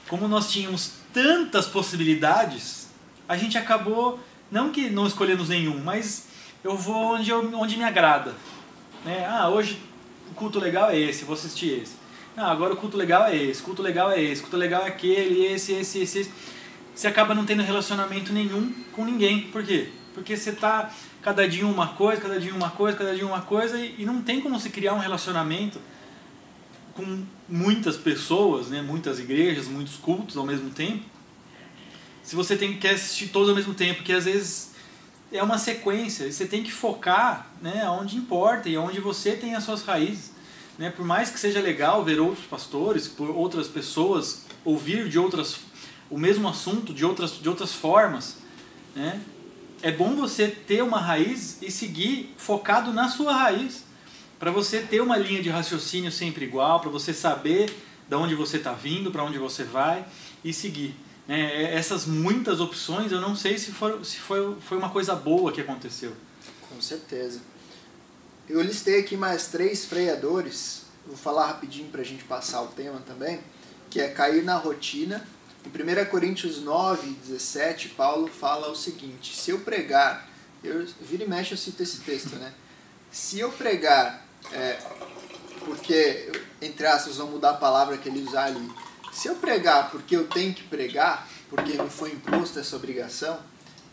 Como 0.08 0.28
nós 0.28 0.52
tínhamos 0.52 0.92
tantas 1.14 1.66
possibilidades, 1.66 2.88
a 3.28 3.36
gente 3.36 3.56
acabou, 3.56 4.18
não 4.50 4.70
que 4.70 4.90
não 4.90 5.06
escolhemos 5.06 5.48
nenhum, 5.48 5.80
mas 5.82 6.26
eu 6.62 6.76
vou 6.76 7.14
onde, 7.14 7.30
eu, 7.30 7.56
onde 7.56 7.78
me 7.78 7.84
agrada. 7.84 8.34
Né? 9.04 9.24
Ah, 9.26 9.48
hoje 9.48 9.78
o 10.30 10.34
culto 10.34 10.58
legal 10.58 10.90
é 10.90 10.98
esse, 10.98 11.24
vou 11.24 11.34
assistir 11.34 11.82
esse. 11.82 11.94
Não, 12.36 12.46
agora 12.46 12.74
o 12.74 12.76
culto 12.76 12.96
legal 12.96 13.26
é 13.26 13.36
esse, 13.36 13.62
culto 13.62 13.80
legal 13.80 14.10
é 14.10 14.20
esse, 14.20 14.42
culto 14.42 14.56
legal 14.56 14.82
é 14.82 14.88
aquele, 14.88 15.46
esse, 15.46 15.72
esse, 15.72 16.00
esse, 16.00 16.18
esse. 16.18 16.32
Você 16.92 17.06
acaba 17.06 17.32
não 17.32 17.44
tendo 17.44 17.62
relacionamento 17.62 18.32
nenhum 18.32 18.72
com 18.92 19.04
ninguém. 19.04 19.42
Por 19.42 19.62
quê? 19.62 19.90
Porque 20.12 20.36
você 20.36 20.52
tá 20.52 20.92
cada 21.22 21.48
dia 21.48 21.66
uma 21.66 21.88
coisa, 21.88 22.20
cada 22.20 22.40
dia 22.40 22.52
uma 22.52 22.70
coisa, 22.70 22.98
cada 22.98 23.14
dia 23.14 23.26
uma 23.26 23.40
coisa 23.40 23.78
e, 23.78 23.94
e 23.98 24.04
não 24.04 24.20
tem 24.20 24.40
como 24.40 24.58
se 24.58 24.68
criar 24.70 24.94
um 24.94 24.98
relacionamento 24.98 25.78
com 26.94 27.24
muitas 27.48 27.96
pessoas, 27.96 28.68
né, 28.68 28.80
muitas 28.80 29.18
igrejas, 29.18 29.66
muitos 29.66 29.96
cultos 29.96 30.36
ao 30.36 30.46
mesmo 30.46 30.70
tempo. 30.70 31.04
Se 32.22 32.34
você 32.34 32.56
tem 32.56 32.78
que 32.78 32.88
assistir 32.88 33.28
todos 33.28 33.48
ao 33.48 33.54
mesmo 33.54 33.74
tempo, 33.74 34.02
que 34.02 34.12
às 34.12 34.24
vezes 34.24 34.70
é 35.30 35.42
uma 35.42 35.58
sequência, 35.58 36.30
você 36.30 36.46
tem 36.46 36.62
que 36.62 36.72
focar, 36.72 37.50
né, 37.60 37.88
onde 37.88 38.16
importa 38.16 38.68
e 38.68 38.78
onde 38.78 39.00
você 39.00 39.32
tem 39.32 39.54
as 39.54 39.64
suas 39.64 39.82
raízes. 39.82 40.32
Né? 40.78 40.90
Por 40.90 41.04
mais 41.04 41.30
que 41.30 41.38
seja 41.38 41.60
legal 41.60 42.04
ver 42.04 42.20
outros 42.20 42.46
pastores, 42.46 43.06
por 43.06 43.30
outras 43.30 43.68
pessoas, 43.68 44.46
ouvir 44.64 45.08
de 45.08 45.18
outras 45.18 45.58
o 46.10 46.18
mesmo 46.18 46.48
assunto 46.48 46.92
de 46.92 47.04
outras, 47.04 47.40
de 47.40 47.48
outras 47.48 47.72
formas, 47.72 48.36
né? 48.94 49.20
é 49.82 49.90
bom 49.90 50.14
você 50.14 50.48
ter 50.48 50.82
uma 50.82 50.98
raiz 50.98 51.58
e 51.60 51.70
seguir 51.70 52.34
focado 52.36 52.92
na 52.92 53.08
sua 53.08 53.34
raiz, 53.34 53.84
para 54.38 54.50
você 54.50 54.80
ter 54.80 55.00
uma 55.00 55.16
linha 55.16 55.42
de 55.42 55.48
raciocínio 55.48 56.10
sempre 56.10 56.44
igual, 56.44 56.80
para 56.80 56.90
você 56.90 57.12
saber 57.14 57.74
de 58.08 58.14
onde 58.14 58.34
você 58.34 58.58
está 58.58 58.72
vindo, 58.72 59.10
para 59.10 59.24
onde 59.24 59.38
você 59.38 59.64
vai 59.64 60.04
e 60.42 60.52
seguir. 60.52 60.94
Né? 61.26 61.74
Essas 61.74 62.06
muitas 62.06 62.60
opções, 62.60 63.12
eu 63.12 63.20
não 63.20 63.34
sei 63.34 63.58
se, 63.58 63.72
for, 63.72 64.04
se 64.04 64.18
foi, 64.18 64.56
foi 64.60 64.76
uma 64.76 64.90
coisa 64.90 65.14
boa 65.14 65.52
que 65.52 65.60
aconteceu. 65.60 66.14
Com 66.68 66.80
certeza. 66.80 67.40
Eu 68.48 68.60
listei 68.60 69.00
aqui 69.00 69.16
mais 69.16 69.46
três 69.46 69.86
freadores, 69.86 70.82
vou 71.06 71.16
falar 71.16 71.46
rapidinho 71.46 71.88
para 71.88 72.02
a 72.02 72.04
gente 72.04 72.24
passar 72.24 72.60
o 72.62 72.68
tema 72.68 73.00
também, 73.06 73.40
que 73.88 74.00
é 74.00 74.08
cair 74.08 74.44
na 74.44 74.56
rotina. 74.56 75.26
Em 75.64 75.68
1 75.68 76.10
Coríntios 76.10 76.60
9, 76.60 77.10
17, 77.26 77.90
Paulo 77.90 78.26
fala 78.28 78.70
o 78.70 78.76
seguinte: 78.76 79.34
se 79.34 79.50
eu 79.50 79.60
pregar, 79.60 80.28
eu 80.62 80.86
vira 81.00 81.24
e 81.24 81.28
mexe 81.28 81.52
eu 81.52 81.58
cito 81.58 81.82
esse 81.82 82.00
texto, 82.00 82.36
né? 82.36 82.52
Se 83.10 83.38
eu 83.38 83.50
pregar, 83.50 84.23
é, 84.52 84.78
porque, 85.64 86.32
entre 86.60 86.86
aspas, 86.86 87.16
vou 87.16 87.28
mudar 87.28 87.50
a 87.50 87.54
palavra 87.54 87.96
que 87.96 88.08
ele 88.08 88.22
usar 88.22 88.44
ali. 88.44 88.70
Se 89.12 89.28
eu 89.28 89.36
pregar 89.36 89.90
porque 89.90 90.16
eu 90.16 90.26
tenho 90.26 90.52
que 90.52 90.64
pregar, 90.64 91.28
porque 91.48 91.80
me 91.80 91.88
foi 91.88 92.12
imposta 92.12 92.60
essa 92.60 92.76
obrigação, 92.76 93.38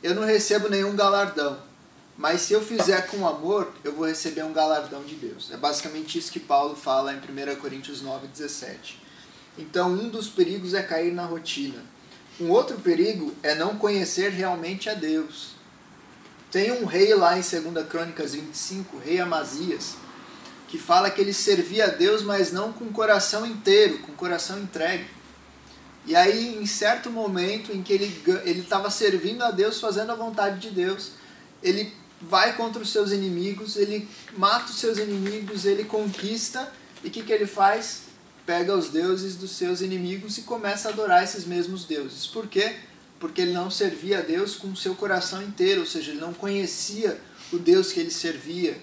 eu 0.01 0.15
não 0.15 0.23
recebo 0.23 0.67
nenhum 0.67 0.95
galardão 0.95 1.71
mas 2.21 2.41
se 2.41 2.53
eu 2.53 2.61
fizer 2.61 3.07
com 3.07 3.27
amor, 3.27 3.73
eu 3.83 3.93
vou 3.93 4.05
receber 4.05 4.43
um 4.43 4.53
galardão 4.53 5.03
de 5.03 5.15
Deus. 5.15 5.49
É 5.51 5.57
basicamente 5.57 6.19
isso 6.19 6.31
que 6.31 6.39
Paulo 6.39 6.75
fala 6.75 7.11
em 7.11 7.17
1 7.17 7.55
Coríntios 7.55 8.03
9, 8.03 8.27
17. 8.27 9.01
Então, 9.57 9.91
um 9.91 10.07
dos 10.07 10.29
perigos 10.29 10.75
é 10.75 10.83
cair 10.83 11.11
na 11.11 11.25
rotina. 11.25 11.83
Um 12.39 12.51
outro 12.51 12.77
perigo 12.77 13.33
é 13.41 13.55
não 13.55 13.75
conhecer 13.75 14.29
realmente 14.29 14.87
a 14.87 14.93
Deus. 14.93 15.55
Tem 16.51 16.71
um 16.71 16.85
rei 16.85 17.13
lá 17.15 17.39
em 17.39 17.41
2 17.41 17.87
Crônicas 17.87 18.33
25, 18.35 18.99
rei 18.99 19.19
Amazias, 19.19 19.95
que 20.71 20.77
fala 20.77 21.11
que 21.11 21.19
ele 21.19 21.33
servia 21.33 21.83
a 21.83 21.89
Deus, 21.89 22.23
mas 22.23 22.53
não 22.53 22.71
com 22.71 22.85
o 22.85 22.93
coração 22.93 23.45
inteiro, 23.45 23.99
com 23.99 24.13
o 24.13 24.15
coração 24.15 24.57
entregue. 24.57 25.05
E 26.05 26.15
aí, 26.15 26.55
em 26.55 26.65
certo 26.65 27.11
momento 27.11 27.73
em 27.73 27.83
que 27.83 27.91
ele 27.91 28.61
estava 28.61 28.89
servindo 28.89 29.43
a 29.43 29.51
Deus, 29.51 29.81
fazendo 29.81 30.13
a 30.13 30.15
vontade 30.15 30.59
de 30.59 30.73
Deus, 30.73 31.11
ele 31.61 31.93
vai 32.21 32.55
contra 32.55 32.81
os 32.81 32.89
seus 32.89 33.11
inimigos, 33.11 33.75
ele 33.75 34.07
mata 34.37 34.71
os 34.71 34.79
seus 34.79 34.97
inimigos, 34.97 35.65
ele 35.65 35.83
conquista, 35.83 36.71
e 37.03 37.09
o 37.09 37.11
que, 37.11 37.21
que 37.21 37.33
ele 37.33 37.45
faz? 37.45 38.03
Pega 38.45 38.73
os 38.73 38.87
deuses 38.87 39.35
dos 39.35 39.51
seus 39.51 39.81
inimigos 39.81 40.37
e 40.37 40.43
começa 40.43 40.87
a 40.87 40.93
adorar 40.93 41.21
esses 41.21 41.43
mesmos 41.43 41.83
deuses. 41.83 42.25
Por 42.25 42.47
quê? 42.47 42.77
Porque 43.19 43.41
ele 43.41 43.51
não 43.51 43.69
servia 43.69 44.19
a 44.19 44.21
Deus 44.21 44.55
com 44.55 44.69
o 44.69 44.77
seu 44.77 44.95
coração 44.95 45.43
inteiro, 45.43 45.81
ou 45.81 45.85
seja, 45.85 46.11
ele 46.11 46.21
não 46.21 46.33
conhecia 46.33 47.19
o 47.51 47.59
Deus 47.59 47.91
que 47.91 47.99
ele 47.99 48.09
servia 48.09 48.77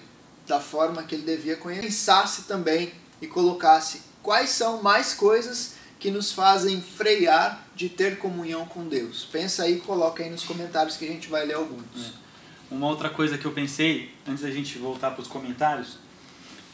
da 0.49 0.59
forma 0.59 1.03
que 1.03 1.15
ele 1.15 1.23
devia 1.23 1.55
conhecer. 1.55 1.83
Pensasse 1.83 2.41
também 2.41 2.91
e 3.21 3.27
colocasse 3.27 4.01
quais 4.21 4.49
são 4.49 4.81
mais 4.81 5.13
coisas 5.13 5.75
que 5.99 6.09
nos 6.09 6.31
fazem 6.31 6.81
frear 6.81 7.65
de 7.75 7.87
ter 7.87 8.17
comunhão 8.17 8.65
com 8.65 8.87
Deus. 8.87 9.27
Pensa 9.31 9.63
aí 9.63 9.77
e 9.77 9.79
coloca 9.79 10.23
aí 10.23 10.29
nos 10.29 10.43
comentários 10.43 10.97
que 10.97 11.05
a 11.05 11.07
gente 11.07 11.29
vai 11.29 11.45
ler 11.45 11.53
alguns. 11.53 11.83
É. 11.95 12.29
Uma 12.71 12.87
outra 12.87 13.09
coisa 13.09 13.37
que 13.37 13.45
eu 13.45 13.51
pensei, 13.51 14.13
antes 14.27 14.41
da 14.43 14.49
gente 14.49 14.77
voltar 14.77 15.11
para 15.11 15.21
os 15.21 15.27
comentários, 15.27 15.97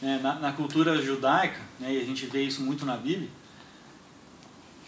né, 0.00 0.20
na, 0.22 0.34
na, 0.34 0.52
cultura 0.52 1.00
judaica, 1.00 1.60
né, 1.80 1.92
e 1.94 2.00
a 2.00 2.04
gente 2.04 2.26
vê 2.26 2.42
isso 2.42 2.62
muito 2.62 2.84
na 2.84 2.96
Bíblia, 2.96 3.28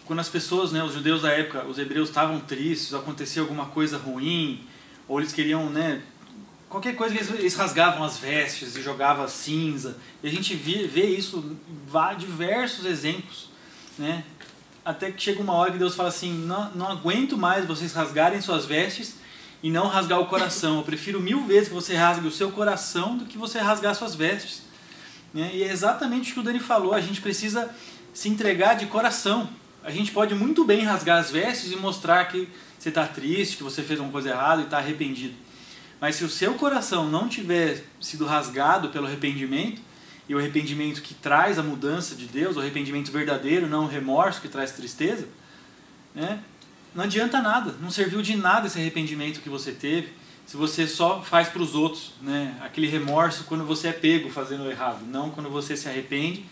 quando 0.05 0.19
as 0.19 0.29
pessoas, 0.29 0.71
né, 0.71 0.83
os 0.83 0.93
judeus 0.93 1.23
da 1.23 1.31
época, 1.31 1.65
os 1.65 1.77
hebreus 1.77 2.09
estavam 2.09 2.39
tristes, 2.39 2.93
acontecia 2.93 3.41
alguma 3.41 3.67
coisa 3.67 3.97
ruim, 3.97 4.63
ou 5.07 5.19
eles 5.19 5.33
queriam, 5.33 5.69
né, 5.69 6.01
qualquer 6.69 6.95
coisa 6.95 7.15
eles, 7.15 7.29
eles 7.31 7.55
rasgavam 7.55 8.03
as 8.03 8.17
vestes 8.17 8.75
e 8.75 8.81
jogavam 8.81 9.27
cinza. 9.27 9.97
E 10.23 10.27
a 10.27 10.31
gente 10.31 10.55
vê, 10.55 10.87
vê 10.87 11.07
isso 11.07 11.43
em 11.43 12.17
diversos 12.17 12.85
exemplos, 12.85 13.49
né? 13.97 14.23
Até 14.85 15.11
que 15.11 15.21
chega 15.21 15.41
uma 15.41 15.53
hora 15.53 15.71
que 15.71 15.77
Deus 15.77 15.95
fala 15.95 16.09
assim: 16.09 16.31
não, 16.31 16.71
não 16.71 16.87
aguento 16.87 17.37
mais 17.37 17.65
vocês 17.65 17.93
rasgarem 17.93 18.39
suas 18.41 18.65
vestes 18.65 19.15
e 19.61 19.69
não 19.69 19.87
rasgar 19.87 20.19
o 20.19 20.27
coração. 20.27 20.77
Eu 20.77 20.83
prefiro 20.83 21.19
mil 21.19 21.45
vezes 21.45 21.67
que 21.67 21.73
você 21.73 21.95
rasgue 21.95 22.27
o 22.27 22.31
seu 22.31 22.51
coração 22.51 23.17
do 23.17 23.25
que 23.25 23.37
você 23.37 23.59
rasgar 23.59 23.93
suas 23.95 24.15
vestes. 24.15 24.63
Né? 25.33 25.51
E 25.53 25.63
é 25.63 25.71
exatamente 25.71 26.31
o 26.31 26.33
que 26.35 26.39
o 26.39 26.43
Dani 26.43 26.59
falou: 26.59 26.93
a 26.93 27.01
gente 27.01 27.19
precisa 27.19 27.69
se 28.13 28.29
entregar 28.29 28.75
de 28.75 28.85
coração. 28.85 29.49
A 29.83 29.91
gente 29.91 30.11
pode 30.11 30.35
muito 30.35 30.65
bem 30.65 30.83
rasgar 30.83 31.19
as 31.19 31.31
vestes 31.31 31.71
e 31.71 31.75
mostrar 31.75 32.25
que 32.25 32.47
você 32.77 32.89
está 32.89 33.05
triste, 33.05 33.57
que 33.57 33.63
você 33.63 33.81
fez 33.81 33.99
uma 33.99 34.11
coisa 34.11 34.29
errada 34.29 34.61
e 34.61 34.65
está 34.65 34.77
arrependido. 34.77 35.35
Mas 35.99 36.15
se 36.15 36.23
o 36.23 36.29
seu 36.29 36.53
coração 36.53 37.09
não 37.09 37.27
tiver 37.27 37.83
sido 37.99 38.25
rasgado 38.25 38.89
pelo 38.89 39.05
arrependimento, 39.05 39.81
e 40.29 40.35
o 40.35 40.37
arrependimento 40.37 41.01
que 41.01 41.15
traz 41.15 41.57
a 41.57 41.63
mudança 41.63 42.15
de 42.15 42.27
Deus, 42.27 42.55
o 42.55 42.59
arrependimento 42.59 43.11
verdadeiro, 43.11 43.67
não 43.67 43.85
o 43.85 43.87
remorso 43.87 44.39
que 44.39 44.47
traz 44.47 44.71
tristeza, 44.71 45.27
né? 46.13 46.39
não 46.93 47.03
adianta 47.03 47.41
nada, 47.41 47.73
não 47.81 47.89
serviu 47.89 48.21
de 48.21 48.37
nada 48.37 48.67
esse 48.67 48.77
arrependimento 48.77 49.41
que 49.41 49.49
você 49.49 49.71
teve, 49.71 50.13
se 50.45 50.55
você 50.55 50.87
só 50.87 51.21
faz 51.23 51.49
para 51.49 51.61
os 51.63 51.73
outros, 51.73 52.13
né? 52.21 52.55
aquele 52.61 52.87
remorso 52.87 53.43
quando 53.45 53.65
você 53.65 53.87
é 53.87 53.91
pego 53.91 54.29
fazendo 54.29 54.69
errado, 54.69 55.03
não 55.07 55.31
quando 55.31 55.49
você 55.49 55.75
se 55.75 55.89
arrepende 55.89 56.45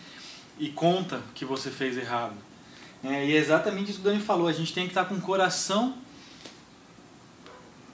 e 0.58 0.70
conta 0.70 1.22
que 1.32 1.44
você 1.44 1.70
fez 1.70 1.96
errado. 1.96 2.34
É, 3.04 3.26
e 3.26 3.32
é 3.32 3.36
exatamente 3.36 3.92
isso 3.92 4.00
que 4.00 4.08
o 4.08 4.10
Dani 4.10 4.22
falou, 4.22 4.48
a 4.48 4.52
gente 4.52 4.74
tem 4.74 4.84
que 4.84 4.90
estar 4.90 5.04
com 5.04 5.14
o 5.14 5.20
coração 5.20 5.94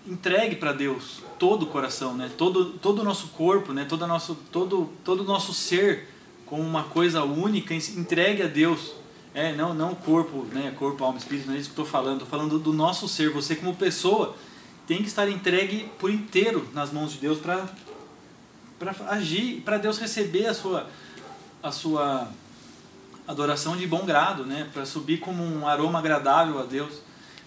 entregue 0.07 0.57
para 0.57 0.73
Deus, 0.73 1.23
todo 1.39 1.65
o 1.65 1.67
coração, 1.67 2.15
né? 2.15 2.31
todo, 2.37 2.67
todo 2.73 3.01
o 3.01 3.05
nosso 3.05 3.29
corpo, 3.29 3.73
né? 3.73 3.85
todo, 3.85 4.07
nosso, 4.07 4.35
todo, 4.53 4.91
todo 5.03 5.21
o 5.21 5.25
nosso 5.25 5.55
ser 5.55 6.09
como 6.47 6.63
uma 6.63 6.85
coisa 6.85 7.25
única, 7.25 7.75
entregue 7.75 8.43
a 8.43 8.47
Deus. 8.47 8.93
É, 9.33 9.53
não, 9.53 9.75
não 9.75 9.95
corpo, 9.95 10.47
né? 10.53 10.73
corpo, 10.79 11.03
alma, 11.03 11.19
espírito, 11.19 11.49
não 11.49 11.55
é 11.55 11.59
isso 11.59 11.69
que 11.69 11.73
estou 11.73 11.85
falando. 11.85 12.23
Estou 12.23 12.29
falando 12.29 12.59
do 12.59 12.73
nosso 12.73 13.09
ser. 13.09 13.31
Você 13.31 13.57
como 13.57 13.75
pessoa 13.75 14.37
tem 14.87 14.99
que 14.99 15.09
estar 15.09 15.29
entregue 15.29 15.91
por 15.99 16.11
inteiro 16.11 16.69
nas 16.73 16.93
mãos 16.93 17.13
de 17.13 17.19
Deus 17.19 17.39
para 17.39 17.67
para 18.79 18.95
agir, 19.09 19.63
para 19.63 19.79
Deus 19.79 19.99
receber 19.99 20.47
a 20.47 20.55
sua 20.55 20.87
a 21.63 21.73
sua 21.73 22.29
adoração 23.27 23.77
de 23.77 23.87
bom 23.87 24.05
grado, 24.05 24.45
né? 24.45 24.69
Para 24.73 24.85
subir 24.85 25.19
como 25.19 25.43
um 25.43 25.67
aroma 25.67 25.99
agradável 25.99 26.61
a 26.61 26.65
Deus. 26.65 27.01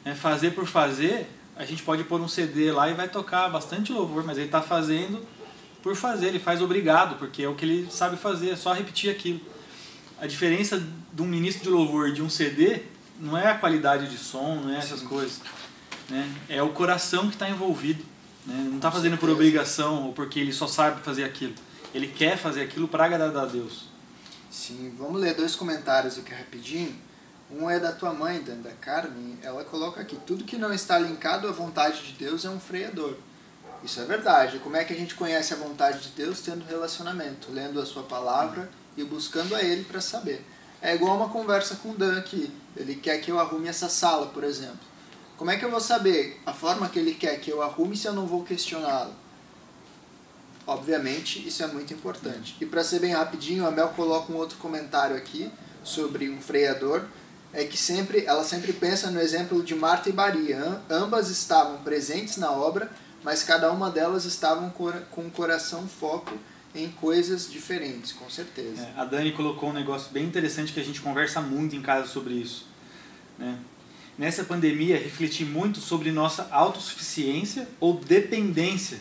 É, 0.03 0.15
fazer 0.15 0.51
por 0.51 0.65
fazer 0.65 1.29
a 1.57 1.65
gente 1.65 1.83
pode 1.83 2.03
pôr 2.03 2.21
um 2.21 2.27
CD 2.27 2.71
lá 2.71 2.89
e 2.89 2.93
vai 2.93 3.09
tocar 3.09 3.49
bastante 3.49 3.91
louvor, 3.91 4.23
mas 4.23 4.37
ele 4.37 4.47
está 4.47 4.61
fazendo 4.61 5.25
por 5.81 5.95
fazer, 5.95 6.27
ele 6.27 6.39
faz 6.39 6.61
obrigado, 6.61 7.17
porque 7.17 7.43
é 7.43 7.49
o 7.49 7.55
que 7.55 7.65
ele 7.65 7.91
sabe 7.91 8.17
fazer, 8.17 8.51
é 8.51 8.55
só 8.55 8.73
repetir 8.73 9.09
aquilo. 9.09 9.39
A 10.19 10.27
diferença 10.27 10.83
de 11.13 11.21
um 11.21 11.25
ministro 11.25 11.63
de 11.63 11.69
louvor 11.69 12.09
e 12.09 12.13
de 12.13 12.21
um 12.21 12.29
CD 12.29 12.81
não 13.19 13.37
é 13.37 13.47
a 13.47 13.55
qualidade 13.55 14.09
de 14.09 14.17
som, 14.17 14.55
não 14.55 14.73
é 14.73 14.77
essas 14.77 14.99
Sim. 14.99 15.07
coisas. 15.07 15.41
Né? 16.09 16.29
É 16.49 16.61
o 16.61 16.69
coração 16.69 17.27
que 17.27 17.35
está 17.35 17.49
envolvido. 17.49 18.03
Né? 18.45 18.55
Não 18.69 18.77
está 18.77 18.91
fazendo 18.91 19.17
por 19.17 19.29
obrigação 19.29 20.07
ou 20.07 20.13
porque 20.13 20.39
ele 20.39 20.53
só 20.53 20.67
sabe 20.67 21.01
fazer 21.01 21.23
aquilo. 21.23 21.53
Ele 21.93 22.07
quer 22.07 22.37
fazer 22.37 22.61
aquilo 22.61 22.87
para 22.87 23.05
agradar 23.05 23.43
a 23.43 23.47
Deus. 23.47 23.85
Sim, 24.49 24.93
vamos 24.97 25.19
ler 25.19 25.35
dois 25.35 25.55
comentários 25.55 26.17
aqui 26.17 26.33
rapidinho. 26.33 26.95
Um 27.49 27.69
é 27.69 27.79
da 27.79 27.93
tua 27.93 28.13
mãe, 28.13 28.41
da 28.41 28.71
Carmen. 28.81 29.37
Ela 29.41 29.63
coloca 29.63 30.01
aqui: 30.01 30.17
tudo 30.25 30.43
que 30.43 30.57
não 30.57 30.73
está 30.73 30.99
linkado 30.99 31.47
à 31.47 31.51
vontade 31.51 32.03
de 32.03 32.13
Deus 32.13 32.43
é 32.43 32.49
um 32.49 32.59
freador. 32.59 33.15
Isso 33.83 34.01
é 34.01 34.05
verdade. 34.05 34.59
Como 34.59 34.75
é 34.75 34.83
que 34.83 34.93
a 34.93 34.97
gente 34.97 35.15
conhece 35.15 35.53
a 35.53 35.57
vontade 35.57 35.99
de 35.99 36.09
Deus? 36.09 36.41
Tendo 36.41 36.65
relacionamento, 36.65 37.51
lendo 37.51 37.79
a 37.79 37.85
sua 37.85 38.03
palavra 38.03 38.69
e 38.97 39.03
buscando 39.03 39.55
a 39.55 39.61
Ele 39.61 39.83
para 39.85 40.01
saber. 40.01 40.45
É 40.81 40.93
igual 40.93 41.15
uma 41.15 41.29
conversa 41.29 41.75
com 41.75 41.91
o 41.91 41.95
Dan 41.95 42.17
aqui. 42.17 42.51
Ele 42.75 42.95
quer 42.95 43.19
que 43.19 43.31
eu 43.31 43.39
arrume 43.39 43.67
essa 43.67 43.89
sala, 43.89 44.27
por 44.27 44.43
exemplo. 44.43 44.79
Como 45.37 45.51
é 45.51 45.57
que 45.57 45.63
eu 45.63 45.71
vou 45.71 45.79
saber 45.79 46.41
a 46.45 46.53
forma 46.53 46.89
que 46.89 46.97
ele 46.97 47.13
quer 47.13 47.39
que 47.39 47.51
eu 47.51 47.61
arrume 47.61 47.95
se 47.95 48.07
eu 48.07 48.13
não 48.13 48.25
vou 48.25 48.43
questioná-lo? 48.43 49.13
Obviamente, 50.65 51.47
isso 51.47 51.63
é 51.63 51.67
muito 51.67 51.93
importante. 51.93 52.57
E 52.59 52.65
para 52.65 52.83
ser 52.83 52.99
bem 52.99 53.13
rapidinho, 53.13 53.65
a 53.65 53.71
Mel 53.71 53.89
coloca 53.89 54.31
um 54.33 54.35
outro 54.35 54.57
comentário 54.57 55.15
aqui 55.15 55.51
sobre 55.83 56.29
um 56.29 56.41
freador 56.41 57.05
é 57.53 57.63
que 57.63 57.77
sempre 57.77 58.25
ela 58.25 58.43
sempre 58.43 58.73
pensa 58.73 59.09
no 59.09 59.19
exemplo 59.19 59.63
de 59.63 59.75
Marta 59.75 60.09
e 60.09 60.13
Maria. 60.13 60.81
Ambas 60.89 61.29
estavam 61.29 61.77
presentes 61.79 62.37
na 62.37 62.51
obra, 62.51 62.91
mas 63.23 63.43
cada 63.43 63.71
uma 63.71 63.89
delas 63.89 64.25
estavam 64.25 64.69
com 64.69 65.21
o 65.21 65.31
coração 65.31 65.87
foco 65.87 66.37
em 66.75 66.89
coisas 66.89 67.49
diferentes, 67.49 68.11
com 68.11 68.29
certeza. 68.29 68.83
É, 68.83 68.99
a 68.99 69.05
Dani 69.05 69.31
colocou 69.31 69.69
um 69.69 69.73
negócio 69.73 70.11
bem 70.11 70.25
interessante 70.25 70.73
que 70.73 70.79
a 70.79 70.83
gente 70.83 71.01
conversa 71.01 71.41
muito 71.41 71.75
em 71.75 71.81
casa 71.81 72.07
sobre 72.07 72.35
isso. 72.35 72.67
Né? 73.39 73.57
Nessa 74.17 74.43
pandemia, 74.43 74.97
refleti 74.97 75.45
muito 75.45 75.79
sobre 75.79 76.11
nossa 76.11 76.47
autossuficiência 76.51 77.67
ou 77.79 77.95
dependência 77.95 78.99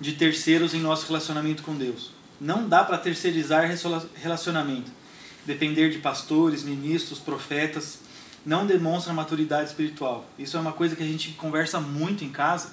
de 0.00 0.12
terceiros 0.12 0.74
em 0.74 0.80
nosso 0.80 1.06
relacionamento 1.06 1.62
com 1.62 1.74
Deus. 1.74 2.10
Não 2.40 2.68
dá 2.68 2.84
para 2.84 2.98
terceirizar 2.98 3.68
relacionamento 4.14 4.97
depender 5.44 5.90
de 5.90 5.98
pastores, 5.98 6.62
ministros, 6.62 7.18
profetas, 7.18 8.00
não 8.44 8.66
demonstra 8.66 9.12
maturidade 9.12 9.68
espiritual. 9.68 10.26
Isso 10.38 10.56
é 10.56 10.60
uma 10.60 10.72
coisa 10.72 10.96
que 10.96 11.02
a 11.02 11.06
gente 11.06 11.32
conversa 11.32 11.80
muito 11.80 12.24
em 12.24 12.30
casa, 12.30 12.70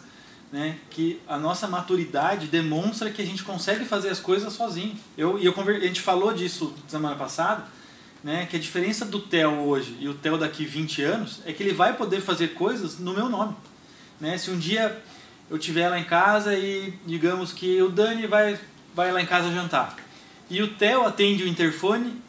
né? 0.52 0.78
que 0.90 1.20
a 1.28 1.38
nossa 1.38 1.68
maturidade 1.68 2.48
demonstra 2.48 3.10
que 3.10 3.22
a 3.22 3.26
gente 3.26 3.44
consegue 3.44 3.84
fazer 3.86 4.10
as 4.10 4.20
coisas 4.20 4.54
sozinho. 4.54 4.96
Eu, 5.18 5.38
eu, 5.40 5.54
a 5.54 5.80
gente 5.80 6.02
falou 6.02 6.34
disso 6.34 6.74
semana 6.88 7.16
passada, 7.16 7.66
né? 8.24 8.46
que 8.46 8.56
a 8.56 8.60
diferença 8.60 9.06
do 9.06 9.20
Theo 9.20 9.68
hoje 9.68 9.98
e 10.00 10.08
o 10.08 10.14
Theo 10.14 10.38
daqui 10.38 10.66
20 10.66 11.02
anos 11.02 11.42
é 11.46 11.52
que 11.52 11.62
ele 11.62 11.74
vai 11.74 11.96
poder 11.96 12.22
fazer 12.22 12.54
coisas 12.54 13.00
no 13.00 13.14
meu 13.14 13.28
nome. 13.28 13.56
Né? 14.20 14.38
Se 14.38 14.50
um 14.52 14.58
dia 14.58 15.02
eu 15.50 15.58
estiver 15.58 15.90
lá 15.90 16.00
em 16.00 16.06
casa 16.06 16.56
e 16.56 16.94
digamos 17.06 17.52
que 17.52 17.82
o 17.82 17.90
Dani 17.90 18.28
vai, 18.28 18.58
vai 18.96 19.12
lá 19.12 19.22
em 19.22 19.26
casa 19.26 19.52
jantar, 19.52 19.96
e 20.50 20.62
o 20.62 20.68
Theo 20.68 21.06
atende 21.06 21.44
o 21.44 21.48
interfone 21.48 22.22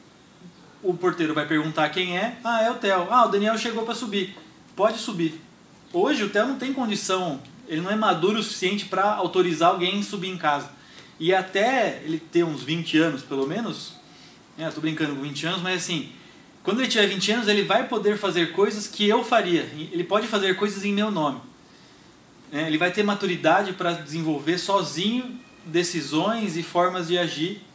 o 0.87 0.95
porteiro 0.95 1.35
vai 1.35 1.47
perguntar 1.47 1.89
quem 1.89 2.17
é. 2.17 2.39
Ah, 2.45 2.63
é 2.63 2.71
o 2.71 2.75
Theo. 2.75 3.09
Ah, 3.11 3.27
o 3.27 3.29
Daniel 3.29 3.59
chegou 3.59 3.85
para 3.85 3.95
subir. 3.95 4.37
Pode 4.77 4.99
subir. 4.99 5.41
Hoje 5.93 6.23
o 6.23 6.29
Theo 6.29 6.47
não 6.47 6.59
tem 6.59 6.73
condição, 6.73 7.41
ele 7.67 7.81
não 7.81 7.91
é 7.91 7.97
maduro 7.97 8.39
o 8.39 8.43
suficiente 8.43 8.85
para 8.87 9.15
autorizar 9.15 9.71
alguém 9.71 10.03
subir 10.03 10.29
em 10.29 10.37
casa. 10.37 10.71
E 11.19 11.35
até 11.35 12.03
ele 12.05 12.19
ter 12.19 12.45
uns 12.45 12.63
20 12.63 12.99
anos, 12.99 13.23
pelo 13.23 13.47
menos, 13.47 13.95
né, 14.57 14.71
tô 14.71 14.81
brincando 14.81 15.17
com 15.17 15.23
20 15.23 15.47
anos, 15.47 15.63
mas 15.63 15.83
assim, 15.83 16.11
quando 16.63 16.81
ele 16.81 16.89
tiver 16.89 17.07
20 17.07 17.33
anos, 17.33 17.49
ele 17.49 17.63
vai 17.63 17.89
poder 17.89 18.19
fazer 18.19 18.53
coisas 18.53 18.87
que 18.87 19.09
eu 19.09 19.25
faria. 19.25 19.63
Ele 19.93 20.05
pode 20.05 20.27
fazer 20.27 20.57
coisas 20.57 20.85
em 20.85 20.93
meu 20.93 21.11
nome. 21.11 21.41
É, 22.53 22.67
ele 22.67 22.79
vai 22.79 22.93
ter 22.93 23.03
maturidade 23.03 23.73
para 23.73 23.93
desenvolver 23.93 24.59
sozinho 24.59 25.41
decisões 25.65 26.57
e 26.57 26.63
formas 26.63 27.09
de 27.09 27.19
agir 27.19 27.66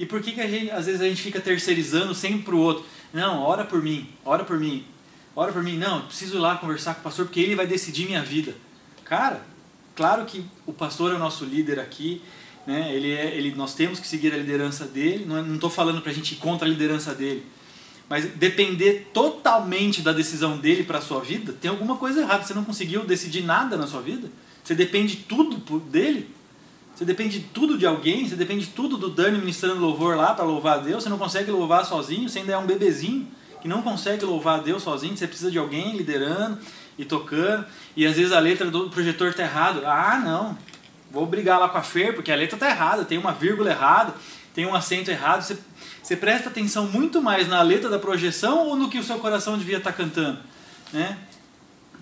e 0.00 0.06
por 0.06 0.22
que, 0.22 0.32
que 0.32 0.40
a 0.40 0.48
gente, 0.48 0.70
às 0.70 0.86
vezes 0.86 1.02
a 1.02 1.04
gente 1.04 1.20
fica 1.20 1.38
terceirizando 1.38 2.14
sempre 2.14 2.38
para 2.38 2.54
o 2.54 2.58
outro? 2.58 2.86
Não, 3.12 3.42
ora 3.42 3.66
por 3.66 3.82
mim, 3.82 4.08
ora 4.24 4.42
por 4.42 4.58
mim. 4.58 4.82
ora 5.36 5.52
por 5.52 5.62
mim. 5.62 5.76
Não, 5.76 6.06
preciso 6.06 6.36
ir 6.36 6.40
lá 6.40 6.56
conversar 6.56 6.94
com 6.94 7.00
o 7.00 7.04
pastor 7.04 7.26
porque 7.26 7.38
ele 7.38 7.54
vai 7.54 7.66
decidir 7.66 8.06
minha 8.06 8.22
vida. 8.22 8.54
Cara, 9.04 9.42
claro 9.94 10.24
que 10.24 10.42
o 10.64 10.72
pastor 10.72 11.12
é 11.12 11.16
o 11.16 11.18
nosso 11.18 11.44
líder 11.44 11.78
aqui, 11.78 12.22
né? 12.66 12.90
Ele 12.94 13.12
é, 13.12 13.36
ele, 13.36 13.54
nós 13.54 13.74
temos 13.74 14.00
que 14.00 14.08
seguir 14.08 14.32
a 14.32 14.38
liderança 14.38 14.86
dele. 14.86 15.26
Não 15.26 15.54
estou 15.54 15.68
falando 15.68 16.00
para 16.00 16.10
a 16.10 16.14
gente 16.14 16.32
ir 16.32 16.36
contra 16.36 16.66
a 16.66 16.70
liderança 16.70 17.14
dele, 17.14 17.44
mas 18.08 18.24
depender 18.24 19.10
totalmente 19.12 20.00
da 20.00 20.14
decisão 20.14 20.56
dele 20.56 20.82
para 20.82 20.96
a 20.96 21.02
sua 21.02 21.20
vida, 21.20 21.52
tem 21.52 21.70
alguma 21.70 21.96
coisa 21.96 22.22
errada. 22.22 22.42
Você 22.42 22.54
não 22.54 22.64
conseguiu 22.64 23.04
decidir 23.04 23.42
nada 23.42 23.76
na 23.76 23.86
sua 23.86 24.00
vida? 24.00 24.30
Você 24.64 24.74
depende 24.74 25.16
tudo 25.16 25.78
dele? 25.78 26.39
Você 26.94 27.04
depende 27.04 27.38
de 27.38 27.46
tudo 27.46 27.78
de 27.78 27.86
alguém? 27.86 28.28
Você 28.28 28.36
depende 28.36 28.66
de 28.66 28.72
tudo 28.72 28.96
do 28.96 29.08
Dani 29.08 29.38
ministrando 29.38 29.80
louvor 29.80 30.16
lá 30.16 30.34
para 30.34 30.44
louvar 30.44 30.78
a 30.78 30.82
Deus? 30.82 31.02
Você 31.02 31.08
não 31.08 31.18
consegue 31.18 31.50
louvar 31.50 31.84
sozinho? 31.84 32.28
Você 32.28 32.40
ainda 32.40 32.52
é 32.52 32.58
um 32.58 32.66
bebezinho 32.66 33.26
que 33.62 33.68
não 33.68 33.82
consegue 33.82 34.24
louvar 34.24 34.60
a 34.60 34.62
Deus 34.62 34.82
sozinho? 34.82 35.16
Você 35.16 35.26
precisa 35.26 35.50
de 35.50 35.58
alguém 35.58 35.96
liderando 35.96 36.58
e 36.98 37.04
tocando. 37.04 37.64
E 37.96 38.06
às 38.06 38.16
vezes 38.16 38.32
a 38.32 38.38
letra 38.38 38.70
do 38.70 38.90
projetor 38.90 39.28
está 39.28 39.42
errado. 39.42 39.82
Ah, 39.86 40.20
não. 40.22 40.58
Vou 41.10 41.26
brigar 41.26 41.58
lá 41.58 41.68
com 41.68 41.78
a 41.78 41.82
Fer 41.82 42.14
porque 42.14 42.30
a 42.30 42.36
letra 42.36 42.56
está 42.56 42.68
errada, 42.68 43.04
tem 43.04 43.18
uma 43.18 43.32
vírgula 43.32 43.70
errada, 43.70 44.14
tem 44.54 44.66
um 44.66 44.74
acento 44.74 45.10
errado. 45.10 45.42
Você 45.42 45.58
você 46.10 46.16
presta 46.16 46.48
atenção 46.48 46.86
muito 46.86 47.22
mais 47.22 47.46
na 47.46 47.62
letra 47.62 47.88
da 47.88 47.98
projeção 47.98 48.66
ou 48.66 48.74
no 48.74 48.88
que 48.88 48.98
o 48.98 49.04
seu 49.04 49.18
coração 49.18 49.56
devia 49.56 49.76
estar 49.76 49.92
cantando, 49.92 50.40
né? 50.92 51.16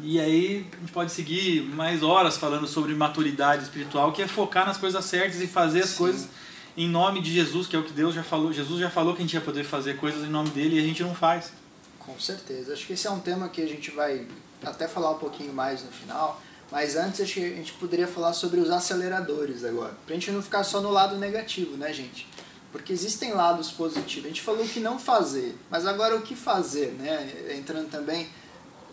E 0.00 0.20
aí 0.20 0.66
a 0.72 0.80
gente 0.80 0.92
pode 0.92 1.12
seguir 1.12 1.62
mais 1.62 2.02
horas 2.02 2.36
falando 2.36 2.66
sobre 2.66 2.94
maturidade 2.94 3.64
espiritual, 3.64 4.12
que 4.12 4.22
é 4.22 4.28
focar 4.28 4.64
nas 4.66 4.76
coisas 4.76 5.04
certas 5.04 5.40
e 5.40 5.46
fazer 5.46 5.82
as 5.82 5.90
Sim. 5.90 5.98
coisas 5.98 6.28
em 6.76 6.88
nome 6.88 7.20
de 7.20 7.32
Jesus, 7.32 7.66
que 7.66 7.74
é 7.74 7.78
o 7.78 7.82
que 7.82 7.92
Deus 7.92 8.14
já 8.14 8.22
falou. 8.22 8.52
Jesus 8.52 8.78
já 8.78 8.88
falou 8.88 9.14
que 9.14 9.18
a 9.18 9.24
gente 9.24 9.34
ia 9.34 9.40
poder 9.40 9.64
fazer 9.64 9.96
coisas 9.96 10.22
em 10.22 10.30
nome 10.30 10.50
dele 10.50 10.76
e 10.76 10.78
a 10.78 10.82
gente 10.82 11.02
não 11.02 11.14
faz. 11.14 11.52
Com 11.98 12.18
certeza. 12.20 12.72
Acho 12.72 12.86
que 12.86 12.92
esse 12.92 13.06
é 13.06 13.10
um 13.10 13.18
tema 13.18 13.48
que 13.48 13.60
a 13.60 13.66
gente 13.66 13.90
vai 13.90 14.26
até 14.62 14.86
falar 14.86 15.10
um 15.10 15.18
pouquinho 15.18 15.52
mais 15.52 15.82
no 15.82 15.90
final. 15.90 16.40
Mas 16.70 16.94
antes 16.94 17.20
acho 17.20 17.34
que 17.34 17.44
a 17.44 17.56
gente 17.56 17.72
poderia 17.72 18.06
falar 18.06 18.32
sobre 18.32 18.60
os 18.60 18.70
aceleradores 18.70 19.64
agora. 19.64 19.94
Pra 20.06 20.14
gente 20.14 20.30
não 20.30 20.40
ficar 20.40 20.62
só 20.62 20.80
no 20.80 20.90
lado 20.90 21.16
negativo, 21.16 21.76
né, 21.76 21.92
gente? 21.92 22.28
Porque 22.70 22.92
existem 22.92 23.32
lados 23.32 23.72
positivos. 23.72 24.26
A 24.26 24.28
gente 24.28 24.42
falou 24.42 24.64
que 24.64 24.78
não 24.78 24.98
fazer, 24.98 25.56
mas 25.68 25.84
agora 25.84 26.14
o 26.14 26.22
que 26.22 26.36
fazer, 26.36 26.92
né? 26.98 27.56
Entrando 27.58 27.90
também 27.90 28.28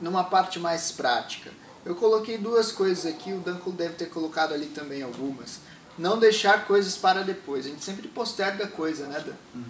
numa 0.01 0.23
parte 0.23 0.59
mais 0.59 0.91
prática. 0.91 1.51
Eu 1.85 1.95
coloquei 1.95 2.37
duas 2.37 2.71
coisas 2.71 3.05
aqui, 3.05 3.31
o 3.31 3.39
Danko 3.39 3.71
deve 3.71 3.93
ter 3.93 4.07
colocado 4.07 4.53
ali 4.53 4.67
também 4.67 5.03
algumas. 5.03 5.59
Não 5.97 6.19
deixar 6.19 6.65
coisas 6.65 6.97
para 6.97 7.23
depois. 7.23 7.65
A 7.65 7.69
gente 7.69 7.83
sempre 7.83 8.07
posterga 8.07 8.67
coisa, 8.67 9.07
né, 9.07 9.19
Dan? 9.19 9.33
Uhum. 9.53 9.63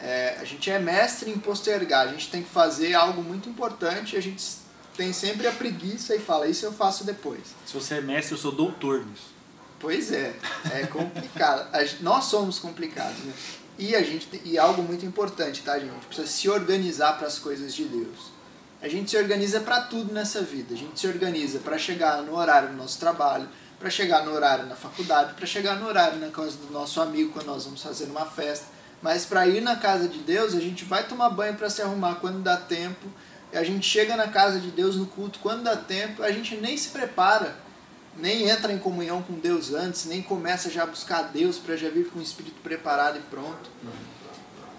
É, 0.00 0.36
a 0.40 0.44
gente 0.44 0.70
é 0.70 0.78
mestre 0.78 1.30
em 1.30 1.38
postergar. 1.38 2.08
A 2.08 2.10
gente 2.10 2.30
tem 2.30 2.42
que 2.42 2.50
fazer 2.50 2.94
algo 2.94 3.22
muito 3.22 3.48
importante. 3.48 4.16
A 4.16 4.20
gente 4.20 4.44
tem 4.96 5.12
sempre 5.12 5.46
a 5.46 5.52
preguiça 5.52 6.14
e 6.14 6.18
fala, 6.18 6.46
isso 6.46 6.64
eu 6.66 6.72
faço 6.72 7.04
depois. 7.04 7.40
Se 7.66 7.72
você 7.72 7.94
é 7.94 8.00
mestre, 8.00 8.34
eu 8.34 8.38
sou 8.38 8.52
doutor 8.52 9.04
nisso. 9.06 9.32
Pois 9.80 10.12
é, 10.12 10.34
é 10.72 10.86
complicado. 10.86 11.68
nós 12.00 12.26
somos 12.26 12.58
complicados, 12.58 13.18
né? 13.18 13.32
E 13.78 13.96
a 13.96 14.02
gente 14.02 14.28
e 14.44 14.58
algo 14.58 14.82
muito 14.82 15.04
importante, 15.04 15.62
tá, 15.62 15.78
gente? 15.78 15.90
A 15.90 15.94
gente 15.94 16.06
precisa 16.06 16.28
se 16.28 16.48
organizar 16.48 17.18
para 17.18 17.26
as 17.26 17.38
coisas 17.38 17.74
de 17.74 17.84
Deus. 17.84 18.31
A 18.82 18.88
gente 18.88 19.10
se 19.10 19.16
organiza 19.16 19.60
para 19.60 19.80
tudo 19.82 20.12
nessa 20.12 20.42
vida. 20.42 20.74
A 20.74 20.76
gente 20.76 20.98
se 20.98 21.06
organiza 21.06 21.60
para 21.60 21.78
chegar 21.78 22.20
no 22.22 22.36
horário 22.36 22.70
do 22.70 22.74
nosso 22.74 22.98
trabalho, 22.98 23.48
para 23.78 23.88
chegar 23.88 24.24
no 24.24 24.32
horário 24.32 24.66
na 24.66 24.74
faculdade, 24.74 25.34
para 25.34 25.46
chegar 25.46 25.76
no 25.76 25.86
horário 25.86 26.18
na 26.18 26.28
casa 26.28 26.56
do 26.56 26.72
nosso 26.72 27.00
amigo 27.00 27.32
quando 27.32 27.46
nós 27.46 27.64
vamos 27.64 27.82
fazer 27.82 28.06
uma 28.06 28.26
festa. 28.26 28.66
Mas 29.00 29.24
para 29.24 29.46
ir 29.46 29.60
na 29.60 29.76
casa 29.76 30.08
de 30.08 30.18
Deus, 30.18 30.54
a 30.54 30.60
gente 30.60 30.84
vai 30.84 31.06
tomar 31.06 31.30
banho 31.30 31.54
para 31.54 31.70
se 31.70 31.80
arrumar 31.80 32.16
quando 32.16 32.42
dá 32.42 32.56
tempo. 32.56 33.08
A 33.52 33.62
gente 33.62 33.86
chega 33.86 34.16
na 34.16 34.28
casa 34.28 34.58
de 34.58 34.70
Deus 34.70 34.96
no 34.96 35.06
culto 35.06 35.38
quando 35.40 35.62
dá 35.62 35.76
tempo. 35.76 36.22
A 36.22 36.30
gente 36.32 36.56
nem 36.56 36.76
se 36.76 36.88
prepara 36.88 37.56
nem 38.16 38.48
entra 38.48 38.72
em 38.72 38.78
comunhão 38.78 39.22
com 39.22 39.34
Deus 39.34 39.72
antes, 39.72 40.04
nem 40.04 40.22
começa 40.22 40.70
já 40.70 40.82
a 40.82 40.86
buscar 40.86 41.22
Deus 41.22 41.58
para 41.58 41.76
já 41.76 41.88
vir 41.88 42.08
com 42.08 42.18
o 42.18 42.22
espírito 42.22 42.60
preparado 42.62 43.18
e 43.18 43.22
pronto. 43.22 43.70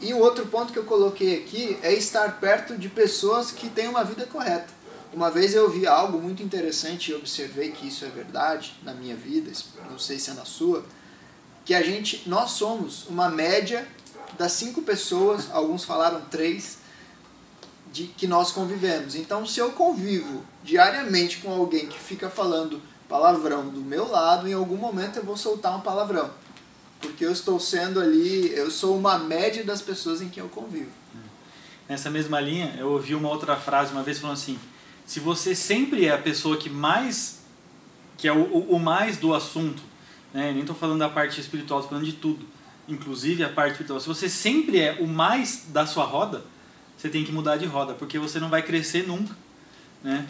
E 0.03 0.13
o 0.13 0.19
outro 0.19 0.45
ponto 0.47 0.73
que 0.73 0.77
eu 0.77 0.83
coloquei 0.83 1.37
aqui 1.37 1.79
é 1.81 1.93
estar 1.93 2.37
perto 2.37 2.77
de 2.77 2.89
pessoas 2.89 3.51
que 3.51 3.69
têm 3.69 3.87
uma 3.87 4.03
vida 4.03 4.25
correta. 4.25 4.67
Uma 5.13 5.31
vez 5.31 5.55
eu 5.55 5.69
vi 5.69 5.87
algo 5.87 6.19
muito 6.19 6.43
interessante 6.43 7.11
e 7.11 7.15
observei 7.15 7.71
que 7.71 7.87
isso 7.87 8.03
é 8.03 8.09
verdade 8.09 8.75
na 8.83 8.93
minha 8.93 9.15
vida, 9.15 9.49
não 9.89 9.97
sei 9.97 10.19
se 10.19 10.29
é 10.29 10.33
na 10.33 10.43
sua, 10.43 10.83
que 11.63 11.73
a 11.73 11.81
gente, 11.81 12.27
nós 12.27 12.51
somos 12.51 13.07
uma 13.07 13.29
média 13.29 13.87
das 14.37 14.51
cinco 14.51 14.81
pessoas, 14.81 15.49
alguns 15.51 15.85
falaram 15.85 16.19
três, 16.29 16.79
de 17.89 18.07
que 18.07 18.27
nós 18.27 18.51
convivemos. 18.51 19.15
Então, 19.15 19.45
se 19.45 19.59
eu 19.59 19.71
convivo 19.71 20.43
diariamente 20.65 21.37
com 21.37 21.49
alguém 21.49 21.87
que 21.87 21.97
fica 21.97 22.29
falando 22.29 22.81
palavrão 23.07 23.69
do 23.69 23.79
meu 23.79 24.09
lado, 24.09 24.49
em 24.49 24.53
algum 24.53 24.75
momento 24.75 25.17
eu 25.17 25.23
vou 25.23 25.37
soltar 25.37 25.77
um 25.77 25.81
palavrão. 25.81 26.29
Porque 27.03 27.25
eu 27.25 27.31
estou 27.33 27.59
sendo 27.59 27.99
ali, 27.99 28.49
eu 28.53 28.71
sou 28.71 28.97
uma 28.97 29.19
média 29.19 29.61
das 29.63 29.81
pessoas 29.81 30.21
em 30.21 30.29
quem 30.29 30.41
eu 30.41 30.47
convivo. 30.47 30.89
Nessa 31.87 32.09
mesma 32.09 32.39
linha, 32.39 32.73
eu 32.79 32.91
ouvi 32.91 33.13
uma 33.13 33.29
outra 33.29 33.57
frase 33.57 33.91
uma 33.91 34.03
vez 34.03 34.19
falando 34.19 34.37
assim: 34.37 34.57
se 35.05 35.19
você 35.19 35.53
sempre 35.53 36.05
é 36.05 36.13
a 36.13 36.17
pessoa 36.17 36.55
que 36.55 36.69
mais, 36.69 37.41
que 38.17 38.25
é 38.25 38.31
o, 38.31 38.41
o, 38.41 38.75
o 38.75 38.79
mais 38.79 39.17
do 39.17 39.33
assunto, 39.33 39.83
né? 40.33 40.51
nem 40.53 40.61
estou 40.61 40.75
falando 40.75 40.99
da 40.99 41.09
parte 41.09 41.41
espiritual, 41.41 41.81
estou 41.81 41.89
falando 41.89 42.05
de 42.05 42.13
tudo, 42.13 42.45
inclusive 42.87 43.43
a 43.43 43.49
parte 43.49 43.73
espiritual. 43.73 43.99
Se 43.99 44.07
você 44.07 44.29
sempre 44.29 44.79
é 44.79 44.97
o 45.01 45.07
mais 45.07 45.65
da 45.67 45.85
sua 45.85 46.05
roda, 46.05 46.41
você 46.97 47.09
tem 47.09 47.25
que 47.25 47.33
mudar 47.33 47.57
de 47.57 47.65
roda, 47.65 47.93
porque 47.93 48.17
você 48.17 48.39
não 48.39 48.47
vai 48.47 48.61
crescer 48.61 49.05
nunca, 49.05 49.35
né? 50.01 50.25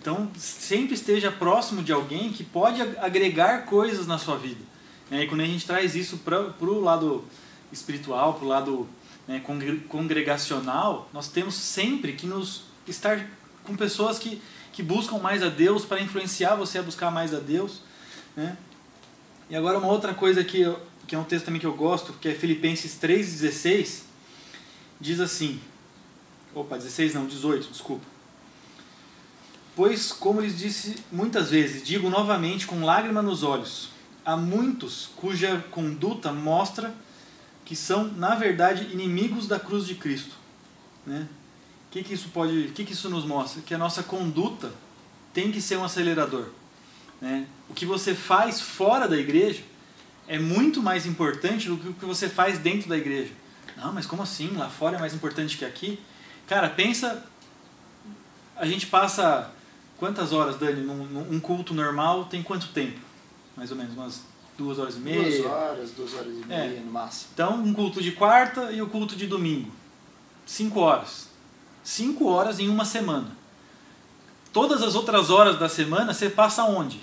Então, 0.00 0.30
sempre 0.36 0.94
esteja 0.94 1.32
próximo 1.32 1.82
de 1.82 1.92
alguém 1.92 2.32
que 2.32 2.44
pode 2.44 2.80
agregar 2.98 3.66
coisas 3.66 4.06
na 4.06 4.16
sua 4.16 4.36
vida. 4.36 4.67
E 5.10 5.26
quando 5.26 5.40
a 5.40 5.46
gente 5.46 5.66
traz 5.66 5.94
isso 5.94 6.18
para 6.18 6.40
o 6.60 6.80
lado 6.80 7.24
espiritual, 7.72 8.34
para 8.34 8.44
o 8.44 8.48
lado 8.48 8.88
né, 9.26 9.42
congregacional, 9.88 11.08
nós 11.12 11.28
temos 11.28 11.54
sempre 11.54 12.12
que 12.12 12.26
nos 12.26 12.62
estar 12.86 13.26
com 13.64 13.76
pessoas 13.76 14.18
que, 14.18 14.40
que 14.72 14.82
buscam 14.82 15.18
mais 15.18 15.42
a 15.42 15.48
Deus 15.48 15.84
para 15.84 16.00
influenciar 16.00 16.56
você 16.56 16.78
a 16.78 16.82
buscar 16.82 17.10
mais 17.10 17.34
a 17.34 17.38
Deus. 17.38 17.82
Né? 18.36 18.56
E 19.50 19.56
agora 19.56 19.78
uma 19.78 19.88
outra 19.88 20.14
coisa 20.14 20.44
que, 20.44 20.64
que 21.06 21.14
é 21.14 21.18
um 21.18 21.24
texto 21.24 21.46
também 21.46 21.60
que 21.60 21.66
eu 21.66 21.74
gosto, 21.74 22.12
que 22.14 22.28
é 22.28 22.34
Filipenses 22.34 22.98
3,16, 23.00 24.02
diz 25.00 25.20
assim, 25.20 25.60
opa, 26.54 26.76
16 26.76 27.14
não, 27.14 27.26
18, 27.26 27.68
desculpa. 27.68 28.04
Pois, 29.76 30.10
como 30.10 30.40
lhes 30.40 30.58
disse 30.58 30.96
muitas 31.12 31.50
vezes, 31.50 31.86
digo 31.86 32.10
novamente 32.10 32.66
com 32.66 32.84
lágrima 32.84 33.22
nos 33.22 33.42
olhos, 33.42 33.90
há 34.28 34.36
muitos 34.36 35.08
cuja 35.16 35.64
conduta 35.70 36.30
mostra 36.30 36.94
que 37.64 37.74
são, 37.74 38.04
na 38.04 38.34
verdade, 38.34 38.92
inimigos 38.92 39.48
da 39.48 39.58
cruz 39.58 39.86
de 39.86 39.94
Cristo. 39.94 40.34
Né? 41.06 41.26
O 41.86 41.90
que, 41.90 42.02
que 42.02 42.12
isso 42.12 42.28
pode, 42.28 42.66
o 42.66 42.72
que, 42.72 42.84
que 42.84 42.92
isso 42.92 43.08
nos 43.08 43.24
mostra? 43.24 43.62
Que 43.62 43.72
a 43.72 43.78
nossa 43.78 44.02
conduta 44.02 44.70
tem 45.32 45.50
que 45.50 45.62
ser 45.62 45.78
um 45.78 45.84
acelerador. 45.84 46.48
Né? 47.22 47.46
O 47.70 47.74
que 47.74 47.86
você 47.86 48.14
faz 48.14 48.60
fora 48.60 49.08
da 49.08 49.16
igreja 49.16 49.62
é 50.26 50.38
muito 50.38 50.82
mais 50.82 51.06
importante 51.06 51.66
do 51.68 51.78
que 51.78 51.88
o 51.88 51.94
que 51.94 52.04
você 52.04 52.28
faz 52.28 52.58
dentro 52.58 52.86
da 52.86 52.98
igreja. 52.98 53.32
Não, 53.78 53.94
mas 53.94 54.04
como 54.04 54.22
assim? 54.22 54.48
Lá 54.56 54.68
fora 54.68 54.96
é 54.98 55.00
mais 55.00 55.14
importante 55.14 55.56
que 55.56 55.64
aqui? 55.64 55.98
Cara, 56.46 56.68
pensa. 56.68 57.24
A 58.56 58.66
gente 58.66 58.86
passa 58.86 59.50
Quantas 59.98 60.32
horas, 60.32 60.56
Dani, 60.56 60.82
num, 60.82 61.04
num, 61.06 61.32
um 61.32 61.40
culto 61.40 61.74
normal 61.74 62.26
tem 62.26 62.40
quanto 62.40 62.68
tempo? 62.68 63.00
Mais 63.58 63.70
ou 63.72 63.76
menos, 63.76 63.92
umas 63.92 64.22
duas 64.56 64.78
horas 64.78 64.96
e 64.96 65.00
meia? 65.00 65.22
Duas 65.22 65.44
horas, 65.44 65.90
duas 65.90 66.14
horas 66.14 66.28
e 66.28 66.46
meia 66.46 66.78
é. 66.78 66.80
no 66.80 66.92
máximo. 66.92 67.30
Então, 67.34 67.56
um 67.56 67.74
culto 67.74 68.00
de 68.00 68.12
quarta 68.12 68.70
e 68.70 68.80
o 68.80 68.86
culto 68.86 69.16
de 69.16 69.26
domingo. 69.26 69.70
Cinco 70.46 70.80
horas. 70.80 71.28
Cinco 71.82 72.28
horas 72.28 72.60
em 72.60 72.68
uma 72.68 72.84
semana. 72.84 73.36
Todas 74.52 74.82
as 74.82 74.94
outras 74.94 75.28
horas 75.28 75.58
da 75.58 75.68
semana 75.68 76.14
você 76.14 76.30
passa 76.30 76.62
onde? 76.64 77.00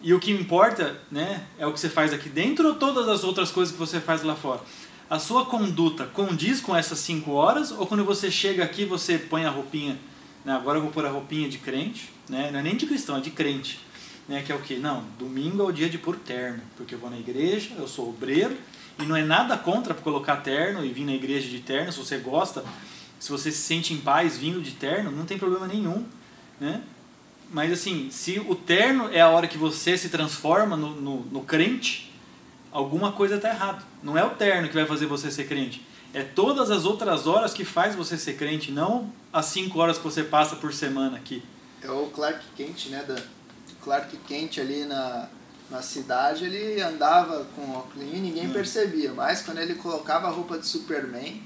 E 0.00 0.12
o 0.12 0.20
que 0.20 0.30
importa 0.30 1.00
né, 1.10 1.46
é 1.58 1.66
o 1.66 1.72
que 1.72 1.80
você 1.80 1.88
faz 1.88 2.12
aqui 2.12 2.28
dentro 2.28 2.68
ou 2.68 2.74
todas 2.74 3.08
as 3.08 3.24
outras 3.24 3.50
coisas 3.50 3.72
que 3.72 3.78
você 3.80 4.00
faz 4.00 4.22
lá 4.22 4.36
fora? 4.36 4.60
A 5.08 5.18
sua 5.18 5.46
conduta 5.46 6.06
condiz 6.06 6.60
com 6.60 6.76
essas 6.76 6.98
cinco 6.98 7.32
horas 7.32 7.70
ou 7.70 7.86
quando 7.86 8.04
você 8.04 8.30
chega 8.30 8.62
aqui 8.62 8.84
você 8.84 9.18
põe 9.18 9.44
a 9.44 9.50
roupinha 9.50 9.98
né? 10.44 10.52
Agora 10.54 10.78
eu 10.78 10.82
vou 10.82 10.90
pôr 10.90 11.06
a 11.06 11.10
roupinha 11.10 11.48
de 11.48 11.58
crente, 11.58 12.10
né? 12.28 12.50
não 12.50 12.60
é 12.60 12.62
nem 12.62 12.76
de 12.76 12.86
cristão, 12.86 13.16
é 13.16 13.20
de 13.20 13.30
crente. 13.30 13.80
Né? 14.28 14.42
Que 14.42 14.52
é 14.52 14.54
o 14.54 14.60
que? 14.60 14.76
Não, 14.76 15.04
domingo 15.18 15.62
é 15.62 15.66
o 15.66 15.72
dia 15.72 15.88
de 15.88 15.98
pôr 15.98 16.16
terno, 16.16 16.62
porque 16.76 16.94
eu 16.94 16.98
vou 16.98 17.10
na 17.10 17.18
igreja, 17.18 17.70
eu 17.76 17.88
sou 17.88 18.08
obreiro, 18.08 18.56
e 18.98 19.04
não 19.04 19.16
é 19.16 19.22
nada 19.22 19.56
contra 19.56 19.94
colocar 19.94 20.36
terno 20.36 20.84
e 20.84 20.92
vir 20.92 21.04
na 21.04 21.12
igreja 21.12 21.48
de 21.48 21.58
terno, 21.60 21.92
se 21.92 21.98
você 21.98 22.18
gosta, 22.18 22.64
se 23.18 23.30
você 23.30 23.50
se 23.50 23.58
sente 23.58 23.92
em 23.94 23.98
paz 23.98 24.36
vindo 24.36 24.60
de 24.60 24.72
terno, 24.72 25.10
não 25.10 25.24
tem 25.24 25.38
problema 25.38 25.66
nenhum. 25.66 26.04
Né? 26.60 26.82
Mas 27.52 27.72
assim, 27.72 28.08
se 28.10 28.38
o 28.40 28.54
terno 28.54 29.10
é 29.12 29.20
a 29.20 29.28
hora 29.28 29.46
que 29.46 29.58
você 29.58 29.96
se 29.98 30.08
transforma 30.08 30.76
no, 30.76 30.90
no, 30.90 31.20
no 31.26 31.40
crente, 31.42 32.12
alguma 32.72 33.12
coisa 33.12 33.36
está 33.36 33.50
errada. 33.50 33.82
Não 34.02 34.16
é 34.16 34.24
o 34.24 34.30
terno 34.30 34.68
que 34.68 34.74
vai 34.74 34.86
fazer 34.86 35.06
você 35.06 35.30
ser 35.30 35.46
crente 35.46 35.84
É 36.14 36.22
todas 36.22 36.70
as 36.70 36.84
outras 36.84 37.26
horas 37.26 37.52
que 37.52 37.64
faz 37.64 37.94
você 37.94 38.16
ser 38.16 38.34
crente, 38.34 38.72
não 38.72 39.12
as 39.32 39.46
cinco 39.46 39.78
horas 39.78 39.98
que 39.98 40.04
você 40.04 40.24
passa 40.24 40.56
por 40.56 40.72
semana 40.72 41.16
aqui. 41.16 41.42
É 41.82 41.90
o 41.90 42.06
Clark 42.06 42.44
Kent, 42.56 42.86
né? 42.86 43.02
Da 43.06 43.16
Clark 43.82 44.16
Kent 44.28 44.58
ali 44.58 44.84
na, 44.84 45.28
na 45.70 45.82
cidade, 45.82 46.44
ele 46.44 46.80
andava 46.80 47.46
com 47.56 47.70
óculos 47.72 48.06
e 48.12 48.16
ninguém 48.16 48.48
hum. 48.48 48.52
percebia. 48.52 49.12
Mas 49.12 49.42
quando 49.42 49.58
ele 49.58 49.74
colocava 49.74 50.28
a 50.28 50.30
roupa 50.30 50.58
de 50.58 50.66
Superman, 50.66 51.42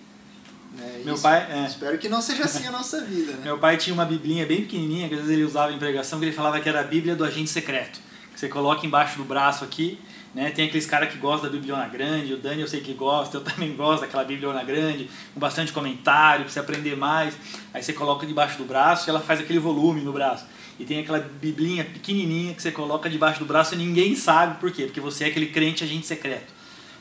né, 0.73 1.03
Meu 1.05 1.19
pai, 1.19 1.47
é. 1.51 1.67
Espero 1.67 1.97
que 1.97 2.09
não 2.09 2.21
seja 2.21 2.45
assim 2.45 2.67
a 2.67 2.73
nossa 2.73 3.01
vida, 3.03 3.33
né? 3.33 3.41
Meu 3.45 3.59
pai 3.59 3.77
tinha 3.77 3.95
uma 3.95 4.05
biblinha 4.05 4.45
bem 4.45 4.63
pequenininha, 4.63 5.09
que 5.09 5.15
às 5.15 5.21
vezes 5.21 5.35
ele 5.35 5.45
usava 5.45 5.73
em 5.73 5.79
pregação, 5.79 6.19
que 6.19 6.27
ele 6.27 6.33
falava 6.33 6.61
que 6.61 6.69
era 6.69 6.81
a 6.81 6.85
Bíblia 6.85 7.17
do 7.17 7.25
agente 7.25 7.51
secreto. 7.51 8.01
Que 8.33 8.41
você 8.41 8.49
coloca 8.49 8.85
embaixo 8.85 9.17
do 9.17 9.25
braço 9.25 9.65
aqui 9.65 9.99
né? 10.37 10.51
Tem 10.51 10.67
aqueles 10.67 10.85
caras 10.85 11.11
que 11.11 11.17
gostam 11.17 11.49
da 11.49 11.57
Bibliona 11.57 11.89
Grande, 11.89 12.35
o 12.35 12.37
Dani 12.37 12.61
eu 12.61 12.69
sei 12.69 12.83
que 12.83 12.93
gosta, 12.93 13.39
eu 13.39 13.41
também 13.43 13.75
gosto 13.75 14.03
daquela 14.03 14.23
Bibliona 14.23 14.63
Grande, 14.63 15.09
com 15.33 15.41
bastante 15.41 15.73
comentário, 15.73 16.45
pra 16.45 16.53
você 16.53 16.61
aprender 16.61 16.95
mais. 16.95 17.35
Aí 17.73 17.83
você 17.83 17.95
coloca 17.95 18.27
debaixo 18.27 18.59
do 18.59 18.65
braço 18.67 19.09
e 19.09 19.11
ela 19.11 19.21
faz 19.21 19.41
aquele 19.41 19.59
volume 19.59 20.03
no 20.03 20.13
braço. 20.13 20.45
E 20.79 20.85
tem 20.85 21.01
aquela 21.01 21.21
biblinha 21.21 21.85
pequenininha 21.85 22.53
que 22.53 22.61
você 22.61 22.71
coloca 22.71 23.09
debaixo 23.09 23.39
do 23.39 23.47
braço 23.47 23.75
e 23.75 23.79
ninguém 23.79 24.15
sabe 24.15 24.61
por 24.61 24.71
quê, 24.71 24.85
porque 24.85 25.01
você 25.01 25.25
é 25.25 25.29
aquele 25.29 25.47
crente 25.47 25.83
agente 25.83 26.07
secreto. 26.07 26.53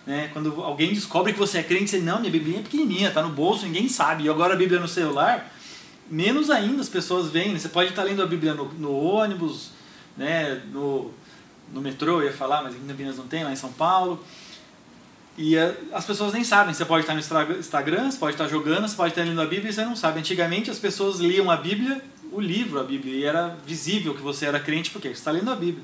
Né? 0.07 0.29
Quando 0.31 0.63
alguém 0.63 0.93
descobre 0.93 1.33
que 1.33 1.39
você 1.39 1.57
é 1.57 1.63
crente, 1.63 1.89
você 1.89 1.99
não, 1.99 2.21
minha 2.21 2.31
biblinha 2.31 2.59
é 2.59 2.63
pequenininha, 2.63 3.11
tá 3.11 3.21
no 3.21 3.31
bolso, 3.31 3.65
ninguém 3.65 3.89
sabe. 3.89 4.23
E 4.23 4.29
agora 4.29 4.53
a 4.53 4.57
Bíblia 4.57 4.79
no 4.79 4.88
celular, 4.88 5.53
menos 6.09 6.49
ainda 6.49 6.79
as 6.79 6.88
pessoas 6.88 7.29
veem. 7.29 7.51
Né? 7.51 7.59
Você 7.59 7.67
pode 7.67 7.89
estar 7.89 8.03
lendo 8.03 8.23
a 8.23 8.25
Bíblia 8.25 8.53
no, 8.53 8.71
no 8.75 8.95
ônibus, 8.95 9.71
né? 10.15 10.61
no, 10.71 11.11
no 11.74 11.82
metrô, 11.82 12.22
eu 12.22 12.28
ia 12.28 12.34
falar, 12.34 12.63
mas 12.63 12.74
aqui 12.74 12.84
em 12.84 12.88
Campinas 12.88 13.18
não 13.18 13.28
tem, 13.28 13.43
lá 13.43 13.51
em 13.51 13.55
São 13.55 13.72
Paulo. 13.72 14.24
E 15.38 15.57
as 15.91 16.05
pessoas 16.05 16.34
nem 16.34 16.43
sabem. 16.43 16.74
Você 16.74 16.86
pode 16.86 17.01
estar 17.01 17.13
no 17.13 17.20
Instagram, 17.59 18.09
você 18.09 18.18
pode 18.18 18.36
estar 18.36 18.47
jogando, 18.47 18.88
você 18.88 18.95
pode 18.95 19.11
estar 19.11 19.24
lendo 19.24 19.41
a 19.41 19.45
Bíblia 19.45 19.70
e 19.70 19.74
você 19.74 19.84
não 19.84 19.95
sabe. 19.95 20.20
Antigamente 20.20 20.72
as 20.72 20.80
pessoas 20.80 21.20
liam 21.20 21.51
a 21.51 21.57
Bíblia, 21.57 22.01
o 22.32 22.39
livro, 22.39 22.80
a 22.80 22.84
Bíblia, 22.84 23.13
e 23.13 23.24
era 23.26 23.57
visível 23.66 24.16
que 24.16 24.22
você 24.22 24.45
era 24.45 24.59
crente 24.59 24.91
porque 24.91 25.09
você 25.09 25.16
está 25.16 25.32
lendo 25.32 25.51
a 25.51 25.55
Bíblia. 25.55 25.84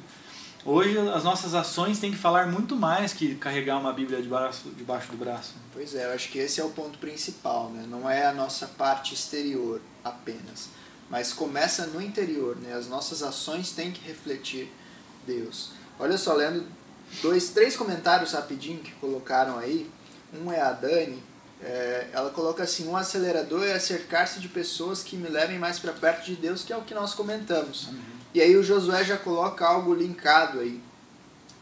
Hoje 0.64 0.96
as 1.10 1.24
nossas 1.24 1.56
ações 1.56 2.00
têm 2.00 2.12
que 2.12 2.18
falar 2.18 2.48
muito 2.48 2.76
mais 2.76 3.14
que 3.14 3.36
carregar 3.36 3.80
uma 3.80 3.92
Bíblia 3.92 4.22
debaixo, 4.22 4.70
debaixo 4.78 5.12
do 5.12 5.18
braço. 5.18 5.56
Pois 5.74 5.96
é, 5.96 6.06
eu 6.06 6.14
acho 6.14 6.30
que 6.30 6.38
esse 6.38 6.62
é 6.62 6.64
o 6.64 6.70
ponto 6.70 7.00
principal, 7.00 7.70
né? 7.72 7.86
Não 7.90 8.10
é 8.10 8.28
a 8.28 8.34
nossa 8.34 8.68
parte 8.68 9.14
exterior 9.14 9.82
apenas, 10.04 10.70
mas 11.10 11.34
começa 11.34 11.88
no 11.88 12.00
interior, 12.00 12.56
né? 12.58 12.74
As 12.74 12.88
nossas 12.88 13.24
ações 13.24 13.72
têm 13.72 13.92
que 13.92 14.08
refletir 14.08 14.72
Deus. 15.26 15.72
Olha 16.00 16.18
só, 16.18 16.34
lendo 16.34 16.66
dois, 17.22 17.50
três 17.50 17.76
comentários 17.76 18.34
rapidinho 18.34 18.80
que 18.80 18.92
colocaram 18.94 19.58
aí. 19.58 19.90
Um 20.34 20.52
é 20.52 20.62
a 20.62 20.72
Dani, 20.72 21.22
é, 21.62 22.08
ela 22.12 22.32
coloca 22.32 22.64
assim: 22.64 22.88
um 22.88 22.98
acelerador 22.98 23.64
é 23.64 23.78
cercar-se 23.78 24.40
de 24.40 24.48
pessoas 24.48 25.04
que 25.04 25.16
me 25.16 25.30
levem 25.30 25.60
mais 25.60 25.78
para 25.80 25.94
perto 25.94 26.26
de 26.26 26.36
Deus, 26.36 26.64
que 26.64 26.74
é 26.74 26.78
o 26.78 26.82
que 26.82 26.94
nós 26.94 27.14
comentamos. 27.14 27.88
Uhum. 27.88 28.00
E 28.34 28.42
aí 28.42 28.56
o 28.56 28.64
Josué 28.64 29.04
já 29.04 29.18
coloca 29.18 29.66
algo 29.66 29.94
linkado 29.94 30.60
aí. 30.60 30.82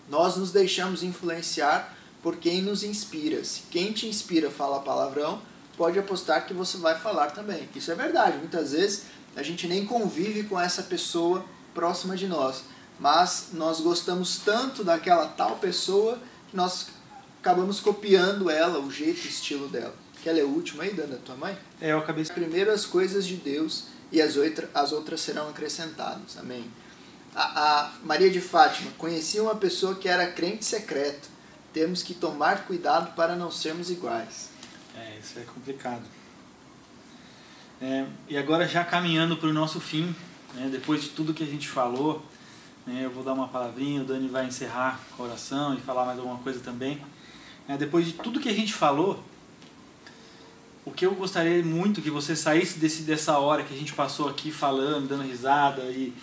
Nós 0.08 0.38
nos 0.38 0.52
deixamos 0.52 1.04
influenciar 1.04 1.98
por 2.24 2.38
quem 2.38 2.62
nos 2.62 2.84
inspira. 2.84 3.44
Se 3.44 3.62
quem 3.70 3.92
te 3.92 4.08
inspira 4.08 4.50
fala 4.50 4.80
palavrão, 4.80 5.42
pode 5.78 6.00
apostar 6.00 6.46
que 6.46 6.54
você 6.54 6.78
vai 6.78 6.98
falar 6.98 7.32
também. 7.32 7.68
Isso 7.76 7.92
é 7.92 7.96
verdade. 7.96 8.38
Muitas 8.38 8.72
vezes 8.72 9.04
a 9.36 9.44
gente 9.44 9.68
nem 9.68 9.86
convive 9.86 10.44
com 10.44 10.60
essa 10.60 10.84
pessoa 10.84 11.44
próxima 11.74 12.16
de 12.16 12.28
nós 12.28 12.64
mas 13.00 13.50
nós 13.54 13.80
gostamos 13.80 14.40
tanto 14.40 14.84
daquela 14.84 15.28
tal 15.28 15.58
pessoa 15.58 16.20
que 16.50 16.56
nós 16.56 16.88
acabamos 17.40 17.80
copiando 17.80 18.50
ela, 18.50 18.80
o 18.80 18.92
jeito, 18.92 19.24
o 19.24 19.28
estilo 19.28 19.68
dela. 19.70 19.96
Que 20.22 20.28
ela 20.28 20.40
é 20.40 20.44
o 20.44 20.50
último 20.50 20.82
aí, 20.82 20.94
dando 20.94 21.16
a 21.16 21.20
tua 21.20 21.36
mãe? 21.36 21.58
É, 21.80 21.92
eu 21.92 22.00
acabei... 22.00 22.26
Primeiro 22.26 22.72
as 22.72 22.86
coisas 22.86 23.26
de 23.26 23.36
Deus 23.36 23.86
e 24.12 24.22
as, 24.22 24.36
outra, 24.36 24.70
as 24.74 24.92
outras 24.92 25.22
serão 25.22 25.48
acrescentadas. 25.50 26.38
Amém. 26.38 26.70
A, 27.34 27.44
a 27.44 27.92
Maria 28.04 28.30
de 28.30 28.42
Fátima 28.42 28.92
conhecia 28.98 29.42
uma 29.42 29.56
pessoa 29.56 29.96
que 29.96 30.10
era 30.10 30.28
crente 30.28 30.66
secreto. 30.66 31.30
Temos 31.72 32.04
que 32.04 32.14
tomar 32.14 32.66
cuidado 32.66 33.16
para 33.16 33.36
não 33.36 33.50
sermos 33.50 33.90
iguais. 33.90 34.50
É, 34.98 35.20
isso 35.20 35.40
é 35.40 35.44
complicado. 35.44 36.04
É, 37.82 38.06
e 38.28 38.38
agora 38.38 38.68
já 38.68 38.84
caminhando 38.84 39.38
para 39.38 39.48
o 39.48 39.54
nosso 39.54 39.80
fim, 39.80 40.14
né, 40.54 40.68
depois 40.70 41.04
de 41.04 41.10
tudo 41.10 41.34
que 41.34 41.44
a 41.44 41.48
gente 41.48 41.70
falou? 41.70 42.22
Eu 42.88 43.12
vou 43.12 43.24
dar 43.24 43.34
uma 43.34 43.48
palavrinha, 43.48 44.02
o 44.02 44.06
Dani 44.06 44.28
vai 44.28 44.46
encerrar 44.46 45.00
com 45.16 45.24
a 45.24 45.28
oração 45.28 45.76
e 45.76 45.78
falar 45.78 46.06
mais 46.06 46.18
alguma 46.18 46.38
coisa 46.40 46.60
também. 46.60 47.00
É, 47.68 47.78
depois 47.78 48.06
de 48.06 48.14
tudo 48.14 48.40
que 48.40 48.50
a 48.50 48.54
gente 48.54 48.74
falou, 48.74 49.24
o 50.84 50.92
que 50.92 51.06
eu 51.06 51.14
gostaria 51.14 51.64
muito 51.64 52.02
que 52.02 52.10
você 52.10 52.36
saísse 52.36 52.80
desse, 52.80 53.04
dessa 53.04 53.38
hora 53.38 53.64
que 53.64 53.74
a 53.74 53.78
gente 53.78 53.94
passou 53.94 54.28
aqui 54.28 54.52
falando, 54.52 55.08
dando 55.08 55.24
risada 55.24 55.84
e, 55.84 56.14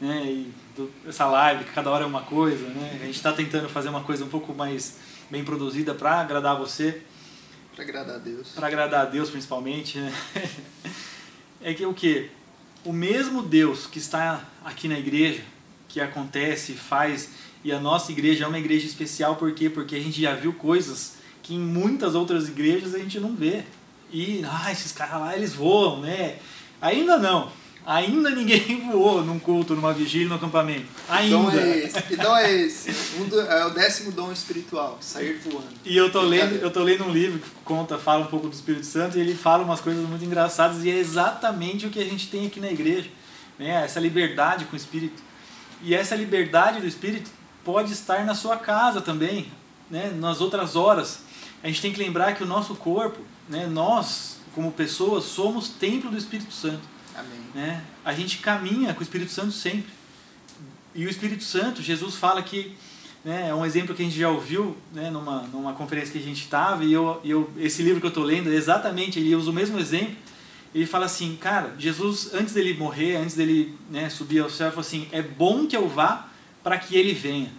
né, 0.00 0.24
e 0.26 0.52
do, 0.76 0.90
essa 1.06 1.26
live, 1.26 1.64
que 1.64 1.72
cada 1.72 1.90
hora 1.90 2.04
é 2.04 2.06
uma 2.06 2.22
coisa, 2.22 2.68
né? 2.68 2.98
A 3.00 3.04
gente 3.06 3.16
está 3.16 3.32
tentando 3.32 3.68
fazer 3.68 3.88
uma 3.88 4.02
coisa 4.02 4.24
um 4.24 4.28
pouco 4.28 4.52
mais 4.52 4.98
bem 5.30 5.44
produzida 5.44 5.94
para 5.94 6.20
agradar 6.20 6.58
você. 6.58 7.02
Para 7.74 7.84
agradar 7.84 8.16
a 8.16 8.18
Deus. 8.18 8.48
Para 8.48 8.66
agradar 8.66 9.06
a 9.06 9.08
Deus, 9.08 9.30
principalmente. 9.30 9.98
Né? 9.98 10.12
é 11.62 11.74
que 11.74 11.86
o 11.86 11.94
que? 11.94 12.30
O 12.84 12.92
mesmo 12.92 13.42
Deus 13.42 13.86
que 13.86 13.98
está 13.98 14.44
aqui 14.64 14.88
na 14.88 14.98
igreja, 14.98 15.42
que 15.96 16.00
acontece, 16.00 16.74
faz. 16.74 17.30
E 17.64 17.72
a 17.72 17.80
nossa 17.80 18.12
igreja 18.12 18.44
é 18.44 18.46
uma 18.48 18.58
igreja 18.58 18.86
especial, 18.86 19.36
por 19.36 19.52
quê? 19.52 19.70
Porque 19.70 19.96
a 19.96 20.00
gente 20.00 20.20
já 20.20 20.34
viu 20.34 20.52
coisas 20.52 21.14
que 21.42 21.54
em 21.54 21.58
muitas 21.58 22.14
outras 22.14 22.48
igrejas 22.48 22.94
a 22.94 22.98
gente 22.98 23.18
não 23.18 23.34
vê. 23.34 23.64
E, 24.12 24.44
ah, 24.44 24.70
esses 24.70 24.92
caras 24.92 25.20
lá, 25.20 25.34
eles 25.34 25.54
voam, 25.54 26.00
né? 26.00 26.36
Ainda 26.82 27.16
não. 27.16 27.50
Ainda 27.86 28.28
ninguém 28.28 28.88
voou 28.92 29.24
num 29.24 29.38
culto, 29.38 29.74
numa 29.74 29.94
vigília, 29.94 30.28
no 30.28 30.34
acampamento. 30.34 30.86
Ainda. 31.08 31.36
Dom 31.36 31.50
é 31.50 31.78
esse. 31.78 32.02
Que 32.02 32.16
dom 32.16 32.36
é 32.36 32.52
esse? 32.52 32.90
Um 33.18 33.28
do, 33.28 33.40
é 33.40 33.64
o 33.64 33.70
décimo 33.70 34.12
dom 34.12 34.30
espiritual, 34.30 34.98
sair 35.00 35.40
voando. 35.42 35.68
E 35.82 35.96
eu 35.96 36.12
tô 36.12 36.20
lendo, 36.20 36.56
eu 36.56 36.70
tô 36.70 36.82
lendo 36.82 37.04
um 37.04 37.10
livro 37.10 37.38
que 37.38 37.48
conta, 37.64 37.96
fala 37.96 38.24
um 38.24 38.28
pouco 38.28 38.48
do 38.48 38.52
Espírito 38.52 38.84
Santo 38.84 39.16
e 39.16 39.20
ele 39.20 39.34
fala 39.34 39.64
umas 39.64 39.80
coisas 39.80 40.06
muito 40.06 40.24
engraçadas 40.24 40.84
e 40.84 40.90
é 40.90 40.98
exatamente 40.98 41.86
o 41.86 41.90
que 41.90 42.00
a 42.00 42.04
gente 42.04 42.28
tem 42.28 42.46
aqui 42.46 42.60
na 42.60 42.70
igreja. 42.70 43.08
Né? 43.58 43.70
Essa 43.84 43.98
liberdade 43.98 44.66
com 44.66 44.74
o 44.74 44.76
Espírito. 44.76 45.25
E 45.82 45.94
essa 45.94 46.14
liberdade 46.14 46.80
do 46.80 46.86
Espírito 46.86 47.30
pode 47.64 47.92
estar 47.92 48.24
na 48.24 48.34
sua 48.34 48.56
casa 48.56 49.00
também, 49.00 49.50
né? 49.90 50.12
nas 50.16 50.40
outras 50.40 50.76
horas. 50.76 51.20
A 51.62 51.66
gente 51.66 51.82
tem 51.82 51.92
que 51.92 51.98
lembrar 51.98 52.34
que 52.34 52.42
o 52.42 52.46
nosso 52.46 52.74
corpo, 52.74 53.20
né? 53.48 53.66
nós, 53.66 54.38
como 54.54 54.72
pessoas, 54.72 55.24
somos 55.24 55.68
templo 55.68 56.10
do 56.10 56.16
Espírito 56.16 56.52
Santo. 56.52 56.82
Amém. 57.14 57.40
Né? 57.54 57.82
A 58.04 58.12
gente 58.12 58.38
caminha 58.38 58.94
com 58.94 59.00
o 59.00 59.02
Espírito 59.02 59.32
Santo 59.32 59.52
sempre. 59.52 59.90
E 60.94 61.04
o 61.06 61.10
Espírito 61.10 61.44
Santo, 61.44 61.82
Jesus 61.82 62.14
fala 62.14 62.42
que 62.42 62.74
né, 63.24 63.48
é 63.48 63.54
um 63.54 63.66
exemplo 63.66 63.94
que 63.94 64.02
a 64.02 64.04
gente 64.04 64.18
já 64.18 64.30
ouviu 64.30 64.76
né, 64.92 65.10
numa, 65.10 65.42
numa 65.42 65.72
conferência 65.72 66.12
que 66.12 66.18
a 66.18 66.22
gente 66.22 66.42
estava, 66.42 66.84
e 66.84 66.92
eu, 66.92 67.20
eu, 67.24 67.50
esse 67.58 67.82
livro 67.82 68.00
que 68.00 68.06
eu 68.06 68.10
estou 68.10 68.22
lendo, 68.22 68.52
exatamente, 68.52 69.18
ele 69.18 69.34
usa 69.34 69.50
o 69.50 69.52
mesmo 69.52 69.78
exemplo 69.78 70.14
ele 70.76 70.86
fala 70.86 71.06
assim, 71.06 71.36
cara, 71.36 71.74
Jesus, 71.78 72.34
antes 72.34 72.52
dele 72.52 72.74
morrer, 72.74 73.16
antes 73.16 73.34
dele 73.34 73.74
né, 73.90 74.10
subir 74.10 74.40
ao 74.40 74.50
céu, 74.50 74.66
ele 74.66 74.74
falou 74.74 74.86
assim, 74.86 75.08
é 75.10 75.22
bom 75.22 75.66
que 75.66 75.74
eu 75.74 75.88
vá 75.88 76.28
para 76.62 76.76
que 76.78 76.94
ele 76.94 77.14
venha. 77.14 77.50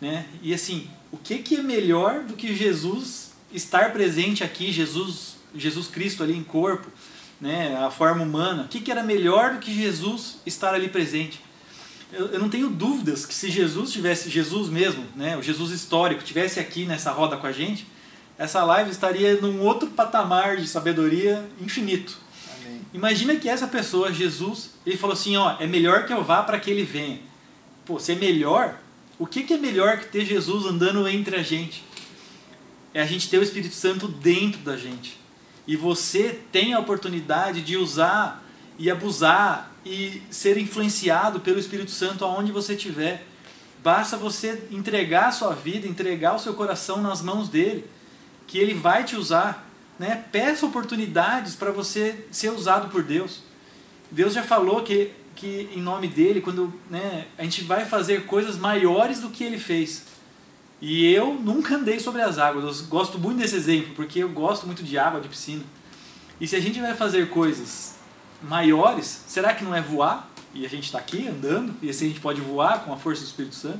Né? 0.00 0.26
E 0.42 0.52
assim, 0.52 0.90
o 1.12 1.16
que, 1.16 1.38
que 1.38 1.54
é 1.54 1.62
melhor 1.62 2.24
do 2.24 2.34
que 2.34 2.52
Jesus 2.52 3.30
estar 3.52 3.92
presente 3.92 4.42
aqui, 4.42 4.72
Jesus, 4.72 5.36
Jesus 5.54 5.86
Cristo 5.86 6.24
ali 6.24 6.36
em 6.36 6.42
corpo, 6.42 6.88
né, 7.40 7.76
a 7.76 7.92
forma 7.92 8.24
humana? 8.24 8.64
O 8.64 8.68
que, 8.68 8.80
que 8.80 8.90
era 8.90 9.04
melhor 9.04 9.52
do 9.52 9.58
que 9.60 9.72
Jesus 9.72 10.38
estar 10.44 10.74
ali 10.74 10.88
presente? 10.88 11.40
Eu, 12.12 12.26
eu 12.26 12.40
não 12.40 12.48
tenho 12.48 12.68
dúvidas 12.68 13.24
que 13.24 13.32
se 13.32 13.48
Jesus 13.48 13.92
tivesse, 13.92 14.28
Jesus 14.28 14.68
mesmo, 14.68 15.04
né, 15.14 15.36
o 15.36 15.42
Jesus 15.42 15.70
histórico, 15.70 16.24
tivesse 16.24 16.58
aqui 16.58 16.86
nessa 16.86 17.12
roda 17.12 17.36
com 17.36 17.46
a 17.46 17.52
gente, 17.52 17.86
essa 18.40 18.64
live 18.64 18.90
estaria 18.90 19.38
num 19.38 19.60
outro 19.60 19.90
patamar 19.90 20.56
de 20.56 20.66
sabedoria 20.66 21.46
infinito. 21.60 22.16
Amém. 22.58 22.80
Imagina 22.94 23.36
que 23.36 23.46
essa 23.46 23.68
pessoa, 23.68 24.10
Jesus, 24.10 24.70
ele 24.86 24.96
falou 24.96 25.12
assim, 25.12 25.36
ó, 25.36 25.56
é 25.60 25.66
melhor 25.66 26.06
que 26.06 26.12
eu 26.14 26.24
vá 26.24 26.42
para 26.42 26.58
que 26.58 26.70
ele 26.70 26.82
venha. 26.82 27.20
Pô, 27.84 28.00
se 28.00 28.12
é 28.12 28.14
melhor, 28.14 28.78
o 29.18 29.26
que, 29.26 29.42
que 29.42 29.52
é 29.52 29.58
melhor 29.58 29.98
que 29.98 30.06
ter 30.06 30.24
Jesus 30.24 30.64
andando 30.64 31.06
entre 31.06 31.36
a 31.36 31.42
gente? 31.42 31.84
É 32.94 33.02
a 33.02 33.04
gente 33.04 33.28
ter 33.28 33.36
o 33.36 33.42
Espírito 33.42 33.74
Santo 33.74 34.08
dentro 34.08 34.62
da 34.62 34.74
gente. 34.74 35.18
E 35.66 35.76
você 35.76 36.40
tem 36.50 36.72
a 36.72 36.78
oportunidade 36.78 37.60
de 37.60 37.76
usar 37.76 38.42
e 38.78 38.90
abusar 38.90 39.70
e 39.84 40.22
ser 40.30 40.56
influenciado 40.56 41.40
pelo 41.40 41.60
Espírito 41.60 41.90
Santo 41.90 42.24
aonde 42.24 42.52
você 42.52 42.72
estiver. 42.72 43.26
Basta 43.84 44.16
você 44.16 44.66
entregar 44.70 45.28
a 45.28 45.32
sua 45.32 45.54
vida, 45.54 45.86
entregar 45.86 46.34
o 46.34 46.38
seu 46.38 46.54
coração 46.54 47.02
nas 47.02 47.20
mãos 47.20 47.46
dele 47.46 47.84
que 48.50 48.58
Ele 48.58 48.74
vai 48.74 49.04
te 49.04 49.14
usar. 49.14 49.64
Né? 49.96 50.24
Peça 50.32 50.66
oportunidades 50.66 51.54
para 51.54 51.70
você 51.70 52.26
ser 52.32 52.50
usado 52.50 52.90
por 52.90 53.04
Deus. 53.04 53.42
Deus 54.10 54.34
já 54.34 54.42
falou 54.42 54.82
que, 54.82 55.12
que 55.36 55.70
em 55.72 55.80
nome 55.80 56.08
dele, 56.08 56.40
quando 56.40 56.74
né, 56.90 57.26
a 57.38 57.44
gente 57.44 57.62
vai 57.62 57.84
fazer 57.84 58.26
coisas 58.26 58.58
maiores 58.58 59.20
do 59.20 59.30
que 59.30 59.44
Ele 59.44 59.58
fez. 59.58 60.04
E 60.80 61.06
eu 61.12 61.34
nunca 61.34 61.76
andei 61.76 62.00
sobre 62.00 62.22
as 62.22 62.38
águas. 62.38 62.80
Eu 62.80 62.86
gosto 62.86 63.20
muito 63.20 63.38
desse 63.38 63.54
exemplo, 63.54 63.94
porque 63.94 64.18
eu 64.18 64.28
gosto 64.28 64.66
muito 64.66 64.82
de 64.82 64.98
água, 64.98 65.20
de 65.20 65.28
piscina. 65.28 65.62
E 66.40 66.48
se 66.48 66.56
a 66.56 66.60
gente 66.60 66.80
vai 66.80 66.94
fazer 66.94 67.28
coisas 67.28 67.94
maiores, 68.42 69.24
será 69.28 69.54
que 69.54 69.62
não 69.62 69.76
é 69.76 69.80
voar? 69.80 70.28
E 70.52 70.66
a 70.66 70.68
gente 70.68 70.86
está 70.86 70.98
aqui 70.98 71.28
andando, 71.28 71.72
e 71.80 71.88
assim 71.88 72.06
a 72.06 72.08
gente 72.08 72.20
pode 72.20 72.40
voar 72.40 72.84
com 72.84 72.92
a 72.92 72.96
força 72.96 73.22
do 73.22 73.26
Espírito 73.26 73.54
Santo. 73.54 73.78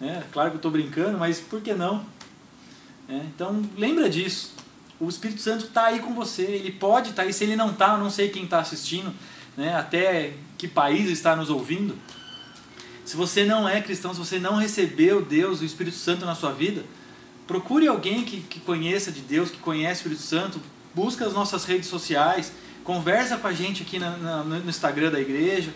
Né? 0.00 0.22
Claro 0.30 0.50
que 0.50 0.56
eu 0.56 0.58
estou 0.58 0.70
brincando, 0.70 1.18
mas 1.18 1.40
por 1.40 1.60
que 1.60 1.74
não? 1.74 2.06
É, 3.08 3.16
então 3.16 3.62
lembra 3.76 4.08
disso. 4.10 4.52
O 5.00 5.08
Espírito 5.08 5.40
Santo 5.40 5.66
está 5.66 5.86
aí 5.86 6.00
com 6.00 6.12
você, 6.12 6.42
ele 6.42 6.72
pode 6.72 7.10
estar 7.10 7.22
tá 7.22 7.28
aí. 7.28 7.32
Se 7.32 7.44
ele 7.44 7.56
não 7.56 7.70
está, 7.70 7.94
eu 7.94 7.98
não 7.98 8.10
sei 8.10 8.28
quem 8.28 8.44
está 8.44 8.58
assistindo, 8.58 9.14
né? 9.56 9.74
até 9.74 10.34
que 10.58 10.68
país 10.68 11.08
está 11.08 11.34
nos 11.34 11.50
ouvindo. 11.50 11.96
Se 13.04 13.16
você 13.16 13.44
não 13.44 13.66
é 13.66 13.80
cristão, 13.80 14.12
se 14.12 14.18
você 14.18 14.38
não 14.38 14.56
recebeu 14.56 15.22
Deus, 15.22 15.60
o 15.60 15.64
Espírito 15.64 15.96
Santo 15.96 16.26
na 16.26 16.34
sua 16.34 16.52
vida, 16.52 16.84
procure 17.46 17.88
alguém 17.88 18.24
que, 18.24 18.40
que 18.40 18.60
conheça 18.60 19.10
de 19.10 19.20
Deus, 19.20 19.50
que 19.50 19.56
conhece 19.58 20.00
o 20.00 20.12
Espírito 20.12 20.22
Santo, 20.22 20.60
busca 20.94 21.24
as 21.24 21.32
nossas 21.32 21.64
redes 21.64 21.88
sociais, 21.88 22.52
conversa 22.84 23.38
com 23.38 23.46
a 23.46 23.52
gente 23.52 23.82
aqui 23.82 23.98
na, 23.98 24.10
na, 24.18 24.44
no 24.44 24.68
Instagram 24.68 25.10
da 25.10 25.20
igreja, 25.20 25.72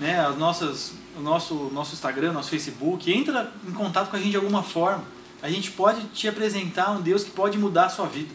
né, 0.00 0.18
as 0.18 0.36
nossas, 0.36 0.92
o 1.16 1.20
nosso, 1.20 1.54
nosso 1.72 1.92
Instagram, 1.94 2.32
nosso 2.32 2.50
Facebook, 2.50 3.12
entra 3.12 3.52
em 3.68 3.72
contato 3.72 4.10
com 4.10 4.16
a 4.16 4.18
gente 4.18 4.30
de 4.30 4.36
alguma 4.36 4.62
forma. 4.62 5.04
A 5.42 5.50
gente 5.50 5.72
pode 5.72 6.06
te 6.08 6.28
apresentar 6.28 6.92
um 6.92 7.02
Deus 7.02 7.24
que 7.24 7.30
pode 7.32 7.58
mudar 7.58 7.86
a 7.86 7.88
sua 7.88 8.06
vida. 8.06 8.32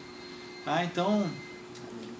Tá? 0.65 0.83
Então, 0.83 1.31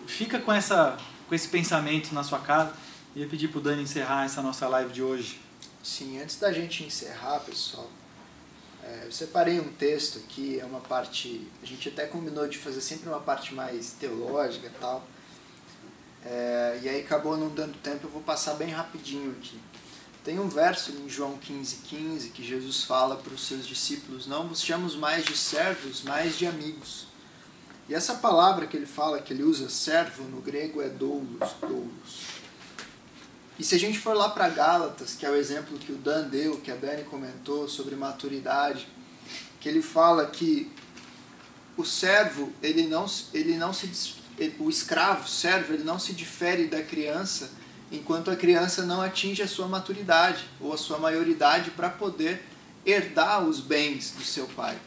fica 0.07 0.39
com, 0.39 0.53
essa, 0.53 0.97
com 1.27 1.35
esse 1.35 1.49
pensamento 1.49 2.13
na 2.13 2.23
sua 2.23 2.39
casa. 2.39 2.73
E 3.13 3.21
eu 3.21 3.27
pedir 3.27 3.49
para 3.49 3.59
o 3.59 3.61
Dani 3.61 3.83
encerrar 3.83 4.25
essa 4.25 4.41
nossa 4.41 4.65
live 4.67 4.93
de 4.93 5.03
hoje. 5.03 5.41
Sim, 5.83 6.21
antes 6.21 6.39
da 6.39 6.53
gente 6.53 6.83
encerrar, 6.83 7.39
pessoal, 7.41 7.89
é, 8.83 9.03
eu 9.05 9.11
separei 9.11 9.59
um 9.59 9.73
texto 9.73 10.19
aqui, 10.19 10.59
é 10.59 10.65
uma 10.65 10.79
parte. 10.79 11.45
A 11.61 11.65
gente 11.65 11.89
até 11.89 12.05
combinou 12.05 12.47
de 12.47 12.57
fazer 12.57 12.79
sempre 12.79 13.09
uma 13.09 13.19
parte 13.19 13.53
mais 13.53 13.91
teológica 13.99 14.67
e 14.67 14.79
tal. 14.79 15.05
É, 16.25 16.79
e 16.83 16.89
aí 16.89 17.01
acabou 17.01 17.35
não 17.35 17.49
dando 17.49 17.77
tempo, 17.79 18.07
eu 18.07 18.09
vou 18.09 18.21
passar 18.21 18.53
bem 18.53 18.69
rapidinho 18.69 19.31
aqui. 19.31 19.59
Tem 20.27 20.39
um 20.39 20.49
verso 20.49 20.91
em 20.91 21.07
João 21.07 21.37
15,15 21.37 21.77
15, 21.87 22.29
que 22.31 22.43
Jesus 22.43 22.83
fala 22.83 23.15
para 23.15 23.33
os 23.33 23.47
seus 23.47 23.65
discípulos: 23.65 24.27
Não 24.27 24.49
vos 24.49 24.61
chamamos 24.61 24.93
mais 24.93 25.23
de 25.23 25.37
servos, 25.37 26.01
mas 26.03 26.37
de 26.37 26.45
amigos. 26.45 27.07
E 27.87 27.95
essa 27.95 28.15
palavra 28.15 28.67
que 28.67 28.75
ele 28.75 28.85
fala, 28.85 29.21
que 29.21 29.31
ele 29.31 29.43
usa, 29.43 29.69
servo, 29.69 30.23
no 30.23 30.41
grego 30.41 30.81
é 30.81 30.89
doulos, 30.89 31.39
doulos. 31.61 32.25
E 33.57 33.63
se 33.63 33.75
a 33.75 33.79
gente 33.79 33.99
for 33.99 34.13
lá 34.13 34.27
para 34.27 34.49
Gálatas, 34.49 35.15
que 35.15 35.25
é 35.25 35.29
o 35.29 35.35
exemplo 35.37 35.77
que 35.77 35.93
o 35.93 35.95
Dan 35.95 36.27
deu, 36.27 36.59
que 36.59 36.71
a 36.71 36.75
Dani 36.75 37.05
comentou 37.05 37.69
sobre 37.69 37.95
maturidade, 37.95 38.85
que 39.61 39.69
ele 39.69 39.81
fala 39.81 40.25
que 40.25 40.69
o 41.77 41.85
servo, 41.85 42.51
ele 42.61 42.85
não, 42.85 43.05
ele 43.33 43.55
não 43.55 43.71
se 43.71 43.89
o 44.59 44.69
escravo, 44.69 45.25
servo, 45.25 45.73
ele 45.73 45.85
não 45.85 45.97
se 45.97 46.11
difere 46.11 46.67
da 46.67 46.83
criança 46.83 47.49
enquanto 47.91 48.29
a 48.29 48.35
criança 48.35 48.83
não 48.83 49.01
atinge 49.01 49.41
a 49.41 49.47
sua 49.47 49.67
maturidade 49.67 50.45
ou 50.59 50.73
a 50.73 50.77
sua 50.77 50.97
maioridade 50.97 51.71
para 51.71 51.89
poder 51.89 52.43
herdar 52.85 53.43
os 53.43 53.59
bens 53.59 54.11
do 54.11 54.23
seu 54.23 54.47
pai. 54.47 54.77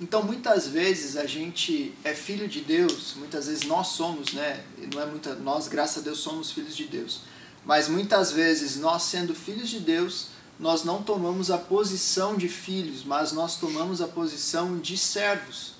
Então, 0.00 0.22
muitas 0.22 0.66
vezes 0.66 1.16
a 1.16 1.24
gente 1.24 1.94
é 2.02 2.14
filho 2.14 2.48
de 2.48 2.60
Deus, 2.60 3.14
muitas 3.16 3.46
vezes 3.46 3.64
nós 3.64 3.88
somos, 3.88 4.32
né? 4.32 4.64
Não 4.92 5.00
é 5.00 5.06
muita, 5.06 5.34
nós, 5.36 5.68
graças 5.68 5.98
a 5.98 6.00
Deus, 6.00 6.18
somos 6.18 6.50
filhos 6.50 6.76
de 6.76 6.84
Deus. 6.84 7.20
Mas 7.64 7.88
muitas 7.88 8.32
vezes 8.32 8.76
nós 8.76 9.04
sendo 9.04 9.34
filhos 9.34 9.68
de 9.70 9.80
Deus, 9.80 10.28
nós 10.58 10.84
não 10.84 11.02
tomamos 11.02 11.50
a 11.50 11.58
posição 11.58 12.36
de 12.36 12.48
filhos, 12.48 13.04
mas 13.04 13.32
nós 13.32 13.56
tomamos 13.56 14.00
a 14.00 14.08
posição 14.08 14.78
de 14.78 14.98
servos. 14.98 15.74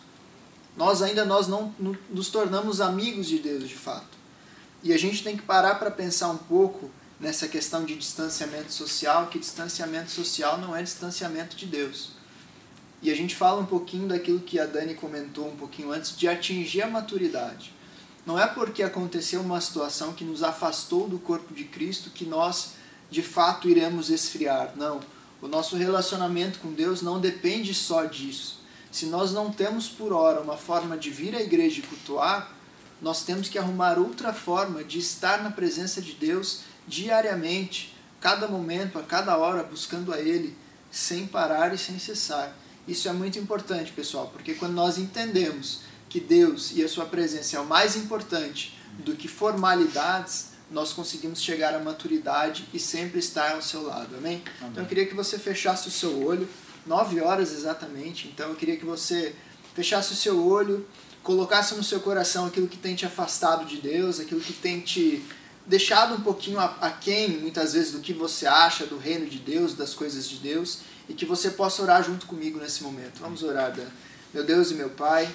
Nós 0.76 1.02
ainda 1.02 1.24
nós 1.24 1.46
não 1.46 1.74
nos 2.10 2.28
tornamos 2.28 2.80
amigos 2.80 3.26
de 3.26 3.38
Deus, 3.38 3.68
de 3.68 3.74
fato. 3.74 4.13
E 4.84 4.92
a 4.92 4.98
gente 4.98 5.24
tem 5.24 5.34
que 5.34 5.42
parar 5.42 5.76
para 5.76 5.90
pensar 5.90 6.28
um 6.28 6.36
pouco 6.36 6.90
nessa 7.18 7.48
questão 7.48 7.86
de 7.86 7.96
distanciamento 7.96 8.70
social, 8.70 9.28
que 9.28 9.38
distanciamento 9.38 10.10
social 10.10 10.58
não 10.58 10.76
é 10.76 10.82
distanciamento 10.82 11.56
de 11.56 11.64
Deus. 11.64 12.10
E 13.00 13.10
a 13.10 13.16
gente 13.16 13.34
fala 13.34 13.62
um 13.62 13.66
pouquinho 13.66 14.08
daquilo 14.08 14.40
que 14.40 14.60
a 14.60 14.66
Dani 14.66 14.94
comentou 14.94 15.48
um 15.48 15.56
pouquinho 15.56 15.90
antes, 15.90 16.14
de 16.14 16.28
atingir 16.28 16.82
a 16.82 16.86
maturidade. 16.86 17.72
Não 18.26 18.38
é 18.38 18.46
porque 18.46 18.82
aconteceu 18.82 19.40
uma 19.40 19.58
situação 19.58 20.12
que 20.12 20.22
nos 20.22 20.42
afastou 20.42 21.08
do 21.08 21.18
corpo 21.18 21.54
de 21.54 21.64
Cristo 21.64 22.10
que 22.10 22.26
nós, 22.26 22.72
de 23.10 23.22
fato, 23.22 23.70
iremos 23.70 24.10
esfriar. 24.10 24.74
Não. 24.76 25.00
O 25.40 25.48
nosso 25.48 25.76
relacionamento 25.76 26.58
com 26.58 26.72
Deus 26.72 27.00
não 27.00 27.18
depende 27.18 27.72
só 27.72 28.04
disso. 28.04 28.60
Se 28.92 29.06
nós 29.06 29.32
não 29.32 29.50
temos 29.50 29.88
por 29.88 30.12
hora 30.12 30.42
uma 30.42 30.58
forma 30.58 30.96
de 30.96 31.10
vir 31.10 31.34
à 31.34 31.40
igreja 31.40 31.80
e 31.80 31.82
cultuar, 31.82 32.54
nós 33.04 33.22
temos 33.22 33.50
que 33.50 33.58
arrumar 33.58 33.98
outra 33.98 34.32
forma 34.32 34.82
de 34.82 34.98
estar 34.98 35.42
na 35.42 35.50
presença 35.50 36.00
de 36.00 36.14
Deus 36.14 36.60
diariamente, 36.88 37.94
cada 38.18 38.48
momento, 38.48 38.98
a 38.98 39.02
cada 39.02 39.36
hora, 39.36 39.62
buscando 39.62 40.10
a 40.10 40.18
Ele, 40.18 40.56
sem 40.90 41.26
parar 41.26 41.74
e 41.74 41.76
sem 41.76 41.98
cessar. 41.98 42.56
Isso 42.88 43.06
é 43.06 43.12
muito 43.12 43.38
importante, 43.38 43.92
pessoal, 43.92 44.30
porque 44.32 44.54
quando 44.54 44.72
nós 44.72 44.96
entendemos 44.96 45.80
que 46.08 46.18
Deus 46.18 46.72
e 46.74 46.82
a 46.82 46.88
sua 46.88 47.04
presença 47.04 47.58
é 47.58 47.60
o 47.60 47.66
mais 47.66 47.94
importante 47.94 48.74
do 49.00 49.14
que 49.14 49.28
formalidades, 49.28 50.52
nós 50.70 50.94
conseguimos 50.94 51.42
chegar 51.42 51.74
à 51.74 51.78
maturidade 51.78 52.66
e 52.72 52.78
sempre 52.78 53.18
estar 53.18 53.52
ao 53.52 53.60
seu 53.60 53.82
lado. 53.82 54.16
Amém? 54.16 54.42
Amém? 54.60 54.70
Então 54.70 54.82
eu 54.82 54.88
queria 54.88 55.04
que 55.04 55.14
você 55.14 55.38
fechasse 55.38 55.88
o 55.88 55.90
seu 55.90 56.24
olho, 56.24 56.48
nove 56.86 57.20
horas 57.20 57.52
exatamente. 57.52 58.28
Então 58.28 58.48
eu 58.48 58.54
queria 58.54 58.78
que 58.78 58.84
você 58.86 59.34
fechasse 59.74 60.12
o 60.12 60.16
seu 60.16 60.42
olho, 60.46 60.86
colocasse 61.24 61.74
no 61.74 61.82
seu 61.82 61.98
coração 62.00 62.46
aquilo 62.46 62.68
que 62.68 62.76
tem 62.76 62.94
te 62.94 63.04
afastado 63.04 63.64
de 63.64 63.78
Deus, 63.78 64.20
aquilo 64.20 64.40
que 64.40 64.52
tem 64.52 64.80
te 64.80 65.24
deixado 65.66 66.14
um 66.14 66.20
pouquinho 66.20 66.60
aquém, 66.60 67.38
muitas 67.38 67.72
vezes, 67.72 67.92
do 67.92 68.00
que 68.00 68.12
você 68.12 68.46
acha 68.46 68.84
do 68.84 68.98
reino 68.98 69.26
de 69.26 69.38
Deus, 69.38 69.74
das 69.74 69.94
coisas 69.94 70.28
de 70.28 70.36
Deus 70.36 70.80
e 71.08 71.14
que 71.14 71.24
você 71.24 71.50
possa 71.50 71.82
orar 71.82 72.04
junto 72.04 72.26
comigo 72.26 72.58
nesse 72.58 72.82
momento. 72.82 73.20
Vamos 73.20 73.42
orar, 73.42 73.72
Dan. 73.72 73.86
Meu 74.32 74.44
Deus 74.44 74.70
e 74.70 74.74
meu 74.74 74.90
Pai, 74.90 75.34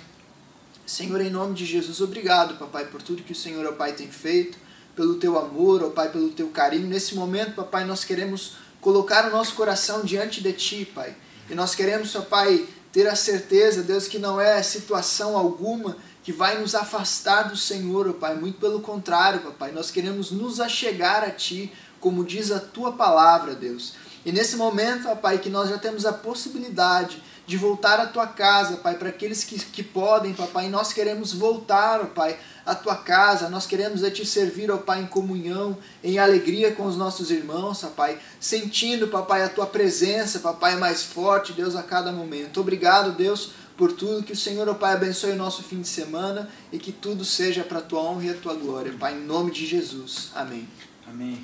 Senhor, 0.86 1.22
em 1.22 1.30
nome 1.30 1.56
de 1.56 1.66
Jesus, 1.66 2.02
obrigado, 2.02 2.58
papai, 2.58 2.86
por 2.86 3.02
tudo 3.02 3.24
que 3.24 3.32
o 3.32 3.36
Senhor, 3.36 3.66
ó 3.66 3.72
Pai, 3.72 3.94
tem 3.94 4.10
feito, 4.10 4.58
pelo 4.96 5.16
teu 5.16 5.38
amor, 5.38 5.84
ó 5.84 5.90
Pai, 5.90 6.12
pelo 6.12 6.30
teu 6.30 6.50
carinho. 6.50 6.88
Nesse 6.88 7.16
momento, 7.16 7.54
papai, 7.54 7.86
nós 7.86 8.04
queremos 8.04 8.54
colocar 8.82 9.28
o 9.28 9.32
nosso 9.32 9.56
coração 9.56 10.04
diante 10.04 10.42
de 10.42 10.54
ti, 10.54 10.86
Pai. 10.94 11.16
E 11.50 11.56
nós 11.56 11.74
queremos, 11.74 12.16
ó 12.16 12.22
Pai, 12.22 12.68
ter 12.92 13.08
a 13.08 13.16
certeza, 13.16 13.84
Deus, 13.84 14.08
que 14.08 14.18
não 14.18 14.40
é 14.40 14.62
situação 14.64 15.38
alguma 15.38 15.98
que 16.24 16.32
vai 16.32 16.60
nos 16.60 16.76
afastar 16.76 17.44
do 17.44 17.58
Senhor, 17.58 18.08
ó 18.08 18.14
Pai. 18.14 18.36
Muito 18.36 18.60
pelo 18.60 18.82
contrário, 18.82 19.42
papai, 19.42 19.72
nós 19.72 19.90
queremos 19.90 20.32
nos 20.32 20.60
achegar 20.60 21.24
a 21.24 21.32
Ti, 21.32 21.72
como 22.00 22.24
diz 22.24 22.52
a 22.52 22.60
Tua 22.60 22.92
palavra, 22.92 23.56
Deus. 23.56 23.94
E 24.26 24.32
nesse 24.32 24.56
momento, 24.56 25.08
ó 25.08 25.16
Pai, 25.16 25.38
que 25.38 25.50
nós 25.50 25.70
já 25.70 25.78
temos 25.78 26.06
a 26.06 26.14
possibilidade 26.14 27.22
de 27.48 27.58
voltar 27.58 28.00
à 28.00 28.06
tua 28.06 28.28
casa, 28.28 28.78
Pai, 28.78 28.96
para 28.96 29.10
aqueles 29.10 29.44
que, 29.44 29.58
que 29.58 29.82
podem, 29.82 30.34
Papai, 30.34 30.70
nós 30.70 30.94
queremos 30.94 31.34
voltar, 31.34 32.02
ó 32.02 32.06
Pai, 32.06 32.38
à 32.70 32.76
tua 32.76 32.96
casa, 32.96 33.50
nós 33.50 33.66
queremos 33.66 34.04
a 34.04 34.12
te 34.12 34.24
servir, 34.24 34.70
ó 34.70 34.78
Pai, 34.78 35.02
em 35.02 35.08
comunhão, 35.08 35.76
em 36.04 36.20
alegria 36.20 36.72
com 36.72 36.86
os 36.86 36.96
nossos 36.96 37.32
irmãos, 37.32 37.84
ó 37.84 37.88
Pai, 37.88 38.20
sentindo, 38.40 39.08
Papai, 39.08 39.42
a 39.44 39.50
tua 39.50 39.66
presença, 39.66 40.40
Papai, 40.40 40.76
mais 40.78 41.04
forte, 41.04 41.52
Deus, 41.52 41.76
a 41.76 41.82
cada 41.82 42.12
momento. 42.12 42.62
Obrigado, 42.62 43.12
Deus, 43.12 43.54
por 43.76 43.92
tudo, 43.92 44.22
que 44.22 44.34
o 44.34 44.38
Senhor, 44.38 44.70
ó 44.70 44.76
Pai, 44.76 44.94
abençoe 44.94 45.32
o 45.32 45.36
nosso 45.36 45.64
fim 45.64 45.82
de 45.82 45.88
semana 45.88 46.48
e 46.72 46.78
que 46.78 46.92
tudo 46.92 47.26
seja 47.26 47.64
para 47.64 47.80
a 47.80 47.82
tua 47.82 48.02
honra 48.02 48.26
e 48.26 48.30
a 48.30 48.36
tua 48.36 48.54
glória, 48.54 48.94
Pai, 49.00 49.16
em 49.16 49.26
nome 49.26 49.50
de 49.50 49.66
Jesus. 49.66 50.30
Amém. 50.36 50.68
Amém. 51.08 51.44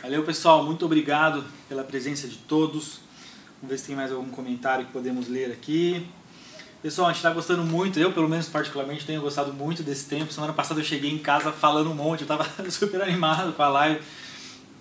Valeu, 0.00 0.24
pessoal. 0.24 0.64
Muito 0.64 0.86
obrigado 0.86 1.44
pela 1.68 1.84
presença 1.84 2.26
de 2.26 2.38
todos. 2.38 3.00
Vamos 3.60 3.70
ver 3.70 3.78
se 3.78 3.84
tem 3.84 3.96
mais 3.96 4.10
algum 4.10 4.30
comentário 4.30 4.86
que 4.86 4.92
podemos 4.92 5.28
ler 5.28 5.52
aqui. 5.52 6.06
Pessoal, 6.84 7.08
a 7.08 7.12
gente 7.12 7.20
está 7.20 7.30
gostando 7.30 7.64
muito, 7.64 7.98
eu 7.98 8.12
pelo 8.12 8.28
menos 8.28 8.46
particularmente 8.46 9.06
tenho 9.06 9.22
gostado 9.22 9.54
muito 9.54 9.82
desse 9.82 10.04
tempo. 10.04 10.30
Semana 10.30 10.52
passada 10.52 10.80
eu 10.80 10.84
cheguei 10.84 11.10
em 11.10 11.16
casa 11.16 11.50
falando 11.50 11.90
um 11.90 11.94
monte, 11.94 12.20
eu 12.20 12.24
estava 12.26 12.46
super 12.70 13.00
animado 13.00 13.54
com 13.54 13.62
a 13.62 13.68
live, 13.68 14.02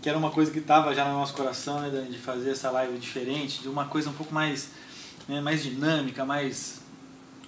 que 0.02 0.10
era 0.10 0.18
uma 0.18 0.30
coisa 0.30 0.52
que 0.52 0.60
estava 0.60 0.94
já 0.94 1.06
no 1.06 1.14
nosso 1.14 1.34
coração, 1.34 1.80
né, 1.80 2.06
de 2.12 2.18
fazer 2.18 2.50
essa 2.50 2.70
live 2.72 2.98
diferente, 2.98 3.62
de 3.62 3.70
uma 3.70 3.86
coisa 3.86 4.10
um 4.10 4.14
pouco 4.14 4.34
mais, 4.34 4.72
né, 5.30 5.40
mais 5.40 5.64
dinâmica, 5.64 6.26
mais 6.26 6.82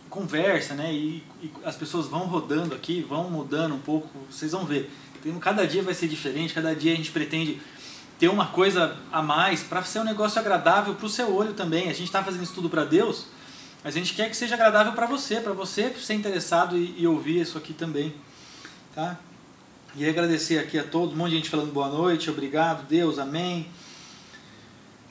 conversa, 0.09 0.73
né, 0.73 0.93
e, 0.93 1.21
e 1.43 1.51
as 1.65 1.75
pessoas 1.75 2.07
vão 2.07 2.21
rodando 2.21 2.73
aqui, 2.73 3.01
vão 3.01 3.29
mudando 3.29 3.75
um 3.75 3.79
pouco, 3.79 4.07
vocês 4.31 4.53
vão 4.53 4.63
ver. 4.63 4.89
Cada 5.41 5.67
dia 5.67 5.83
vai 5.83 5.93
ser 5.93 6.07
diferente, 6.07 6.53
cada 6.53 6.73
dia 6.73 6.93
a 6.93 6.95
gente 6.95 7.11
pretende 7.11 7.59
ter 8.17 8.29
uma 8.29 8.47
coisa 8.47 8.95
a 9.11 9.21
mais 9.21 9.63
para 9.63 9.83
ser 9.83 9.99
um 9.99 10.05
negócio 10.05 10.39
agradável 10.39 10.95
para 10.95 11.05
o 11.05 11.09
seu 11.09 11.35
olho 11.35 11.53
também. 11.53 11.89
A 11.89 11.93
gente 11.93 12.05
está 12.05 12.23
fazendo 12.23 12.43
isso 12.43 12.53
tudo 12.53 12.69
para 12.69 12.85
Deus, 12.85 13.25
mas 13.85 13.95
a 13.95 13.99
gente 13.99 14.15
quer 14.15 14.27
que 14.27 14.35
seja 14.35 14.55
agradável 14.55 14.93
para 14.93 15.05
você, 15.05 15.39
para 15.39 15.53
você 15.53 15.93
ser 15.99 16.15
interessado 16.15 16.75
e, 16.75 16.95
e, 16.97 17.05
ouvir 17.05 17.39
isso 17.39 17.55
aqui 17.55 17.71
também. 17.71 18.15
Tá? 18.95 19.15
E 19.95 20.09
agradecer 20.09 20.57
aqui 20.57 20.79
a 20.79 20.83
todos, 20.83 21.13
um 21.13 21.17
monte 21.17 21.29
de 21.29 21.35
gente 21.35 21.51
falando 21.51 21.71
boa 21.71 21.87
noite, 21.87 22.27
obrigado, 22.31 22.87
Deus, 22.87 23.19
amém. 23.19 23.67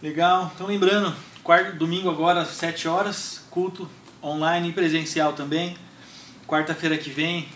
Legal. 0.02 0.50
Então 0.52 0.66
lembrando, 0.66 1.14
quarto, 1.44 1.76
domingo 1.76 2.10
agora 2.10 2.40
às 2.40 2.48
7 2.48 2.88
horas, 2.88 3.42
culto 3.48 3.88
online 4.20 4.70
e 4.70 4.72
presencial 4.72 5.34
também. 5.34 5.76
Quarta-feira 6.48 6.98
que 6.98 7.10
vem, 7.10 7.48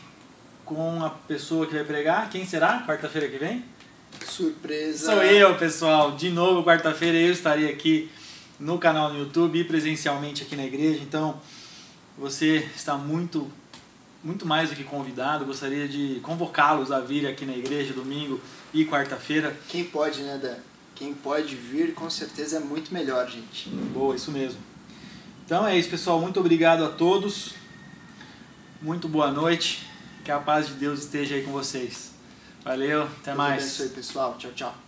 com 0.64 1.04
a 1.04 1.10
pessoa 1.10 1.66
que 1.66 1.74
vai 1.74 1.82
pregar. 1.82 2.30
Quem 2.30 2.46
será? 2.46 2.84
Quarta-feira 2.86 3.26
que 3.26 3.38
vem? 3.38 3.64
Surpresa. 4.24 5.06
Sou 5.06 5.20
eu, 5.24 5.56
pessoal. 5.56 6.12
De 6.12 6.30
novo, 6.30 6.62
quarta-feira 6.62 7.18
eu 7.18 7.32
estarei 7.32 7.68
aqui 7.68 8.08
no 8.58 8.78
canal 8.78 9.12
no 9.12 9.18
YouTube 9.18 9.58
e 9.58 9.64
presencialmente 9.64 10.42
aqui 10.42 10.56
na 10.56 10.64
igreja. 10.64 11.00
Então, 11.02 11.40
você 12.16 12.68
está 12.74 12.96
muito, 12.96 13.50
muito 14.22 14.46
mais 14.46 14.70
do 14.70 14.76
que 14.76 14.84
convidado. 14.84 15.44
Gostaria 15.44 15.88
de 15.88 16.20
convocá-los 16.22 16.90
a 16.90 17.00
vir 17.00 17.26
aqui 17.26 17.46
na 17.46 17.56
igreja 17.56 17.92
domingo 17.92 18.40
e 18.72 18.84
quarta-feira. 18.84 19.56
Quem 19.68 19.84
pode, 19.84 20.22
né, 20.22 20.38
Dan? 20.38 20.56
Quem 20.94 21.14
pode 21.14 21.54
vir, 21.54 21.94
com 21.94 22.10
certeza 22.10 22.56
é 22.56 22.60
muito 22.60 22.92
melhor, 22.92 23.28
gente. 23.30 23.68
Boa, 23.68 24.16
isso 24.16 24.32
mesmo. 24.32 24.58
Então 25.46 25.66
é 25.66 25.78
isso, 25.78 25.88
pessoal. 25.88 26.20
Muito 26.20 26.40
obrigado 26.40 26.84
a 26.84 26.88
todos. 26.88 27.54
Muito 28.82 29.08
boa 29.08 29.30
noite. 29.30 29.86
Que 30.24 30.32
a 30.32 30.38
paz 30.40 30.66
de 30.66 30.74
Deus 30.74 31.00
esteja 31.00 31.36
aí 31.36 31.42
com 31.42 31.52
vocês. 31.52 32.10
Valeu, 32.64 33.04
até 33.04 33.26
Deus 33.26 33.36
mais. 33.36 33.62
abençoe, 33.62 33.88
pessoal. 33.90 34.36
Tchau, 34.36 34.50
tchau. 34.52 34.87